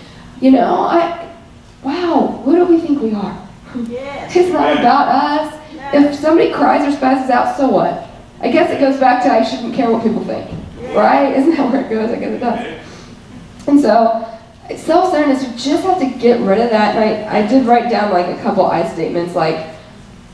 you 0.41 0.51
know, 0.51 0.83
I, 0.83 1.35
wow, 1.83 2.43
who 2.45 2.57
do 2.57 2.65
we 2.65 2.81
think 2.81 3.01
we 3.03 3.13
are? 3.13 3.49
Yes. 3.89 4.35
It's 4.37 4.51
not 4.51 4.73
about 4.73 5.09
us. 5.09 5.61
If 5.93 6.15
somebody 6.17 6.53
cries 6.53 6.83
or 6.83 6.97
spazzes 6.97 7.31
out, 7.31 7.57
so 7.57 7.69
what? 7.69 8.09
I 8.41 8.51
guess 8.51 8.71
it 8.71 8.81
goes 8.81 8.99
back 8.99 9.23
to 9.23 9.31
I 9.31 9.45
shouldn't 9.45 9.75
care 9.75 9.91
what 9.91 10.03
people 10.03 10.25
think. 10.25 10.51
Right? 10.95 11.33
Isn't 11.37 11.57
that 11.57 11.73
where 11.73 11.85
it 11.85 11.91
goes? 11.91 12.11
I 12.11 12.17
guess 12.17 12.33
it 12.33 12.39
does. 12.39 12.87
And 13.69 13.81
so, 13.81 14.26
self-centeredness, 14.75 15.43
you 15.45 15.73
just 15.73 15.85
have 15.85 15.99
to 15.99 16.19
get 16.19 16.41
rid 16.41 16.59
of 16.59 16.71
that. 16.71 16.97
And 16.97 17.29
I, 17.29 17.39
I 17.39 17.47
did 17.47 17.67
write 17.67 17.91
down 17.91 18.13
like 18.13 18.27
a 18.27 18.43
couple 18.43 18.67
I 18.67 18.87
statements 18.89 19.35
like, 19.35 19.75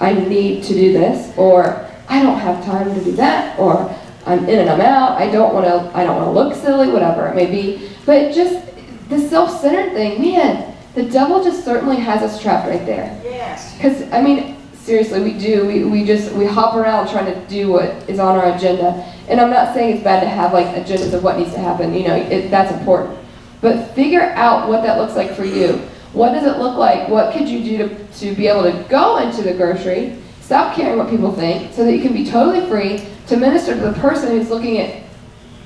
I 0.01 0.15
need 0.15 0.65
to 0.65 0.75
do 0.75 0.93
this, 0.93 1.37
or 1.37 1.89
I 2.09 2.23
don't 2.23 2.39
have 2.39 2.65
time 2.65 2.93
to 2.95 3.05
do 3.05 3.13
that, 3.13 3.59
or 3.59 3.95
I'm 4.27 4.49
in 4.49 4.59
and 4.61 4.71
I'm 4.71 4.81
out, 4.81 5.21
I 5.21 5.31
don't 5.31 5.55
want 5.55 5.67
to, 5.67 5.97
I 5.97 6.05
don't 6.05 6.17
want 6.17 6.29
to 6.29 6.33
look 6.33 6.55
silly, 6.55 6.89
whatever 6.91 7.27
it 7.29 7.35
may 7.35 7.47
be. 7.47 7.91
But 8.05 8.33
just 8.35 8.67
the 9.09 9.19
self-centered 9.19 9.93
thing, 9.93 10.21
man, 10.21 10.77
the 10.95 11.05
devil 11.05 11.43
just 11.43 11.65
certainly 11.65 11.97
has 11.97 12.23
us 12.23 12.41
trapped 12.43 12.69
right 12.69 12.85
there. 12.85 13.19
Yes. 13.25 13.75
Because, 13.77 14.03
I 14.13 14.21
mean, 14.21 14.57
seriously, 14.75 15.23
we 15.23 15.39
do. 15.39 15.67
We, 15.67 15.85
we 15.85 16.05
just, 16.05 16.33
we 16.33 16.45
hop 16.45 16.75
around 16.75 17.09
trying 17.09 17.33
to 17.33 17.49
do 17.49 17.71
what 17.71 17.87
is 18.09 18.19
on 18.19 18.37
our 18.37 18.55
agenda. 18.55 18.93
And 19.29 19.41
I'm 19.41 19.51
not 19.51 19.75
saying 19.75 19.97
it's 19.97 20.05
bad 20.05 20.21
to 20.21 20.29
have 20.29 20.53
like 20.53 20.67
agendas 20.75 21.15
of 21.15 21.23
what 21.23 21.39
needs 21.39 21.53
to 21.53 21.59
happen. 21.59 21.95
You 21.95 22.09
know, 22.09 22.17
it, 22.17 22.51
that's 22.51 22.73
important. 22.73 23.19
But 23.63 23.95
figure 23.95 24.21
out 24.21 24.69
what 24.69 24.83
that 24.83 24.99
looks 24.99 25.17
like 25.17 25.35
for 25.35 25.45
you. 25.45 25.81
What 26.13 26.33
does 26.33 26.45
it 26.45 26.59
look 26.59 26.77
like? 26.77 27.09
What 27.09 27.33
could 27.33 27.49
you 27.49 27.65
do 27.65 27.89
to, 27.89 28.07
to 28.19 28.35
be 28.35 28.47
able 28.47 28.65
to 28.65 28.85
go 28.91 29.17
into 29.17 29.41
the 29.41 29.55
grocery, 29.55 30.19
stop 30.43 30.77
caring 30.77 30.99
what 30.99 31.09
people 31.09 31.33
think, 31.33 31.73
so 31.73 31.85
that 31.85 31.97
you 31.97 32.03
can 32.03 32.13
be 32.13 32.27
totally 32.27 32.69
free 32.69 33.09
to 33.29 33.37
minister 33.39 33.75
to 33.75 33.81
the 33.81 33.93
person 33.95 34.33
who's 34.33 34.51
looking 34.51 34.79
at 34.79 35.05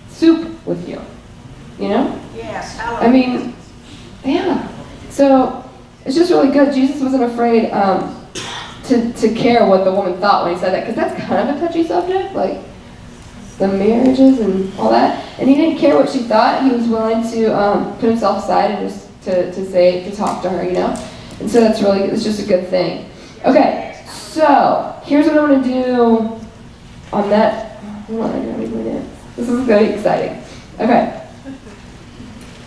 soup 0.08 0.64
with 0.64 0.88
you. 0.88 1.00
You 1.80 1.88
know? 1.88 2.22
Yes, 2.36 2.78
I 2.80 3.08
mean, 3.08 3.56
yeah. 4.24 4.68
So 5.10 5.68
it's 6.04 6.14
just 6.14 6.30
really 6.30 6.52
good. 6.52 6.72
Jesus 6.74 7.02
wasn't 7.02 7.24
afraid 7.24 7.70
um, 7.70 8.26
to, 8.84 9.12
to 9.14 9.34
care 9.34 9.66
what 9.66 9.84
the 9.84 9.92
woman 9.92 10.20
thought 10.20 10.44
when 10.44 10.54
he 10.54 10.60
said 10.60 10.72
that, 10.72 10.80
because 10.80 10.94
that's 10.94 11.20
kind 11.24 11.48
of 11.48 11.56
a 11.56 11.60
touchy 11.66 11.84
subject, 11.86 12.34
like 12.34 12.60
the 13.58 13.68
marriages 13.68 14.40
and 14.40 14.72
all 14.78 14.90
that. 14.90 15.24
And 15.38 15.48
he 15.48 15.54
didn't 15.54 15.78
care 15.78 15.96
what 15.96 16.10
she 16.10 16.20
thought. 16.20 16.62
He 16.62 16.70
was 16.70 16.86
willing 16.88 17.22
to 17.32 17.58
um, 17.58 17.96
put 17.98 18.10
himself 18.10 18.44
aside 18.44 18.72
and 18.72 18.88
just 18.88 19.22
to, 19.24 19.52
to 19.52 19.70
say, 19.70 20.08
to 20.08 20.14
talk 20.14 20.42
to 20.42 20.50
her, 20.50 20.64
you 20.64 20.72
know? 20.72 20.94
And 21.40 21.50
so 21.50 21.60
that's 21.60 21.82
really, 21.82 22.02
it's 22.02 22.24
just 22.24 22.42
a 22.42 22.46
good 22.46 22.68
thing. 22.68 23.10
Okay, 23.44 24.04
so 24.08 24.98
here's 25.04 25.26
what 25.26 25.38
I'm 25.38 25.48
going 25.48 25.62
to 25.62 25.68
do 25.68 26.46
on 27.12 27.30
that. 27.30 27.78
Hold 28.06 28.22
on, 28.22 28.32
I. 28.32 29.02
This 29.36 29.48
is 29.50 29.66
very 29.66 29.92
exciting. 29.92 30.42
Okay. 30.80 31.28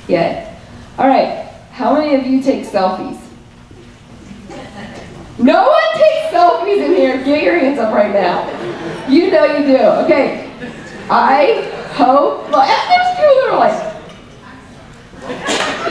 Yeah. 0.08 0.60
All 0.97 1.08
right. 1.08 1.49
How 1.71 1.93
many 1.93 2.15
of 2.15 2.28
you 2.28 2.41
take 2.43 2.65
selfies? 2.65 3.19
No 5.39 5.69
one 5.69 5.93
takes 5.93 6.34
selfies 6.34 6.86
in 6.86 6.95
here. 6.95 7.23
Get 7.23 7.43
your 7.43 7.58
hands 7.58 7.80
up 7.80 7.93
right 7.93 8.12
now. 8.12 9.08
You 9.10 9.32
know 9.32 9.45
you 9.45 9.65
do. 9.65 9.78
Okay. 9.78 10.49
I 11.10 11.69
hope. 11.93 12.50
Well, 12.52 12.65
there's 12.65 13.10
people 13.17 13.36
that 13.41 13.50
are 13.50 13.60
like, 13.60 13.76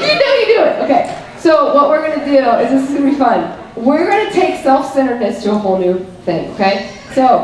you 0.01 0.15
know 0.15 0.33
you 0.35 0.47
do 0.47 0.61
it. 0.65 0.83
Okay. 0.85 1.03
So 1.39 1.75
what 1.75 1.89
we're 1.89 2.09
gonna 2.09 2.25
do 2.25 2.39
is 2.39 2.71
this 2.71 2.89
is 2.89 2.97
gonna 2.97 3.11
be 3.11 3.17
fun. 3.17 3.59
We're 3.77 4.09
gonna 4.09 4.31
take 4.33 4.63
self-centeredness 4.63 5.43
to 5.43 5.53
a 5.53 5.59
whole 5.59 5.79
new 5.79 6.05
thing. 6.25 6.51
Okay. 6.55 6.99
So 7.15 7.39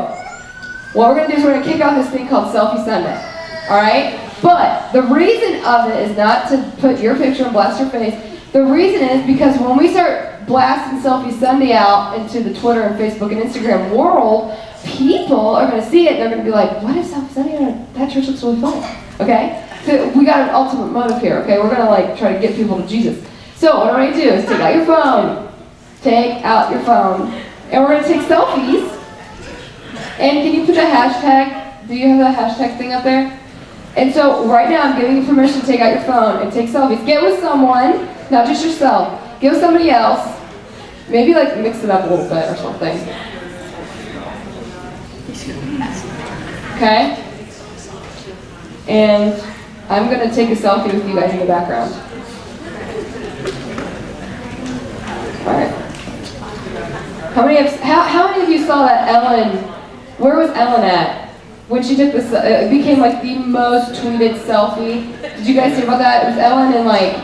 what 0.93 1.09
we're 1.09 1.15
gonna 1.15 1.33
do 1.33 1.37
is 1.39 1.43
we're 1.43 1.53
gonna 1.53 1.65
kick 1.65 1.83
off 1.83 1.95
this 1.95 2.09
thing 2.11 2.27
called 2.27 2.53
Selfie 2.55 2.83
Sunday. 2.85 3.15
All 3.69 3.77
right. 3.77 4.21
But 4.41 4.91
the 4.91 5.03
reason 5.03 5.63
of 5.65 5.89
it 5.89 6.09
is 6.09 6.15
not 6.15 6.49
to 6.49 6.73
put 6.79 6.99
your 6.99 7.15
picture 7.17 7.43
and 7.43 7.53
blast 7.53 7.79
your 7.79 7.89
face. 7.89 8.15
The 8.51 8.63
reason 8.63 9.07
is 9.09 9.25
because 9.25 9.59
when 9.59 9.77
we 9.77 9.89
start 9.91 10.45
blasting 10.45 10.99
Selfie 10.99 11.37
Sunday 11.39 11.73
out 11.73 12.17
into 12.17 12.41
the 12.41 12.53
Twitter 12.57 12.83
and 12.83 12.95
Facebook 12.99 13.31
and 13.31 13.41
Instagram 13.41 13.95
world, 13.95 14.51
people 14.85 15.55
are 15.55 15.69
going 15.69 15.81
to 15.81 15.89
see 15.89 16.07
it. 16.07 16.17
They're 16.17 16.29
going 16.29 16.39
to 16.39 16.45
be 16.45 16.51
like, 16.51 16.81
"What 16.81 16.95
is 16.97 17.11
Selfie 17.11 17.31
Sunday? 17.31 17.85
That 17.93 18.11
church 18.11 18.27
looks 18.27 18.43
really 18.43 18.61
fun." 18.61 18.77
Okay, 19.19 19.67
so 19.85 20.09
we 20.17 20.25
got 20.25 20.47
an 20.47 20.55
ultimate 20.55 20.91
motive 20.91 21.19
here. 21.21 21.37
Okay, 21.39 21.57
we're 21.57 21.69
going 21.69 21.81
to 21.81 21.89
like 21.89 22.17
try 22.17 22.33
to 22.33 22.39
get 22.39 22.55
people 22.55 22.81
to 22.81 22.87
Jesus. 22.87 23.23
So 23.55 23.77
what 23.79 23.93
I'm 23.93 24.11
going 24.11 24.13
to 24.13 24.21
do 24.21 24.29
is 24.29 24.45
take 24.45 24.59
out 24.59 24.75
your 24.75 24.85
phone, 24.85 25.53
take 26.01 26.43
out 26.43 26.71
your 26.71 26.81
phone, 26.81 27.31
and 27.71 27.83
we're 27.83 27.89
going 27.89 28.03
to 28.03 28.09
take 28.09 28.21
selfies. 28.21 28.91
And 30.19 30.37
can 30.37 30.53
you 30.53 30.65
put 30.65 30.77
a 30.77 30.81
hashtag? 30.81 31.87
Do 31.87 31.95
you 31.95 32.07
have 32.09 32.19
that 32.19 32.57
hashtag 32.57 32.77
thing 32.77 32.93
up 32.93 33.03
there? 33.03 33.39
And 33.95 34.13
so 34.13 34.47
right 34.47 34.69
now 34.69 34.83
I'm 34.83 34.99
giving 34.99 35.17
you 35.17 35.25
permission 35.25 35.61
to 35.61 35.65
take 35.65 35.79
out 35.79 35.93
your 35.93 36.03
phone 36.03 36.41
and 36.41 36.51
take 36.51 36.69
selfies. 36.69 37.05
Get 37.05 37.21
with 37.23 37.39
someone, 37.39 38.07
not 38.29 38.45
just 38.45 38.65
yourself. 38.65 39.21
Get 39.39 39.53
with 39.53 39.61
somebody 39.61 39.89
else. 39.89 40.37
Maybe 41.07 41.33
like 41.33 41.57
mix 41.59 41.83
it 41.83 41.89
up 41.89 42.05
a 42.05 42.13
little 42.13 42.27
bit 42.27 42.49
or 42.49 42.55
something. 42.57 42.97
Okay? 46.75 47.21
And 48.87 49.41
I'm 49.89 50.09
gonna 50.09 50.33
take 50.33 50.49
a 50.49 50.55
selfie 50.55 50.93
with 50.93 51.07
you 51.07 51.15
guys 51.15 51.33
in 51.33 51.39
the 51.39 51.45
background. 51.45 51.93
Alright. 55.45 55.71
How 57.33 57.45
many 57.45 57.57
of 57.59 57.73
how, 57.81 58.01
how 58.03 58.27
many 58.29 58.43
of 58.43 58.49
you 58.49 58.65
saw 58.65 58.85
that 58.85 59.07
Ellen 59.09 59.57
where 60.17 60.37
was 60.37 60.49
Ellen 60.51 60.83
at? 60.83 61.25
when 61.67 61.81
she 61.81 61.95
took 61.95 62.13
this, 62.13 62.31
it 62.31 62.69
became 62.69 62.99
like 62.99 63.21
the 63.21 63.37
most 63.39 63.99
tweeted 64.01 64.37
selfie. 64.39 65.19
Did 65.37 65.47
you 65.47 65.55
guys 65.55 65.75
see 65.75 65.83
about 65.83 65.97
that? 65.97 66.23
It 66.23 66.29
was 66.29 66.37
Ellen 66.37 66.73
and 66.73 66.85
like, 66.85 67.15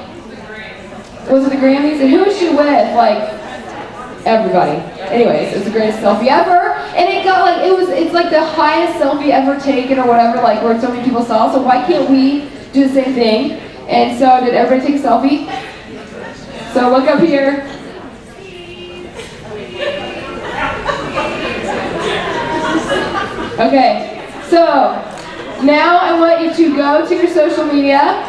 was 1.29 1.45
it 1.45 1.51
the 1.51 1.57
Grammys? 1.57 2.01
And 2.01 2.09
who 2.09 2.25
was 2.25 2.37
she 2.37 2.49
with? 2.49 2.95
Like, 2.95 3.40
everybody. 4.25 4.77
Anyways, 5.09 5.53
it 5.53 5.55
was 5.55 5.65
the 5.65 5.71
greatest 5.71 5.99
selfie 5.99 6.27
ever. 6.27 6.73
And 6.95 7.09
it 7.09 7.23
got 7.23 7.41
like, 7.41 7.65
it 7.65 7.75
was, 7.75 7.89
it's 7.89 8.13
like 8.13 8.29
the 8.29 8.43
highest 8.43 8.99
selfie 8.99 9.29
ever 9.29 9.59
taken 9.59 9.99
or 9.99 10.07
whatever, 10.07 10.41
like 10.41 10.61
where 10.63 10.79
so 10.79 10.89
many 10.89 11.03
people 11.03 11.23
saw. 11.23 11.51
So 11.51 11.61
why 11.61 11.85
can't 11.85 12.09
we 12.09 12.49
do 12.73 12.87
the 12.87 12.93
same 12.93 13.13
thing? 13.13 13.51
And 13.87 14.17
so 14.17 14.43
did 14.43 14.53
everybody 14.53 14.93
take 14.93 15.03
a 15.03 15.07
selfie? 15.07 15.45
So 16.73 16.89
look 16.89 17.07
up 17.07 17.19
here. 17.19 17.67
Okay, 23.59 24.11
so, 24.49 24.95
now 25.63 25.97
I 25.97 26.19
want 26.19 26.41
you 26.41 26.51
to 26.51 26.75
go 26.75 27.07
to 27.07 27.15
your 27.15 27.27
social 27.27 27.65
media. 27.65 28.25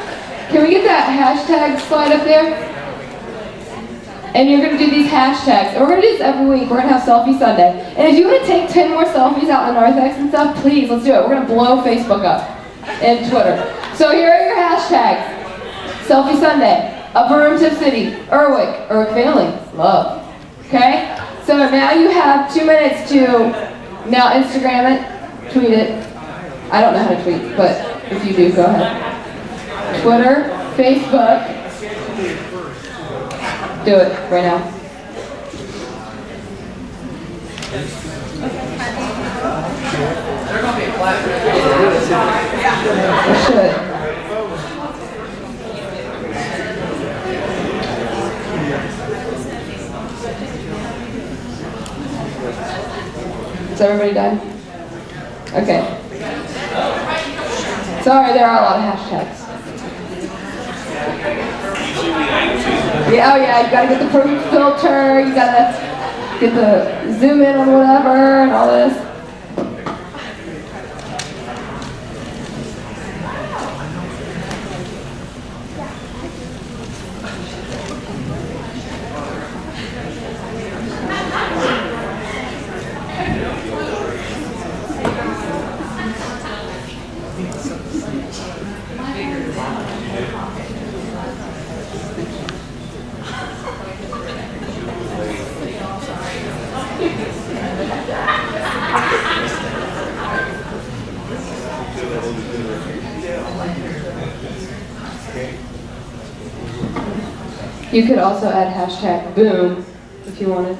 Can 0.51 0.63
we 0.63 0.71
get 0.71 0.85
that 0.85 1.09
hashtag 1.09 1.81
slide 1.89 2.13
up 2.13 2.25
there? 2.25 2.53
And 4.35 4.49
you're 4.49 4.61
going 4.61 4.79
to 4.79 4.85
do 4.85 4.91
these 4.91 5.11
hashtags. 5.11 5.75
And 5.75 5.81
we're 5.81 5.89
going 5.89 6.01
to 6.01 6.09
do 6.09 6.13
this 6.15 6.23
every 6.23 6.47
week. 6.47 6.71
We're 6.71 6.81
going 6.81 6.89
to 6.89 6.95
have 6.95 7.03
Selfie 7.03 7.39
Sunday. 7.39 7.95
And 7.97 8.09
if 8.09 8.19
you 8.19 8.27
want 8.27 8.41
to 8.41 8.47
take 8.47 8.71
10 8.71 8.91
more 8.91 9.05
selfies 9.05 9.51
out 9.51 9.69
on 9.69 9.75
Narthex 9.75 10.19
and 10.19 10.31
stuff, 10.31 10.57
please, 10.63 10.89
let's 10.89 11.05
do 11.05 11.13
it. 11.13 11.21
We're 11.21 11.35
going 11.35 11.47
to 11.47 11.53
blow 11.53 11.83
Facebook 11.83 12.25
up 12.25 12.49
and 13.03 13.31
Twitter. 13.31 13.61
So 13.95 14.11
here 14.13 14.31
are 14.31 14.47
your 14.47 14.57
hashtags. 14.57 15.41
Selfie 16.07 16.41
Sunday, 16.41 17.09
Upper 17.15 17.37
Room 17.37 17.59
Tipp 17.59 17.75
City, 17.75 18.17
Erwick, 18.31 18.89
Erwick 18.89 19.11
Family, 19.11 19.47
love. 19.77 20.27
Okay? 20.67 21.17
So 21.45 21.57
now 21.57 21.93
you 21.93 22.11
have 22.11 22.53
two 22.53 22.65
minutes 22.65 23.09
to 23.11 23.51
now 24.09 24.33
Instagram 24.33 24.97
it, 24.97 25.53
tweet 25.53 25.71
it, 25.71 26.07
I 26.73 26.81
don't 26.81 26.95
know 26.95 27.03
how 27.03 27.11
to 27.11 27.23
tweet, 27.23 27.57
but 27.57 28.03
if 28.11 28.25
you 28.27 28.33
do, 28.35 28.53
go 28.55 28.65
ahead. 28.65 30.03
Twitter, 30.03 30.49
Facebook. 30.75 32.52
Do 33.85 33.97
it 33.97 34.31
right 34.31 34.45
now. 34.45 34.59
It 43.29 43.39
should. 43.47 43.75
Is 53.73 53.81
everybody 53.81 54.15
done? 54.15 54.39
Okay. 55.55 55.83
Sorry, 58.05 58.33
there 58.33 58.47
are 58.47 58.59
a 58.59 58.63
lot 58.63 58.77
of 58.79 58.85
hashtags. 58.95 59.43
Yeah, 63.13 63.35
oh 63.35 63.37
yeah, 63.37 63.67
you 63.67 63.71
gotta 63.71 63.89
get 63.89 64.03
the 64.03 64.09
perfect 64.09 64.49
filter, 64.49 65.21
you 65.21 65.35
gotta 65.35 65.77
get 66.41 66.55
the 66.55 67.13
zoom 67.21 67.43
in 67.43 67.57
on 67.57 67.71
whatever 67.71 68.41
and 68.41 68.53
all 68.53 68.69
this. 68.69 69.12
You 107.93 108.07
could 108.07 108.17
also 108.17 108.49
add 108.49 108.73
hashtag 108.73 109.35
boom 109.35 109.85
if 110.27 110.41
you 110.41 110.49
wanted. 110.49 110.79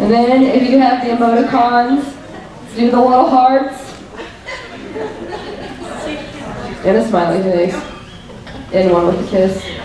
And 0.00 0.12
then 0.12 0.42
if 0.42 0.68
you 0.68 0.80
have 0.80 1.06
the 1.06 1.12
emoticons, 1.12 2.04
do 2.74 2.90
the 2.90 3.00
little 3.00 3.30
hearts. 3.30 3.94
And 6.84 6.96
a 6.96 7.08
smiley 7.08 7.40
face. 7.40 7.74
And 8.72 8.90
one 8.90 9.06
with 9.06 9.24
a 9.24 9.30
kiss. 9.30 9.83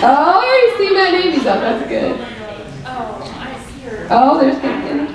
Oh, 0.00 0.40
I 0.40 0.74
see 0.78 0.90
Matt 0.94 1.12
navies 1.12 1.46
up. 1.46 1.60
That's 1.60 1.88
good. 1.88 2.16
Oh, 4.10 4.38
there's 4.40 4.56
Caitlin. 4.56 5.14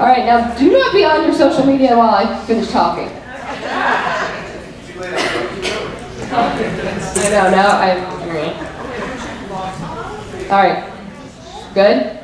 All 0.00 0.06
right, 0.06 0.24
now 0.24 0.54
do 0.56 0.70
not 0.72 0.92
be 0.92 1.04
on 1.04 1.24
your 1.24 1.34
social 1.34 1.64
media 1.64 1.96
while 1.96 2.14
I 2.14 2.44
finish 2.46 2.68
talking. 2.70 3.08
I 6.32 7.28
know, 7.30 7.50
now 7.50 7.78
I'm... 7.78 8.20
All 10.50 10.58
right. 10.58 10.84
Good? 11.74 12.19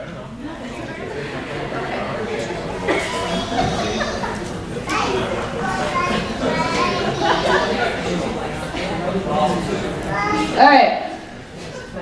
All 10.56 10.62
right. 10.62 11.20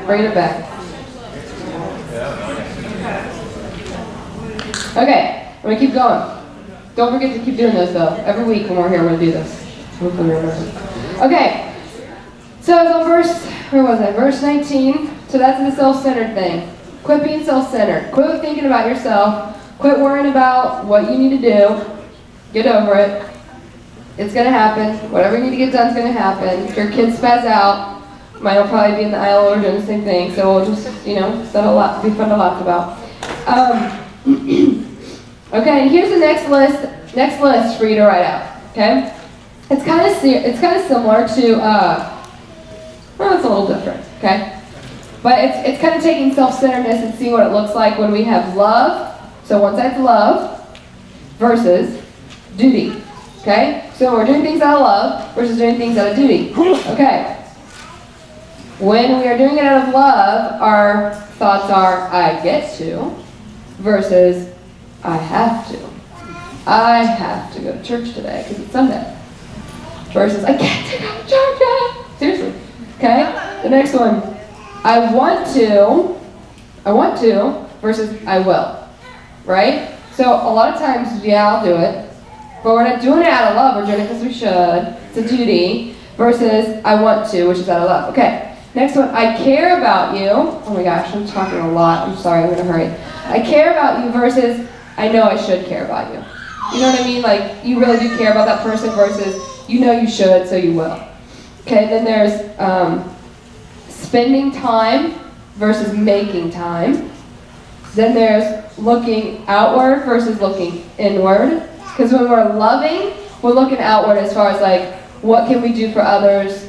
Bring 0.07 0.25
it 0.25 0.35
back. 0.35 0.71
Okay, 4.97 5.53
I'm 5.57 5.63
gonna 5.63 5.79
keep 5.79 5.93
going. 5.93 6.45
Don't 6.95 7.13
forget 7.13 7.37
to 7.37 7.45
keep 7.45 7.57
doing 7.57 7.75
this 7.75 7.93
though. 7.93 8.15
Every 8.25 8.45
week 8.45 8.69
when 8.69 8.79
we're 8.79 8.89
here, 8.89 9.03
we're 9.03 9.11
gonna 9.11 9.19
do 9.19 9.33
this. 9.33 9.51
Hopefully. 9.99 10.37
Okay. 11.21 11.75
So 12.61 12.77
on 12.77 13.09
verse, 13.09 13.45
where 13.73 13.83
was 13.83 14.01
I? 14.01 14.13
Verse 14.13 14.41
19. 14.41 15.11
So 15.29 15.39
that's 15.39 15.59
the 15.59 15.75
self-centered 15.75 16.35
thing. 16.35 16.73
Quit 17.03 17.25
being 17.25 17.45
self-centered. 17.45 18.13
Quit 18.13 18.41
thinking 18.41 18.67
about 18.67 18.87
yourself. 18.89 19.61
Quit 19.81 19.99
worrying 19.99 20.31
about 20.31 20.85
what 20.85 21.11
you 21.11 21.19
need 21.19 21.41
to 21.41 21.43
do. 21.43 21.85
Get 22.53 22.67
over 22.67 22.95
it. 22.95 23.27
It's 24.17 24.33
gonna 24.33 24.51
happen. 24.51 25.11
Whatever 25.11 25.39
you 25.39 25.45
need 25.45 25.51
to 25.51 25.57
get 25.57 25.73
done 25.73 25.89
is 25.89 25.97
gonna 25.97 26.13
happen. 26.13 26.73
Your 26.77 26.93
kids 26.93 27.19
spaz 27.19 27.45
out, 27.45 27.94
mine 28.41 28.57
will 28.57 28.69
probably 28.69 28.97
be 28.97 29.03
in 29.05 29.11
the 29.11 29.19
aisle 29.19 29.49
or 29.49 29.61
doing 29.61 29.81
the 29.81 29.87
same 29.87 30.05
thing. 30.05 30.35
So 30.35 30.55
we'll 30.55 30.65
just, 30.65 31.07
you 31.07 31.17
know, 31.17 31.45
that'll 31.47 32.03
be 32.03 32.15
fun 32.17 32.29
to 32.29 32.37
laugh 32.37 32.61
about. 32.61 32.99
Um, 33.47 34.01
okay, 35.53 35.89
here's 35.89 36.11
the 36.11 36.19
next 36.19 36.49
list. 36.49 37.15
Next 37.15 37.41
list 37.41 37.79
for 37.79 37.87
you 37.87 37.97
to 37.97 38.05
write 38.05 38.25
out. 38.25 38.61
Okay, 38.73 39.17
it's 39.71 39.85
kind 39.85 40.01
of 40.01 40.25
it's 40.25 40.61
kind 40.61 40.77
of 40.77 40.87
similar 40.87 41.29
to. 41.29 41.57
Uh, 41.63 42.27
well, 43.19 43.37
it's 43.37 43.45
a 43.45 43.49
little 43.49 43.69
different. 43.69 44.05
Okay, 44.19 44.61
but 45.23 45.39
it's 45.45 45.69
it's 45.69 45.81
kind 45.81 45.95
of 45.95 46.03
taking 46.03 46.35
self-centeredness 46.35 47.05
and 47.05 47.15
seeing 47.15 47.33
what 47.33 47.47
it 47.47 47.51
looks 47.51 47.75
like 47.75 47.99
when 47.99 48.11
we 48.11 48.25
have 48.25 48.57
love. 48.57 49.13
So 49.45 49.61
one 49.61 49.77
side's 49.77 50.01
love 50.01 50.79
versus 51.39 52.03
duty. 52.57 53.03
Okay? 53.41 53.91
So 53.95 54.13
we're 54.15 54.25
doing 54.25 54.43
things 54.43 54.63
out 54.63 54.77
of 54.77 54.81
love 54.81 55.35
versus 55.35 55.59
doing 55.59 55.77
things 55.77 55.99
out 55.99 56.09
of 56.09 56.17
duty. 56.17 56.55
Okay. 56.55 57.44
When 58.81 59.21
we 59.21 59.29
are 59.29 59.39
doing 59.39 59.57
it 59.57 59.65
out 59.65 59.87
of 59.87 59.95
love, 59.95 60.61
our 60.61 61.15
thoughts 61.39 61.73
are, 61.73 62.09
I 62.09 62.43
get 62.43 62.77
to, 62.79 63.15
versus, 63.79 64.53
I 65.05 65.17
have 65.17 65.69
to. 65.69 65.79
I 66.67 67.05
have 67.05 67.55
to 67.55 67.61
go 67.61 67.71
to 67.73 67.83
church 67.85 68.15
today 68.15 68.45
because 68.49 68.65
it's 68.65 68.73
Sunday. 68.73 69.17
Versus, 70.13 70.43
I 70.43 70.57
get 70.57 70.91
to 70.91 70.99
go 71.01 71.15
to 71.15 71.21
church. 71.21 71.31
Ah, 71.63 72.15
seriously. 72.19 72.53
Okay? 72.97 73.61
The 73.63 73.71
next 73.71 73.95
one, 73.95 74.37
I 74.83 75.15
want 75.15 75.47
to, 75.55 76.19
I 76.85 76.93
want 76.93 77.21
to, 77.21 77.69
versus 77.81 78.21
I 78.27 78.41
will. 78.41 78.89
Right? 79.45 79.97
So 80.15 80.25
a 80.25 80.51
lot 80.51 80.75
of 80.75 80.81
times, 80.81 81.25
yeah, 81.25 81.47
I'll 81.47 81.65
do 81.65 81.77
it. 81.77 82.11
But 82.65 82.75
we're 82.75 82.89
not 82.89 83.01
doing 83.01 83.21
it 83.21 83.27
out 83.27 83.53
of 83.53 83.57
love, 83.57 83.77
we're 83.77 83.87
doing 83.87 84.01
it 84.05 84.09
because 84.09 84.23
we 84.25 84.33
should. 84.33 84.97
It's 85.15 85.19
a 85.19 85.37
duty. 85.37 85.95
Versus 86.17 86.81
I 86.85 87.01
want 87.01 87.31
to, 87.31 87.47
which 87.47 87.59
is 87.59 87.69
out 87.69 87.83
of 87.83 87.89
love. 87.89 88.13
Okay. 88.13 88.54
Next 88.75 88.97
one, 88.97 89.09
I 89.11 89.37
care 89.37 89.79
about 89.79 90.17
you. 90.17 90.31
Oh 90.31 90.75
my 90.75 90.83
gosh, 90.83 91.15
I'm 91.15 91.27
talking 91.27 91.59
a 91.59 91.71
lot. 91.71 92.09
I'm 92.09 92.17
sorry, 92.17 92.43
I'm 92.43 92.51
gonna 92.51 92.65
hurry. 92.65 92.93
I 93.27 93.41
care 93.41 93.71
about 93.71 94.05
you 94.05 94.11
versus 94.11 94.69
I 94.97 95.09
know 95.09 95.23
I 95.23 95.37
should 95.37 95.65
care 95.67 95.85
about 95.85 96.13
you. 96.13 96.23
You 96.75 96.81
know 96.81 96.91
what 96.91 97.01
I 97.01 97.05
mean? 97.05 97.23
Like 97.23 97.65
you 97.65 97.79
really 97.79 97.99
do 97.99 98.17
care 98.17 98.33
about 98.33 98.47
that 98.47 98.63
person 98.63 98.91
versus 98.91 99.41
you 99.69 99.81
know 99.81 99.93
you 99.93 100.09
should, 100.09 100.49
so 100.49 100.57
you 100.57 100.73
will. 100.73 101.01
Okay, 101.63 101.87
then 101.87 102.05
there's 102.05 102.59
um, 102.59 103.15
spending 103.89 104.51
time 104.51 105.15
versus 105.55 105.97
making 105.97 106.51
time. 106.51 107.11
Then 107.95 108.13
there's 108.13 108.77
looking 108.77 109.45
outward 109.47 110.05
versus 110.05 110.41
looking 110.41 110.85
inward. 110.99 111.69
Because 111.79 112.13
when 112.13 112.29
we're 112.29 112.53
loving, 112.55 113.17
we're 113.41 113.53
looking 113.53 113.79
outward 113.79 114.19
as 114.19 114.35
far 114.35 114.51
as 114.51 114.61
like, 114.61 114.95
what 115.23 115.47
can 115.47 115.63
we 115.63 115.73
do 115.73 115.93
for 115.93 116.01
others? 116.01 116.64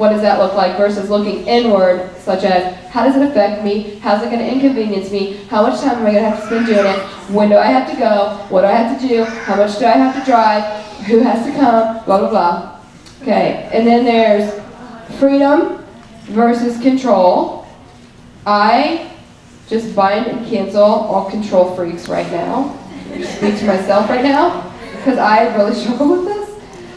What 0.00 0.12
does 0.12 0.22
that 0.22 0.38
look 0.38 0.54
like? 0.54 0.78
Versus 0.78 1.10
looking 1.10 1.46
inward, 1.46 2.10
such 2.20 2.42
as, 2.42 2.74
how 2.86 3.04
does 3.04 3.16
it 3.16 3.22
affect 3.22 3.62
me? 3.62 3.98
How's 3.98 4.22
it 4.22 4.30
going 4.30 4.38
to 4.38 4.50
inconvenience 4.50 5.10
me? 5.10 5.44
How 5.50 5.60
much 5.60 5.78
time 5.82 5.98
am 5.98 6.06
I 6.06 6.12
going 6.12 6.24
to 6.24 6.30
have 6.30 6.40
to 6.40 6.46
spend 6.46 6.64
doing 6.64 6.86
it? 6.86 6.98
When 7.28 7.50
do 7.50 7.58
I 7.58 7.66
have 7.66 7.90
to 7.90 7.96
go? 7.98 8.46
What 8.48 8.62
do 8.62 8.68
I 8.68 8.72
have 8.72 8.98
to 8.98 9.06
do? 9.06 9.24
How 9.24 9.56
much 9.56 9.78
do 9.78 9.84
I 9.84 9.90
have 9.90 10.18
to 10.18 10.24
drive? 10.24 10.64
Who 11.04 11.18
has 11.18 11.44
to 11.44 11.52
come? 11.52 12.02
Blah, 12.06 12.18
blah, 12.18 12.30
blah. 12.30 12.80
Okay, 13.20 13.68
and 13.74 13.86
then 13.86 14.06
there's 14.06 14.58
freedom 15.18 15.84
versus 16.30 16.80
control. 16.80 17.66
I 18.46 19.12
just 19.68 19.94
bind 19.94 20.28
and 20.28 20.46
cancel 20.46 20.82
all 20.82 21.28
control 21.28 21.76
freaks 21.76 22.08
right 22.08 22.30
now. 22.32 22.74
Speak 23.16 23.58
to 23.58 23.66
myself 23.66 24.08
right 24.08 24.24
now 24.24 24.72
because 24.96 25.18
I 25.18 25.54
really 25.54 25.74
struggle 25.78 26.08
with 26.08 26.24
this. 26.24 26.39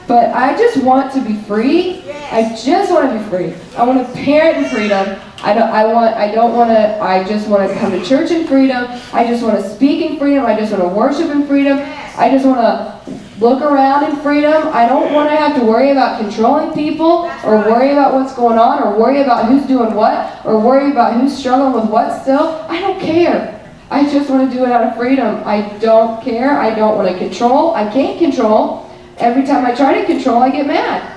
But 0.08 0.34
I 0.34 0.58
just 0.58 0.84
want 0.84 1.14
to 1.14 1.22
be 1.24 1.36
free. 1.44 2.04
I 2.32 2.56
just 2.56 2.92
want 2.92 3.12
to 3.12 3.18
be 3.18 3.24
free. 3.30 3.54
I 3.78 3.84
want 3.84 4.06
to 4.06 4.14
parent 4.14 4.58
in 4.58 4.70
freedom. 4.70 5.20
I 5.44 5.54
don't. 5.54 5.70
I 5.70 5.86
want. 5.86 6.16
I 6.16 6.32
don't 6.32 6.54
want 6.54 6.70
to. 6.72 7.00
I 7.00 7.24
just 7.24 7.48
want 7.48 7.70
to 7.70 7.78
come 7.80 7.92
to 7.92 8.04
church 8.04 8.32
in 8.32 8.48
freedom. 8.48 8.86
I 9.14 9.26
just 9.26 9.44
want 9.44 9.62
to 9.62 9.70
speak 9.70 10.10
in 10.10 10.18
freedom. 10.18 10.46
I 10.46 10.58
just 10.58 10.72
want 10.72 10.84
to 10.84 10.90
worship 10.90 11.30
in 11.30 11.48
freedom. 11.48 11.80
I 12.16 12.30
just 12.30 12.46
want 12.46 12.60
to 12.60 12.94
look 13.40 13.62
around 13.62 14.10
in 14.10 14.18
freedom. 14.18 14.70
I 14.72 14.88
don't 14.88 15.14
want 15.14 15.30
to 15.30 15.36
have 15.36 15.60
to 15.60 15.66
worry 15.66 15.92
about 15.92 16.22
controlling 16.22 16.74
people 16.74 17.32
or 17.44 17.58
worry 17.58 17.92
about 17.92 18.14
what's 18.14 18.34
going 18.34 18.58
on 18.58 18.84
or 18.84 18.98
worry 18.98 19.22
about 19.22 19.48
who's 19.48 19.66
doing 19.66 19.94
what 19.94 20.46
or 20.46 20.60
worry 20.60 20.92
about 20.92 21.20
who's 21.20 21.36
struggling 21.38 21.74
with 21.74 21.90
what 21.90 22.22
still. 22.22 22.66
I 22.70 22.80
don't 22.80 23.00
care. 23.00 23.60
I 23.90 24.04
just 24.12 24.30
want 24.30 24.50
to 24.50 24.58
do 24.58 24.66
it 24.66 24.72
out 24.72 24.84
of 24.84 24.98
freedom. 24.98 25.44
I 25.46 25.78
don't 25.80 26.24
care. 26.24 26.60
I 26.60 26.74
don't 26.74 26.98
want 26.98 27.10
to 27.10 27.18
control. 27.18 27.76
I 27.76 27.92
can't 27.92 28.18
control. 28.18 28.90
Every 29.18 29.46
time 29.46 29.66
I 29.66 29.76
try 29.76 30.00
to 30.00 30.06
control, 30.06 30.42
I 30.42 30.50
get 30.50 30.66
mad. 30.66 31.10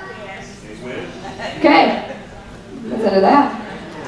Okay. 1.58 2.14
It 2.86 2.92
of 2.92 3.22
that. 3.22 3.62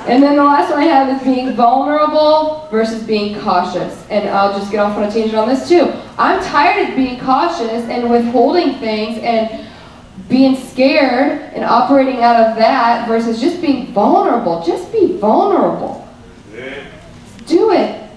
And 0.06 0.22
then 0.22 0.36
the 0.36 0.44
last 0.44 0.70
one 0.70 0.80
I 0.80 0.84
have 0.84 1.20
is 1.20 1.22
being 1.22 1.54
vulnerable 1.54 2.68
versus 2.70 3.02
being 3.02 3.38
cautious. 3.40 4.06
And 4.08 4.28
I'll 4.30 4.58
just 4.58 4.70
get 4.70 4.78
off 4.78 4.96
on 4.96 5.04
a 5.04 5.10
tangent 5.10 5.34
on 5.34 5.48
this 5.48 5.68
too. 5.68 5.92
I'm 6.16 6.42
tired 6.44 6.88
of 6.88 6.96
being 6.96 7.20
cautious 7.20 7.84
and 7.84 8.08
withholding 8.08 8.78
things 8.78 9.18
and 9.18 9.66
being 10.28 10.56
scared 10.56 11.52
and 11.54 11.64
operating 11.64 12.22
out 12.22 12.36
of 12.36 12.56
that 12.56 13.06
versus 13.06 13.40
just 13.40 13.60
being 13.60 13.92
vulnerable. 13.92 14.62
Just 14.64 14.90
be 14.92 15.18
vulnerable. 15.18 16.08
Do 17.46 17.72
it. 17.72 18.10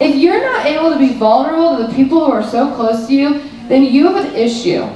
If 0.00 0.16
you're 0.16 0.40
not 0.40 0.66
able 0.66 0.90
to 0.90 0.98
be 0.98 1.14
vulnerable 1.14 1.76
to 1.76 1.86
the 1.86 1.94
people 1.94 2.24
who 2.24 2.32
are 2.32 2.42
so 2.42 2.74
close 2.74 3.06
to 3.06 3.14
you, 3.14 3.42
then 3.68 3.84
you 3.84 4.06
have 4.08 4.24
an 4.24 4.34
issue. 4.34 4.86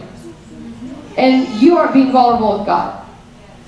And 1.18 1.60
you 1.60 1.76
aren't 1.76 1.92
being 1.92 2.12
vulnerable 2.12 2.58
with 2.58 2.66
God. 2.66 3.06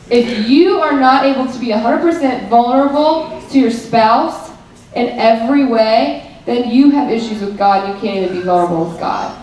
If 0.09 0.49
you 0.49 0.81
are 0.81 0.99
not 0.99 1.27
able 1.27 1.47
to 1.53 1.59
be 1.59 1.67
100% 1.67 2.49
vulnerable 2.49 3.43
to 3.51 3.59
your 3.59 3.71
spouse 3.71 4.51
in 4.95 5.09
every 5.19 5.67
way, 5.67 6.39
then 6.47 6.71
you 6.71 6.91
have 6.91 7.11
issues 7.11 7.43
with 7.43 7.59
God. 7.59 7.89
You 7.89 8.01
can't 8.01 8.25
even 8.25 8.39
be 8.39 8.43
vulnerable 8.43 8.87
with 8.89 8.99
God. 8.99 9.37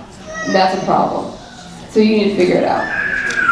And 0.46 0.56
that's 0.56 0.82
a 0.82 0.86
problem. 0.86 1.38
So 1.92 2.00
you 2.00 2.18
need 2.18 2.30
to 2.32 2.36
figure 2.36 2.58
it 2.58 2.64
out. 2.64 2.86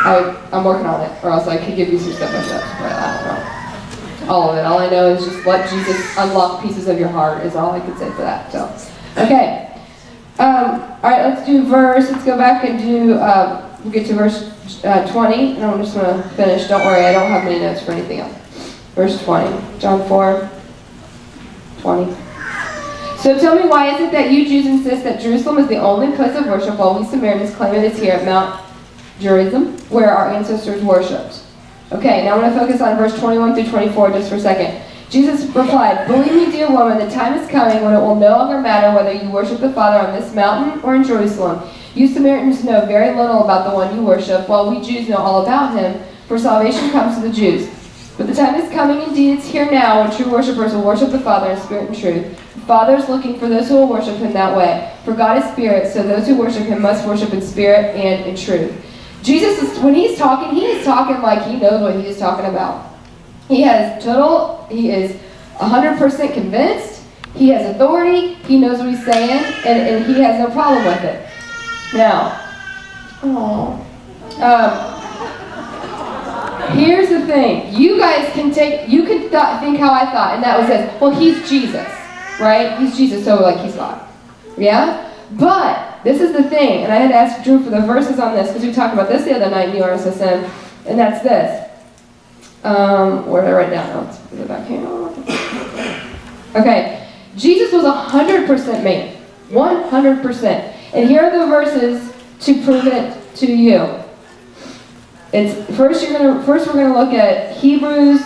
I, 0.06 0.50
I'm 0.52 0.64
working 0.64 0.88
on 0.88 1.02
it, 1.02 1.24
or 1.24 1.30
else 1.30 1.48
I 1.48 1.64
could 1.64 1.76
give 1.76 1.90
you 1.90 2.00
some 2.00 2.14
step 2.14 2.32
by 2.32 2.42
steps, 2.44 2.68
but 2.80 2.92
I 2.92 3.18
don't 3.18 3.26
know 3.28 3.56
all 4.30 4.52
of 4.52 4.58
it. 4.58 4.66
All 4.66 4.80
I 4.80 4.90
know 4.90 5.14
is 5.14 5.26
just 5.26 5.46
let 5.46 5.70
Jesus 5.70 6.18
unlock 6.18 6.62
pieces 6.62 6.88
of 6.88 7.00
your 7.00 7.10
heart 7.10 7.46
is 7.46 7.56
all 7.56 7.72
I 7.72 7.80
could 7.80 7.98
say 7.98 8.10
for 8.12 8.22
that. 8.22 8.52
So, 8.52 8.66
okay. 9.18 9.72
Um, 10.40 10.82
all 10.82 11.12
right, 11.12 11.26
let's 11.26 11.46
do 11.46 11.64
verse. 11.66 12.12
Let's 12.12 12.26
go 12.26 12.38
back 12.38 12.66
and 12.66 12.80
do, 12.80 13.14
uh, 13.14 13.65
we'll 13.86 13.94
get 13.94 14.08
to 14.08 14.16
verse 14.16 14.84
uh, 14.84 15.08
20, 15.12 15.56
and 15.58 15.64
I'm 15.64 15.80
just 15.80 15.96
going 15.96 16.22
to 16.22 16.30
finish. 16.30 16.68
Don't 16.68 16.84
worry, 16.84 17.06
I 17.06 17.14
don't 17.14 17.30
have 17.30 17.44
many 17.44 17.60
notes 17.60 17.84
for 17.84 17.92
anything 17.92 18.20
else. 18.20 18.34
Verse 18.96 19.24
20, 19.24 19.80
John 19.80 20.08
4, 20.08 20.50
20. 21.82 22.16
So 23.20 23.40
tell 23.40 23.56
me, 23.56 23.70
why 23.70 23.94
is 23.94 24.02
it 24.02 24.12
that 24.12 24.32
you 24.32 24.46
Jews 24.46 24.66
insist 24.66 25.04
that 25.04 25.22
Jerusalem 25.22 25.60
is 25.60 25.68
the 25.68 25.78
only 25.78 26.16
place 26.16 26.36
of 26.36 26.48
worship, 26.48 26.80
while 26.80 27.00
we 27.00 27.06
Samaritans 27.06 27.56
claim 27.56 27.76
it 27.76 27.84
is 27.92 28.00
here 28.00 28.14
at 28.14 28.26
Mount 28.26 28.60
Gerizim, 29.20 29.78
where 29.90 30.12
our 30.12 30.32
ancestors 30.32 30.84
worshipped? 30.84 31.44
Okay, 31.92 32.26
now 32.26 32.34
I'm 32.34 32.42
going 32.42 32.52
to 32.52 32.60
focus 32.60 32.82
on 32.82 32.98
verse 32.98 33.18
21 33.20 33.54
through 33.54 33.70
24 33.70 34.12
just 34.12 34.30
for 34.30 34.36
a 34.36 34.40
second. 34.40 34.82
Jesus 35.12 35.46
replied, 35.56 36.08
Believe 36.08 36.34
me, 36.34 36.52
dear 36.52 36.72
woman, 36.72 36.98
the 36.98 37.10
time 37.14 37.38
is 37.38 37.48
coming 37.50 37.84
when 37.84 37.94
it 37.94 38.00
will 38.00 38.16
no 38.16 38.32
longer 38.32 38.60
matter 38.60 38.96
whether 38.96 39.14
you 39.14 39.30
worship 39.30 39.60
the 39.60 39.72
Father 39.72 40.00
on 40.00 40.20
this 40.20 40.34
mountain 40.34 40.82
or 40.82 40.96
in 40.96 41.04
Jerusalem. 41.04 41.70
You 41.96 42.10
Samaritans 42.10 42.66
know 42.66 42.86
very 42.86 43.16
little 43.16 43.46
about 43.46 43.70
the 43.70 43.74
one 43.74 43.96
you 43.96 44.04
worship, 44.04 44.50
while 44.50 44.70
we 44.70 44.86
Jews 44.86 45.08
know 45.08 45.16
all 45.16 45.44
about 45.44 45.80
him, 45.80 46.04
for 46.28 46.38
salvation 46.38 46.92
comes 46.92 47.16
to 47.16 47.22
the 47.22 47.34
Jews. 47.34 47.70
But 48.18 48.28
the 48.28 48.36
time 48.36 48.56
is 48.56 48.70
coming, 48.72 49.02
indeed 49.02 49.38
it's 49.38 49.48
here 49.48 49.72
now, 49.72 50.02
when 50.02 50.16
true 50.16 50.30
worshippers 50.30 50.74
will 50.74 50.84
worship 50.84 51.12
the 51.12 51.20
Father 51.20 51.52
in 51.52 51.60
spirit 51.62 51.88
and 51.88 51.98
truth. 51.98 52.24
The 52.56 52.62
Father 52.62 52.96
is 52.96 53.08
looking 53.08 53.40
for 53.40 53.48
those 53.48 53.70
who 53.70 53.76
will 53.76 53.88
worship 53.88 54.18
him 54.18 54.34
that 54.34 54.56
way. 54.58 54.94
For 55.06 55.14
God 55.14 55.38
is 55.42 55.50
spirit, 55.54 55.92
so 55.92 56.04
those 56.04 56.28
who 56.28 56.38
worship 56.38 56.64
him 56.64 56.82
must 56.82 57.08
worship 57.08 57.34
in 57.34 57.42
spirit 57.42 57.96
and 57.96 58.26
in 58.26 58.36
truth. 58.36 58.74
Jesus, 59.24 59.62
is, 59.62 59.80
when 59.80 59.96
he's 59.96 60.18
talking, 60.18 60.54
he 60.54 60.66
is 60.66 60.86
talking 60.86 61.22
like 61.22 61.44
he 61.44 61.56
knows 61.56 61.82
what 61.82 61.96
he 61.96 62.08
is 62.08 62.20
talking 62.20 62.46
about. 62.46 62.94
He 63.48 63.62
has 63.62 64.04
total, 64.04 64.68
he 64.70 64.92
is 64.92 65.18
100% 65.56 66.34
convinced. 66.34 67.04
He 67.36 67.50
has 67.50 67.76
authority. 67.76 68.36
He 68.46 68.60
knows 68.60 68.80
what 68.80 68.90
he's 68.90 69.04
saying, 69.04 69.44
and, 69.66 69.80
and 69.80 70.06
he 70.06 70.22
has 70.22 70.40
no 70.40 70.54
problem 70.54 70.86
with 70.86 71.04
it. 71.04 71.25
Now, 71.96 72.42
um, 73.24 73.82
here's 76.78 77.10
the 77.10 77.26
thing. 77.26 77.74
You 77.74 77.98
guys 77.98 78.32
can 78.34 78.52
take, 78.52 78.90
you 78.90 79.04
can 79.04 79.20
th- 79.30 79.60
think 79.62 79.80
how 79.80 79.94
I 79.94 80.06
thought, 80.12 80.34
and 80.36 80.44
that 80.44 80.60
was 80.60 80.68
this. 80.68 81.02
Well, 81.02 81.12
he's 81.12 81.48
Jesus, 81.50 81.88
right? 82.40 82.78
He's 82.80 82.98
Jesus, 82.98 83.24
so 83.24 83.42
like 83.42 83.60
he's 83.60 83.76
God. 83.76 84.06
Yeah? 84.58 85.10
But 85.32 86.04
this 86.04 86.22
is 86.22 86.34
the 86.34 86.44
thing, 86.44 86.84
and 86.84 86.92
I 86.92 86.98
had 86.98 87.08
to 87.10 87.16
ask 87.16 87.44
Drew 87.44 87.64
for 87.64 87.70
the 87.70 87.82
verses 87.82 88.20
on 88.20 88.36
this 88.36 88.50
because 88.50 88.64
we 88.64 88.74
talked 88.74 88.94
about 88.94 89.08
this 89.08 89.24
the 89.24 89.34
other 89.34 89.50
night 89.50 89.70
in 89.70 89.76
the 89.80 89.86
RSSM, 89.86 90.50
and 90.86 91.00
that's 91.00 91.24
this. 91.24 91.72
Um, 92.66 93.30
where 93.30 93.42
did 93.42 93.52
I 93.52 93.54
write 93.54 93.70
down? 93.70 93.90
Oh, 93.96 94.02
let's 94.02 94.18
put 94.18 94.40
it 94.40 94.48
back 94.48 94.68
here. 94.68 94.86
Okay, 96.56 97.10
Jesus 97.38 97.72
was 97.72 97.86
100% 97.86 98.84
man. 98.84 99.16
100%. 99.50 100.75
And 100.96 101.10
here 101.10 101.24
are 101.24 101.40
the 101.40 101.46
verses 101.48 102.14
to 102.46 102.64
prove 102.64 102.88
it 102.88 103.36
to 103.36 103.52
you. 103.52 103.86
It's 105.34 105.76
first 105.76 106.02
you're 106.02 106.18
gonna 106.18 106.42
first 106.44 106.68
we're 106.68 106.74
gonna 106.74 106.98
look 106.98 107.14
at 107.14 107.58
Hebrews 107.58 108.22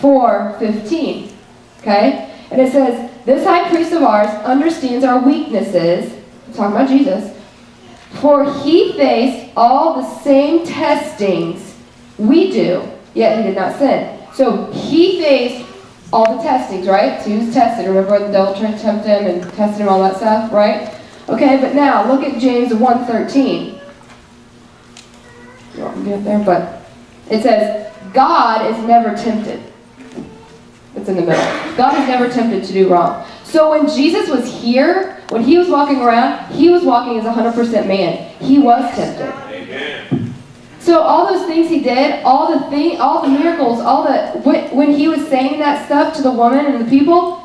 4:15. 0.00 1.30
Okay? 1.80 2.34
And 2.50 2.60
it 2.60 2.72
says, 2.72 3.10
This 3.26 3.44
high 3.44 3.68
priest 3.68 3.92
of 3.92 4.02
ours 4.02 4.28
understands 4.44 5.04
our 5.04 5.18
weaknesses. 5.20 6.14
I'm 6.48 6.54
talking 6.54 6.76
about 6.76 6.88
Jesus. 6.88 7.36
For 8.14 8.50
he 8.62 8.92
faced 8.92 9.52
all 9.54 10.00
the 10.00 10.08
same 10.20 10.66
testings 10.66 11.76
we 12.16 12.50
do, 12.50 12.82
yet 13.14 13.38
he 13.38 13.42
did 13.44 13.56
not 13.56 13.76
sin. 13.76 14.18
So 14.32 14.70
he 14.72 15.20
faced 15.20 15.68
all 16.12 16.36
the 16.36 16.42
testings, 16.42 16.86
right? 16.86 17.20
So 17.22 17.30
he 17.30 17.38
was 17.38 17.52
tested. 17.52 17.86
Remember 17.86 18.12
when 18.12 18.22
the 18.22 18.32
devil 18.32 18.54
tried 18.54 18.72
to 18.72 18.78
tempt 18.78 19.06
him 19.06 19.26
and 19.26 19.42
tested 19.54 19.82
him, 19.82 19.88
all 19.88 20.02
that 20.02 20.16
stuff, 20.16 20.52
right? 20.52 20.91
Okay, 21.28 21.60
but 21.60 21.74
now 21.74 22.10
look 22.10 22.22
at 22.24 22.40
James 22.40 22.72
1.13. 22.72 23.80
You 25.76 25.84
to 25.84 26.04
get 26.04 26.24
there? 26.24 26.44
But 26.44 26.82
it 27.30 27.42
says, 27.42 27.92
God 28.12 28.70
is 28.70 28.78
never 28.84 29.16
tempted. 29.16 29.62
It's 30.94 31.08
in 31.08 31.16
the 31.16 31.22
middle. 31.22 31.76
God 31.76 31.98
is 31.98 32.06
never 32.06 32.28
tempted 32.28 32.64
to 32.64 32.72
do 32.72 32.88
wrong. 32.88 33.26
So 33.44 33.70
when 33.70 33.88
Jesus 33.88 34.28
was 34.28 34.46
here, 34.46 35.20
when 35.30 35.42
he 35.42 35.56
was 35.56 35.68
walking 35.68 36.00
around, 36.00 36.52
he 36.52 36.68
was 36.68 36.82
walking 36.84 37.18
as 37.18 37.24
100% 37.24 37.86
man. 37.86 38.28
He 38.38 38.58
was 38.58 38.94
tempted. 38.94 39.32
Amen. 39.48 40.34
So 40.80 41.00
all 41.00 41.32
those 41.32 41.46
things 41.46 41.68
he 41.68 41.80
did, 41.80 42.22
all 42.24 42.58
the 42.58 42.68
thing, 42.68 43.00
all 43.00 43.22
the 43.22 43.28
miracles, 43.28 43.78
all 43.80 44.02
the 44.02 44.40
when 44.74 44.92
he 44.92 45.06
was 45.06 45.26
saying 45.28 45.60
that 45.60 45.86
stuff 45.86 46.14
to 46.16 46.22
the 46.22 46.30
woman 46.32 46.66
and 46.66 46.84
the 46.84 46.90
people, 46.90 47.41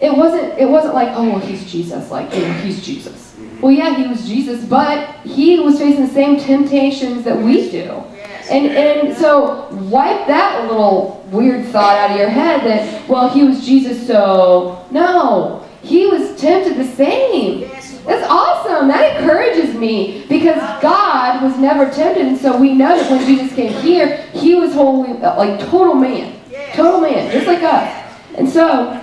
it 0.00 0.16
wasn't 0.16 0.58
it 0.58 0.68
wasn't 0.68 0.94
like 0.94 1.08
oh 1.12 1.28
well 1.28 1.38
he's 1.38 1.70
Jesus 1.70 2.10
like 2.10 2.32
you 2.34 2.42
know 2.42 2.52
he's 2.54 2.84
Jesus. 2.84 3.36
Well 3.60 3.72
yeah 3.72 3.94
he 3.94 4.06
was 4.06 4.26
Jesus, 4.26 4.64
but 4.64 5.16
he 5.20 5.60
was 5.60 5.78
facing 5.78 6.06
the 6.06 6.12
same 6.12 6.38
temptations 6.38 7.24
that 7.24 7.36
we 7.36 7.70
do. 7.70 8.04
And, 8.50 8.66
and 8.66 9.16
so 9.16 9.68
wipe 9.88 10.26
that 10.26 10.66
little 10.66 11.24
weird 11.30 11.66
thought 11.66 11.96
out 11.96 12.10
of 12.10 12.16
your 12.16 12.28
head 12.28 12.62
that, 12.64 13.08
well, 13.08 13.28
he 13.28 13.44
was 13.44 13.64
Jesus, 13.64 14.04
so 14.04 14.84
no. 14.90 15.64
He 15.82 16.06
was 16.06 16.38
tempted 16.38 16.76
the 16.76 16.84
same. 16.96 17.70
That's 18.04 18.26
awesome. 18.28 18.88
That 18.88 19.20
encourages 19.20 19.74
me 19.76 20.26
because 20.28 20.58
God 20.82 21.42
was 21.44 21.56
never 21.58 21.88
tempted. 21.90 22.26
And 22.26 22.36
so 22.36 22.58
we 22.58 22.74
know 22.74 22.98
that 22.98 23.08
when 23.10 23.24
Jesus 23.24 23.54
came 23.54 23.72
here, 23.82 24.16
he 24.32 24.56
was 24.56 24.74
holy, 24.74 25.12
like 25.12 25.60
total 25.68 25.94
man. 25.94 26.40
Total 26.74 27.00
man, 27.00 27.30
just 27.30 27.46
like 27.46 27.62
us. 27.62 28.12
And 28.36 28.48
so 28.48 29.00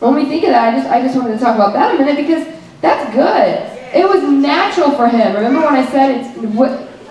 when 0.00 0.14
we 0.14 0.24
think 0.26 0.44
of 0.44 0.50
that, 0.50 0.74
I 0.74 0.76
just, 0.76 0.90
I 0.90 1.00
just 1.02 1.16
wanted 1.16 1.38
to 1.38 1.38
talk 1.38 1.54
about 1.54 1.72
that 1.72 1.94
a 1.94 1.98
minute 1.98 2.16
because 2.16 2.46
that's 2.80 3.12
good. 3.14 3.70
It 3.94 4.08
was 4.08 4.22
natural 4.22 4.90
for 4.92 5.08
him. 5.08 5.34
Remember 5.34 5.60
when 5.60 5.74
I 5.74 5.86
said 5.86 6.20
it's 6.20 6.58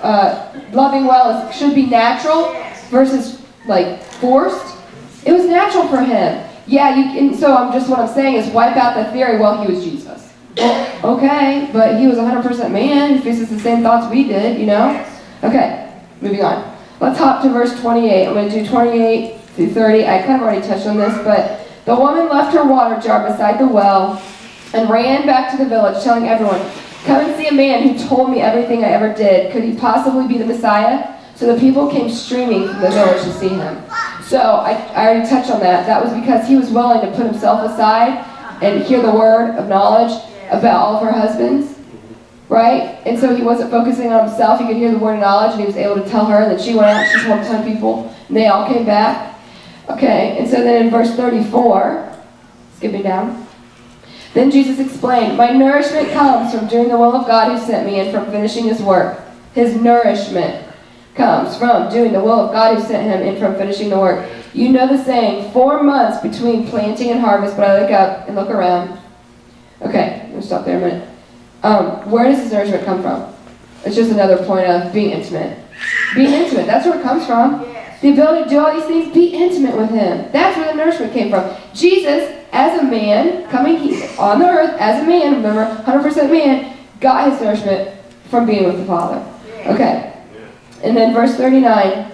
uh, 0.02 0.62
loving 0.74 1.06
well 1.06 1.50
is, 1.50 1.56
should 1.56 1.74
be 1.74 1.86
natural 1.86 2.54
versus 2.90 3.42
like 3.66 4.04
forced. 4.04 4.78
It 5.26 5.32
was 5.32 5.46
natural 5.46 5.88
for 5.88 6.02
him. 6.02 6.50
Yeah, 6.68 7.14
you 7.14 7.34
so 7.36 7.56
I'm 7.56 7.72
just 7.72 7.90
what 7.90 8.00
I'm 8.00 8.14
saying 8.14 8.36
is 8.36 8.50
wipe 8.54 8.76
out 8.76 8.96
the 8.96 9.12
theory, 9.12 9.40
well, 9.40 9.62
he 9.62 9.74
was 9.74 9.84
Jesus. 9.84 10.34
Well, 10.58 11.16
okay, 11.18 11.70
but 11.74 12.00
he 12.00 12.08
was 12.08 12.18
100% 12.18 12.72
man. 12.72 13.16
He 13.16 13.22
faces 13.22 13.50
the 13.50 13.60
same 13.60 13.82
thoughts 13.82 14.12
we 14.12 14.28
did, 14.28 14.60
you 14.60 14.68
know? 14.68 15.06
Okay, 15.44 15.92
moving 16.22 16.44
on. 16.44 16.78
Let's 17.00 17.18
hop 17.18 17.42
to 17.44 17.50
verse 17.50 17.80
28. 17.82 18.28
I'm 18.28 18.34
going 18.34 18.50
to 18.50 18.64
do 18.64 18.70
28 18.70 19.42
through 19.42 19.72
30. 19.72 20.06
I 20.06 20.22
kind 20.22 20.36
of 20.36 20.42
already 20.42 20.66
touched 20.66 20.86
on 20.86 20.98
this, 20.98 21.14
but 21.24 21.62
the 21.86 21.96
woman 21.96 22.30
left 22.30 22.56
her 22.56 22.64
water 22.64 23.00
jar 23.02 23.28
beside 23.28 23.60
the 23.60 23.68
well 23.68 24.22
and 24.74 24.90
ran 24.90 25.26
back 25.26 25.52
to 25.52 25.58
the 25.58 25.70
village, 25.70 26.04
telling 26.04 26.28
everyone, 26.28 26.62
Come 27.06 27.26
and 27.26 27.36
see 27.36 27.50
a 27.50 27.54
man 27.54 27.86
who 27.86 28.08
told 28.08 28.32
me 28.32 28.40
everything 28.40 28.86
I 28.86 28.88
ever 28.88 29.14
did. 29.14 29.52
Could 29.52 29.66
he 29.66 29.76
possibly 29.76 30.26
be 30.26 30.38
the 30.38 30.46
Messiah? 30.46 31.20
So 31.36 31.54
the 31.54 31.60
people 31.60 31.92
came 31.92 32.10
streaming 32.10 32.70
from 32.70 32.80
the 32.80 32.92
village 32.92 33.24
to 33.24 33.34
see 33.34 33.50
him. 33.50 33.84
So 34.24 34.40
I, 34.40 34.72
I 34.72 35.08
already 35.08 35.28
touched 35.28 35.52
on 35.52 35.60
that. 35.60 35.86
That 35.86 36.02
was 36.02 36.14
because 36.14 36.48
he 36.48 36.56
was 36.56 36.70
willing 36.70 37.02
to 37.02 37.12
put 37.14 37.26
himself 37.26 37.70
aside 37.70 38.26
and 38.64 38.82
hear 38.84 39.02
the 39.02 39.12
word 39.12 39.58
of 39.58 39.68
knowledge 39.68 40.18
about 40.50 40.78
all 40.78 40.96
of 40.96 41.04
her 41.04 41.12
husbands. 41.12 41.78
Right? 42.48 43.02
And 43.06 43.20
so 43.20 43.36
he 43.36 43.42
wasn't 43.42 43.70
focusing 43.70 44.14
on 44.14 44.30
himself. 44.30 44.62
He 44.62 44.68
could 44.68 44.78
hear 44.78 44.92
the 44.92 44.98
word 44.98 45.16
of 45.16 45.20
knowledge 45.20 45.52
and 45.52 45.60
he 45.60 45.68
was 45.68 45.76
able 45.76 45.96
to 45.96 46.10
tell 46.10 46.26
her. 46.26 46.38
And 46.38 46.52
then 46.52 46.66
she 46.66 46.74
went 46.74 46.88
out, 46.88 47.06
she 47.12 47.28
told 47.28 47.44
10 47.44 47.70
people, 47.70 48.16
and 48.30 48.38
they 48.38 48.48
all 48.48 48.66
came 48.66 48.86
back. 48.86 49.33
Okay, 49.90 50.38
and 50.40 50.50
so 50.50 50.64
then 50.64 50.86
in 50.86 50.92
verse 50.92 51.14
34, 51.16 52.18
skipping 52.78 53.04
down. 53.04 53.48
Then 54.34 54.50
Jesus 54.50 54.80
explained, 54.80 55.38
My 55.38 55.52
nourishment 55.52 56.12
comes 56.12 56.54
from 56.54 56.68
doing 56.68 56.90
the 56.90 56.98
will 56.98 57.16
of 57.16 57.28
God 57.28 57.52
who 57.52 57.66
sent 57.66 57.86
me 57.86 58.00
and 58.00 58.12
from 58.12 58.26
finishing 58.32 58.66
his 58.66 58.82
work. 58.82 59.20
His 59.54 59.76
nourishment 59.76 60.68
comes 61.16 61.56
from 61.58 61.92
doing 61.92 62.14
the 62.14 62.20
will 62.20 62.40
of 62.40 62.52
God 62.52 62.76
who 62.78 62.84
sent 62.84 63.04
him 63.04 63.28
and 63.28 63.38
from 63.38 63.56
finishing 63.56 63.90
the 63.90 64.00
work. 64.00 64.28
You 64.54 64.70
know 64.70 64.88
the 64.88 65.04
saying, 65.04 65.52
four 65.52 65.84
months 65.84 66.20
between 66.22 66.68
planting 66.68 67.12
and 67.12 67.20
harvest, 67.20 67.56
but 67.56 67.70
I 67.70 67.82
look 67.82 67.92
up 67.92 68.28
and 68.28 68.36
look 68.36 68.50
around. 68.50 69.00
Okay, 69.82 70.22
I'm 70.24 70.30
going 70.30 70.42
to 70.42 70.48
stop 70.48 70.66
there 70.66 70.78
a 70.78 70.82
minute. 70.82 71.10
Um, 71.62 72.10
where 72.10 72.26
does 72.26 72.40
his 72.40 72.52
nourishment 72.52 72.86
come 72.86 73.02
from? 73.02 73.34
It's 73.86 73.96
just 73.96 74.12
another 74.12 74.38
point 74.46 74.68
of 74.68 74.94
being 74.94 75.12
intimate. 75.12 75.60
Being 76.16 76.34
intimate, 76.34 76.66
that's 76.66 76.86
where 76.86 77.00
it 77.00 77.04
comes 77.04 77.26
from. 77.26 77.72
The 78.04 78.12
ability 78.12 78.43
to 78.43 78.49
do 78.49 78.60
all 78.60 78.74
these 78.76 78.84
things, 78.84 79.14
be 79.14 79.28
intimate 79.28 79.78
with 79.78 79.89
him. 79.89 80.30
That's 80.34 80.58
where 80.58 80.68
the 80.68 80.74
nourishment 80.74 81.14
came 81.14 81.30
from. 81.30 81.56
Jesus 81.74 82.38
as 82.51 82.78
a 82.78 82.84
man, 82.84 83.49
coming 83.49 83.78
on 84.20 84.39
the 84.39 84.45
earth 84.45 84.78
as 84.78 85.01
a 85.01 85.08
man, 85.08 85.36
remember, 85.36 85.82
100% 85.84 86.30
man, 86.30 86.78
got 86.99 87.32
his 87.32 87.39
nourishment 87.39 87.97
from 88.30 88.45
being 88.45 88.66
with 88.66 88.78
the 88.78 88.84
Father. 88.84 89.26
Okay. 89.68 90.22
And 90.84 90.97
then 90.97 91.14
verse 91.14 91.38
39, 91.38 92.12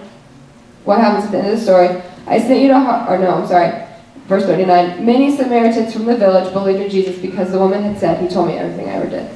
what 0.84 1.00
happens 1.00 1.24
at 1.24 1.32
the 1.32 1.38
end 1.38 1.48
of 1.48 1.58
the 1.58 1.60
story? 1.60 1.88
I 2.28 2.38
sent 2.38 2.60
you 2.60 2.68
to, 2.68 3.06
or 3.08 3.18
no, 3.18 3.42
I'm 3.42 3.48
sorry. 3.48 3.84
Verse 4.28 4.44
39, 4.44 5.04
many 5.04 5.36
Samaritans 5.36 5.92
from 5.92 6.04
the 6.04 6.16
village 6.16 6.52
believed 6.52 6.82
in 6.82 6.88
Jesus 6.88 7.20
because 7.20 7.50
the 7.50 7.58
woman 7.58 7.82
had 7.82 7.98
said, 7.98 8.22
he 8.22 8.28
told 8.28 8.46
me 8.46 8.54
everything 8.54 8.88
I 8.88 8.92
ever 8.92 9.10
did. 9.10 9.28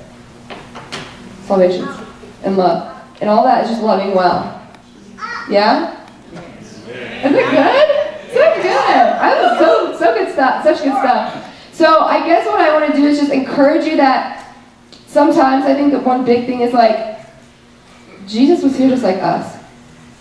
Salvation 1.47 1.89
and 2.45 2.57
love. 2.57 2.97
And 3.21 3.29
all 3.29 3.43
that 3.43 3.65
is 3.65 3.71
just 3.71 3.83
loving 3.83 4.15
well. 4.15 4.65
Yeah? 5.51 5.94
Isn't 6.95 7.35
it 7.35 7.51
good? 7.51 8.33
So 8.33 8.63
good. 8.63 8.67
I 8.67 9.43
was 9.43 9.59
so 9.59 9.99
so 9.99 10.15
good 10.15 10.33
stuff. 10.33 10.65
Such 10.65 10.83
good 10.83 10.93
stuff. 10.93 11.53
So 11.73 12.01
I 12.01 12.25
guess 12.27 12.47
what 12.47 12.61
I 12.61 12.73
want 12.73 12.93
to 12.93 12.97
do 12.97 13.07
is 13.07 13.19
just 13.19 13.33
encourage 13.33 13.85
you 13.85 13.97
that 13.97 14.55
sometimes 15.07 15.65
I 15.65 15.75
think 15.75 15.93
that 15.93 16.05
one 16.05 16.25
big 16.25 16.47
thing 16.47 16.61
is 16.61 16.73
like 16.73 17.27
Jesus 18.27 18.63
was 18.63 18.77
here 18.77 18.89
just 18.89 19.03
like 19.03 19.19
us. 19.19 19.59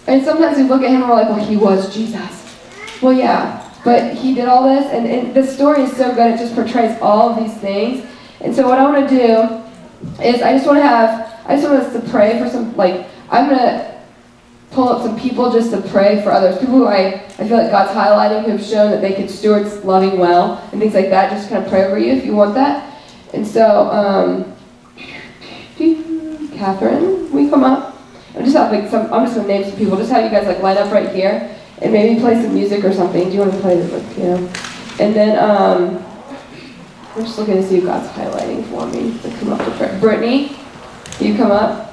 And 0.07 0.23
sometimes 0.23 0.57
we 0.57 0.63
look 0.63 0.81
at 0.81 0.89
him 0.89 1.01
and 1.01 1.09
we're 1.09 1.15
like, 1.15 1.29
well, 1.29 1.45
he 1.45 1.55
was 1.55 1.93
Jesus. 1.93 2.57
Well, 3.01 3.13
yeah, 3.13 3.63
but 3.83 4.15
he 4.15 4.33
did 4.33 4.47
all 4.47 4.63
this, 4.63 4.91
and, 4.91 5.05
and 5.07 5.33
the 5.33 5.45
story 5.45 5.83
is 5.83 5.95
so 5.95 6.13
good. 6.13 6.33
It 6.33 6.37
just 6.37 6.55
portrays 6.55 6.99
all 7.01 7.29
of 7.29 7.37
these 7.37 7.55
things. 7.57 8.05
And 8.41 8.53
so 8.55 8.67
what 8.67 8.79
I 8.79 8.89
want 8.89 9.09
to 9.09 9.15
do 9.15 10.21
is 10.21 10.41
I 10.41 10.53
just 10.53 10.65
want 10.65 10.79
to 10.79 10.83
have, 10.87 11.41
I 11.45 11.55
just 11.55 11.69
want 11.69 11.83
us 11.83 11.93
to 11.93 12.09
pray 12.09 12.39
for 12.39 12.49
some, 12.49 12.75
like, 12.75 13.07
I'm 13.29 13.47
going 13.49 13.59
to 13.59 13.92
pull 14.73 14.89
up 14.89 15.03
some 15.03 15.19
people 15.19 15.51
just 15.51 15.71
to 15.71 15.81
pray 15.89 16.21
for 16.23 16.31
others. 16.31 16.57
People 16.57 16.75
who 16.75 16.87
I, 16.87 17.23
I 17.39 17.47
feel 17.47 17.57
like 17.57 17.71
God's 17.71 17.91
highlighting 17.91 18.45
who 18.45 18.51
have 18.51 18.63
shown 18.63 18.91
that 18.91 19.01
they 19.01 19.13
can 19.13 19.27
steward 19.29 19.65
loving 19.83 20.19
well 20.19 20.67
and 20.71 20.81
things 20.81 20.93
like 20.93 21.09
that. 21.09 21.31
Just 21.31 21.49
kind 21.49 21.63
of 21.63 21.69
pray 21.69 21.85
over 21.85 21.97
you 21.97 22.13
if 22.13 22.25
you 22.25 22.35
want 22.35 22.55
that. 22.55 23.01
And 23.33 23.45
so, 23.45 23.89
um, 23.89 24.53
Catherine, 26.55 27.31
we 27.31 27.49
come 27.49 27.63
up? 27.63 27.97
I'm 28.35 28.45
just 28.45 28.55
like 28.55 28.89
some. 28.89 29.11
I'm 29.13 29.25
just 29.25 29.35
gonna 29.35 29.47
name 29.47 29.63
some 29.63 29.77
people. 29.77 29.97
Just 29.97 30.11
have 30.11 30.23
you 30.23 30.29
guys 30.29 30.47
like 30.47 30.61
line 30.61 30.77
up 30.77 30.91
right 30.91 31.13
here 31.13 31.55
and 31.81 31.91
maybe 31.91 32.19
play 32.19 32.41
some 32.41 32.53
music 32.53 32.83
or 32.83 32.93
something. 32.93 33.25
Do 33.25 33.33
you 33.33 33.39
want 33.39 33.53
to 33.53 33.59
play 33.59 33.79
the 33.79 34.23
know? 34.23 34.51
And 34.99 35.15
then 35.15 35.37
um, 35.37 36.03
I'm 37.15 37.23
just 37.23 37.37
looking 37.37 37.55
to 37.55 37.67
see 37.67 37.79
who 37.79 37.85
God's 37.85 38.09
highlighting 38.09 38.65
for 38.69 38.87
me. 38.87 39.17
So 39.19 39.29
come 39.37 39.53
up 39.53 39.65
to 39.65 39.71
pray. 39.71 39.99
Brittany, 39.99 40.55
you 41.19 41.35
come 41.35 41.51
up. 41.51 41.92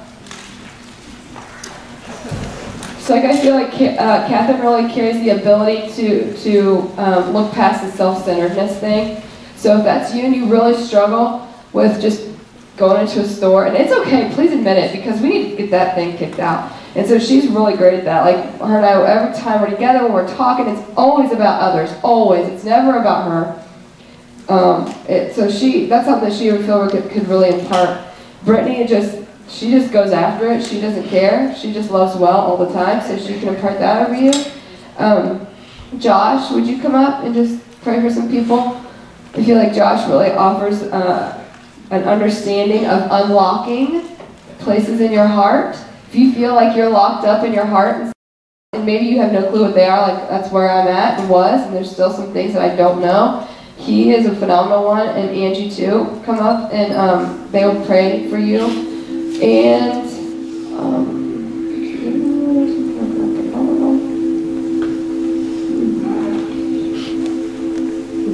So 3.01 3.15
like 3.15 3.25
I 3.25 3.35
feel 3.35 3.55
like 3.55 3.73
uh, 3.73 4.27
Catherine 4.27 4.61
really 4.61 4.93
carries 4.93 5.19
the 5.21 5.31
ability 5.31 5.91
to 5.95 6.37
to 6.43 6.79
um, 6.97 7.33
look 7.33 7.51
past 7.51 7.83
the 7.83 7.91
self-centeredness 7.91 8.79
thing. 8.79 9.23
So 9.55 9.79
if 9.79 9.83
that's 9.83 10.13
you 10.13 10.23
and 10.23 10.35
you 10.35 10.45
really 10.45 10.79
struggle 10.81 11.47
with 11.73 11.99
just 11.99 12.29
going 12.77 13.01
into 13.01 13.21
a 13.21 13.27
store, 13.27 13.65
and 13.65 13.75
it's 13.75 13.91
okay, 13.91 14.31
please 14.33 14.51
admit 14.51 14.77
it, 14.77 14.91
because 14.91 15.19
we 15.19 15.29
need 15.29 15.49
to 15.51 15.57
get 15.57 15.71
that 15.71 15.95
thing 15.95 16.15
kicked 16.15 16.39
out. 16.39 16.71
And 16.95 17.07
so 17.07 17.17
she's 17.17 17.47
really 17.47 17.75
great 17.75 17.95
at 17.95 18.05
that. 18.05 18.23
Like 18.23 18.59
her 18.59 18.77
and 18.77 18.85
I, 18.85 19.01
every 19.03 19.33
time 19.39 19.61
we're 19.61 19.69
together, 19.69 20.03
when 20.03 20.13
we're 20.13 20.35
talking, 20.35 20.67
it's 20.67 20.81
always 20.95 21.31
about 21.31 21.61
others. 21.61 21.91
Always. 22.03 22.47
It's 22.49 22.63
never 22.63 22.97
about 22.97 23.29
her. 23.29 24.53
Um, 24.53 24.93
it, 25.07 25.33
so 25.33 25.49
she, 25.49 25.85
that's 25.85 26.05
something 26.05 26.29
that 26.29 26.37
she 26.37 26.51
would 26.51 26.65
feel 26.65 26.89
could, 26.89 27.09
could 27.09 27.27
really 27.27 27.49
impart. 27.59 28.01
Brittany 28.43 28.85
just, 28.85 29.20
she 29.51 29.69
just 29.69 29.91
goes 29.91 30.11
after 30.11 30.47
it. 30.51 30.63
She 30.63 30.79
doesn't 30.79 31.07
care. 31.09 31.53
She 31.55 31.73
just 31.73 31.91
loves 31.91 32.17
well 32.17 32.37
all 32.37 32.57
the 32.57 32.71
time. 32.73 33.01
So 33.05 33.17
she 33.17 33.39
can 33.39 33.49
impart 33.49 33.79
that 33.79 34.07
over 34.07 34.15
you. 34.15 34.31
Um, 34.97 35.45
Josh, 35.99 36.49
would 36.51 36.65
you 36.65 36.81
come 36.81 36.95
up 36.95 37.23
and 37.23 37.35
just 37.35 37.61
pray 37.81 37.99
for 38.01 38.09
some 38.09 38.29
people? 38.29 38.81
I 39.33 39.43
feel 39.43 39.57
like 39.57 39.73
Josh 39.73 40.07
really 40.07 40.31
offers 40.31 40.83
uh, 40.83 41.45
an 41.89 42.03
understanding 42.03 42.85
of 42.85 43.07
unlocking 43.11 44.07
places 44.59 45.01
in 45.01 45.11
your 45.11 45.27
heart. 45.27 45.75
If 46.07 46.15
you 46.15 46.33
feel 46.33 46.55
like 46.55 46.75
you're 46.75 46.89
locked 46.89 47.25
up 47.25 47.43
in 47.43 47.53
your 47.53 47.65
heart 47.65 48.13
and 48.73 48.85
maybe 48.85 49.05
you 49.05 49.19
have 49.19 49.33
no 49.33 49.49
clue 49.49 49.63
what 49.63 49.75
they 49.75 49.85
are, 49.85 50.13
like 50.13 50.29
that's 50.29 50.51
where 50.51 50.69
I'm 50.69 50.87
at 50.87 51.19
and 51.19 51.29
was, 51.29 51.65
and 51.65 51.75
there's 51.75 51.91
still 51.91 52.11
some 52.11 52.31
things 52.31 52.53
that 52.53 52.61
I 52.61 52.75
don't 52.75 53.01
know. 53.01 53.47
He 53.77 54.13
is 54.13 54.25
a 54.25 54.35
phenomenal 54.35 54.85
one, 54.85 55.07
and 55.09 55.29
Angie 55.29 55.69
too. 55.69 56.21
Come 56.25 56.39
up 56.39 56.71
and 56.71 56.93
um, 56.93 57.49
they 57.51 57.65
will 57.65 57.85
pray 57.85 58.29
for 58.29 58.37
you. 58.37 58.90
And 59.41 60.07
um, 60.79 61.05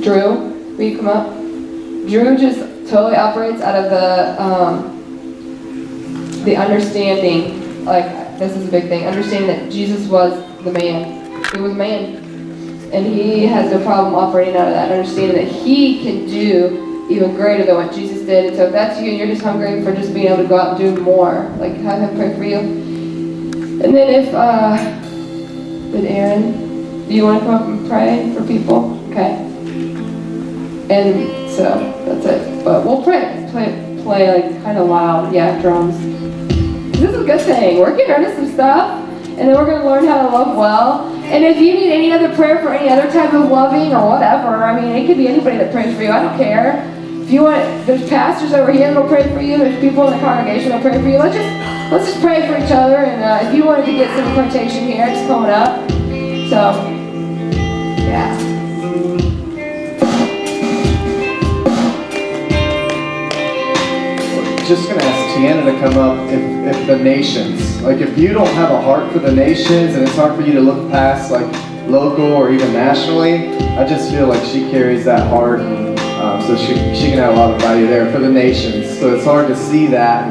Drew, 0.01 0.75
will 0.75 0.83
you 0.83 0.97
come 0.97 1.07
up? 1.07 1.33
Drew 2.09 2.37
just 2.37 2.59
totally 2.89 3.15
operates 3.15 3.61
out 3.61 3.75
of 3.75 3.89
the 3.89 4.41
um, 4.41 4.97
the 6.43 6.57
understanding. 6.57 7.85
Like 7.85 8.37
this 8.37 8.57
is 8.57 8.67
a 8.67 8.71
big 8.71 8.89
thing. 8.89 9.05
Understanding 9.07 9.47
that 9.47 9.71
Jesus 9.71 10.09
was 10.09 10.33
the 10.65 10.73
man. 10.73 11.45
He 11.53 11.61
was 11.61 11.73
man, 11.73 12.17
and 12.91 13.05
he 13.05 13.45
has 13.45 13.71
no 13.71 13.81
problem 13.81 14.13
operating 14.13 14.57
out 14.57 14.67
of 14.67 14.73
that. 14.73 14.91
Understanding 14.91 15.37
that 15.37 15.53
he 15.53 16.03
can 16.03 16.25
do 16.27 16.86
even 17.09 17.35
greater 17.35 17.65
than 17.65 17.75
what 17.75 17.93
Jesus 17.93 18.25
did. 18.25 18.45
And 18.47 18.55
so 18.55 18.65
if 18.65 18.71
that's 18.71 18.99
you 18.99 19.09
and 19.09 19.17
you're 19.17 19.27
just 19.27 19.41
hungry 19.41 19.81
for 19.83 19.93
just 19.93 20.13
being 20.13 20.27
able 20.27 20.43
to 20.43 20.47
go 20.47 20.57
out 20.57 20.79
and 20.79 20.95
do 20.95 21.01
more, 21.01 21.49
like 21.57 21.73
have 21.77 22.01
him 22.01 22.15
pray 22.17 22.35
for 22.35 22.43
you. 22.43 22.57
And 22.57 23.95
then 23.95 24.23
if 24.23 24.33
uh, 24.33 24.75
did 25.91 26.05
Aaron, 26.05 27.07
do 27.07 27.13
you 27.13 27.23
want 27.23 27.39
to 27.39 27.45
come 27.45 27.55
up 27.55 27.67
and 27.67 27.87
pray 27.87 28.33
for 28.35 28.45
people? 28.45 28.99
Okay. 29.11 29.45
And 30.89 31.49
so 31.51 31.63
that's 32.05 32.25
it. 32.25 32.65
But 32.65 32.85
we'll 32.85 33.03
pray, 33.03 33.47
play, 33.51 33.99
play 34.03 34.41
like 34.41 34.63
kind 34.63 34.77
of 34.77 34.87
loud. 34.87 35.33
Yeah, 35.33 35.61
drums. 35.61 35.97
This 36.97 37.09
is 37.11 37.21
a 37.21 37.25
good 37.25 37.41
thing. 37.41 37.79
We're 37.79 37.95
getting 37.95 38.23
rid 38.23 38.31
of 38.31 38.35
some 38.35 38.51
stuff, 38.51 39.07
and 39.27 39.37
then 39.37 39.55
we're 39.55 39.65
going 39.65 39.81
to 39.81 39.87
learn 39.87 40.05
how 40.05 40.27
to 40.27 40.33
love 40.33 40.57
well. 40.57 41.13
And 41.25 41.43
if 41.43 41.57
you 41.57 41.73
need 41.73 41.91
any 41.91 42.11
other 42.11 42.33
prayer 42.35 42.59
for 42.61 42.73
any 42.73 42.89
other 42.89 43.11
type 43.11 43.33
of 43.33 43.51
loving 43.51 43.93
or 43.93 44.09
whatever, 44.09 44.63
I 44.63 44.79
mean, 44.81 44.95
it 44.95 45.07
could 45.07 45.17
be 45.17 45.27
anybody 45.27 45.57
that 45.57 45.71
prays 45.71 45.95
for 45.95 46.03
you. 46.03 46.09
I 46.09 46.23
don't 46.23 46.37
care. 46.37 46.96
If 47.27 47.33
you 47.33 47.43
want, 47.43 47.85
there's 47.85 48.07
pastors 48.07 48.53
over 48.53 48.71
here 48.71 48.87
that'll 48.87 49.09
pray 49.09 49.29
for 49.33 49.41
you. 49.41 49.57
There's 49.57 49.77
people 49.81 50.07
in 50.07 50.13
the 50.13 50.19
congregation 50.23 50.69
that'll 50.69 50.89
pray 50.89 50.97
for 51.01 51.09
you. 51.09 51.17
Let's 51.17 51.35
just 51.35 51.91
let's 51.91 52.05
just 52.05 52.21
pray 52.21 52.47
for 52.47 52.55
each 52.55 52.71
other. 52.71 52.99
And 52.99 53.21
uh, 53.21 53.49
if 53.49 53.53
you 53.53 53.65
wanted 53.65 53.85
to 53.87 53.91
get 53.91 54.15
some 54.15 54.33
quotation 54.33 54.87
here, 54.87 55.07
just 55.07 55.27
coming 55.27 55.51
up. 55.51 55.89
So, 56.47 56.71
yeah. 58.07 58.33
just 64.65 64.87
going 64.87 64.99
to 64.99 65.05
ask 65.05 65.37
Tiana 65.37 65.65
to 65.65 65.79
come 65.81 65.97
up 65.97 66.17
if, 66.29 66.77
if 66.77 66.87
the 66.87 66.97
nations, 66.97 67.81
like 67.81 67.97
if 67.97 68.17
you 68.17 68.31
don't 68.31 68.47
have 68.53 68.71
a 68.71 68.81
heart 68.81 69.11
for 69.11 69.19
the 69.19 69.33
nations 69.33 69.95
and 69.95 70.03
it's 70.03 70.15
hard 70.15 70.33
for 70.33 70.43
you 70.43 70.53
to 70.53 70.61
look 70.61 70.89
past 70.89 71.29
like 71.29 71.45
local 71.89 72.31
or 72.31 72.51
even 72.51 72.71
nationally, 72.71 73.49
I 73.77 73.85
just 73.85 74.11
feel 74.11 74.27
like 74.27 74.45
she 74.45 74.69
carries 74.71 75.03
that 75.03 75.27
heart 75.27 75.59
so 76.47 76.55
she, 76.55 76.73
she 76.95 77.09
can 77.09 77.17
have 77.17 77.33
a 77.33 77.37
lot 77.37 77.53
of 77.53 77.59
value 77.59 77.87
there 77.87 78.09
for 78.09 78.19
the 78.19 78.29
nations. 78.29 78.97
So 78.99 79.13
it's 79.13 79.25
hard 79.25 79.49
to 79.49 79.55
see 79.55 79.85
that. 79.87 80.25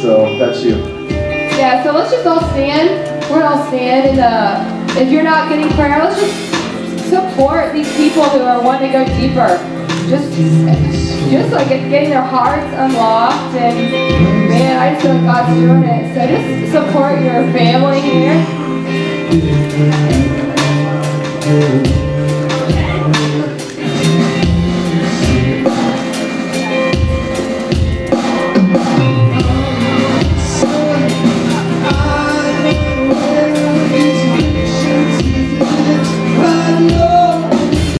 So 0.00 0.38
that's 0.38 0.62
you. 0.62 0.76
Yeah, 1.08 1.82
so 1.82 1.90
let's 1.92 2.12
just 2.12 2.24
all 2.24 2.40
stand. 2.50 3.04
We're 3.28 3.42
all 3.42 3.66
stand 3.66 4.10
and 4.10 4.20
uh, 4.20 5.00
if 5.00 5.10
you're 5.10 5.24
not 5.24 5.48
getting 5.48 5.68
prayer, 5.74 5.98
let's 5.98 6.20
just 6.20 7.10
support 7.10 7.72
these 7.72 7.92
people 7.96 8.22
who 8.22 8.42
are 8.42 8.62
wanting 8.62 8.92
to 8.92 8.98
go 8.98 9.04
deeper 9.18 9.58
just 10.08 10.32
just 11.30 11.52
like 11.52 11.68
getting 11.68 12.10
their 12.10 12.22
hearts 12.22 12.72
unlocked 12.76 13.56
and 13.56 13.90
man, 14.48 14.78
I 14.78 14.92
just 14.92 15.02
feel 15.02 15.14
like 15.14 15.24
God's 15.24 15.58
doing 15.58 15.82
it. 15.82 16.14
So 16.14 16.26
just 16.28 16.72
support 16.72 17.20
your 17.20 17.42
family 17.52 18.00
here. 18.00 18.36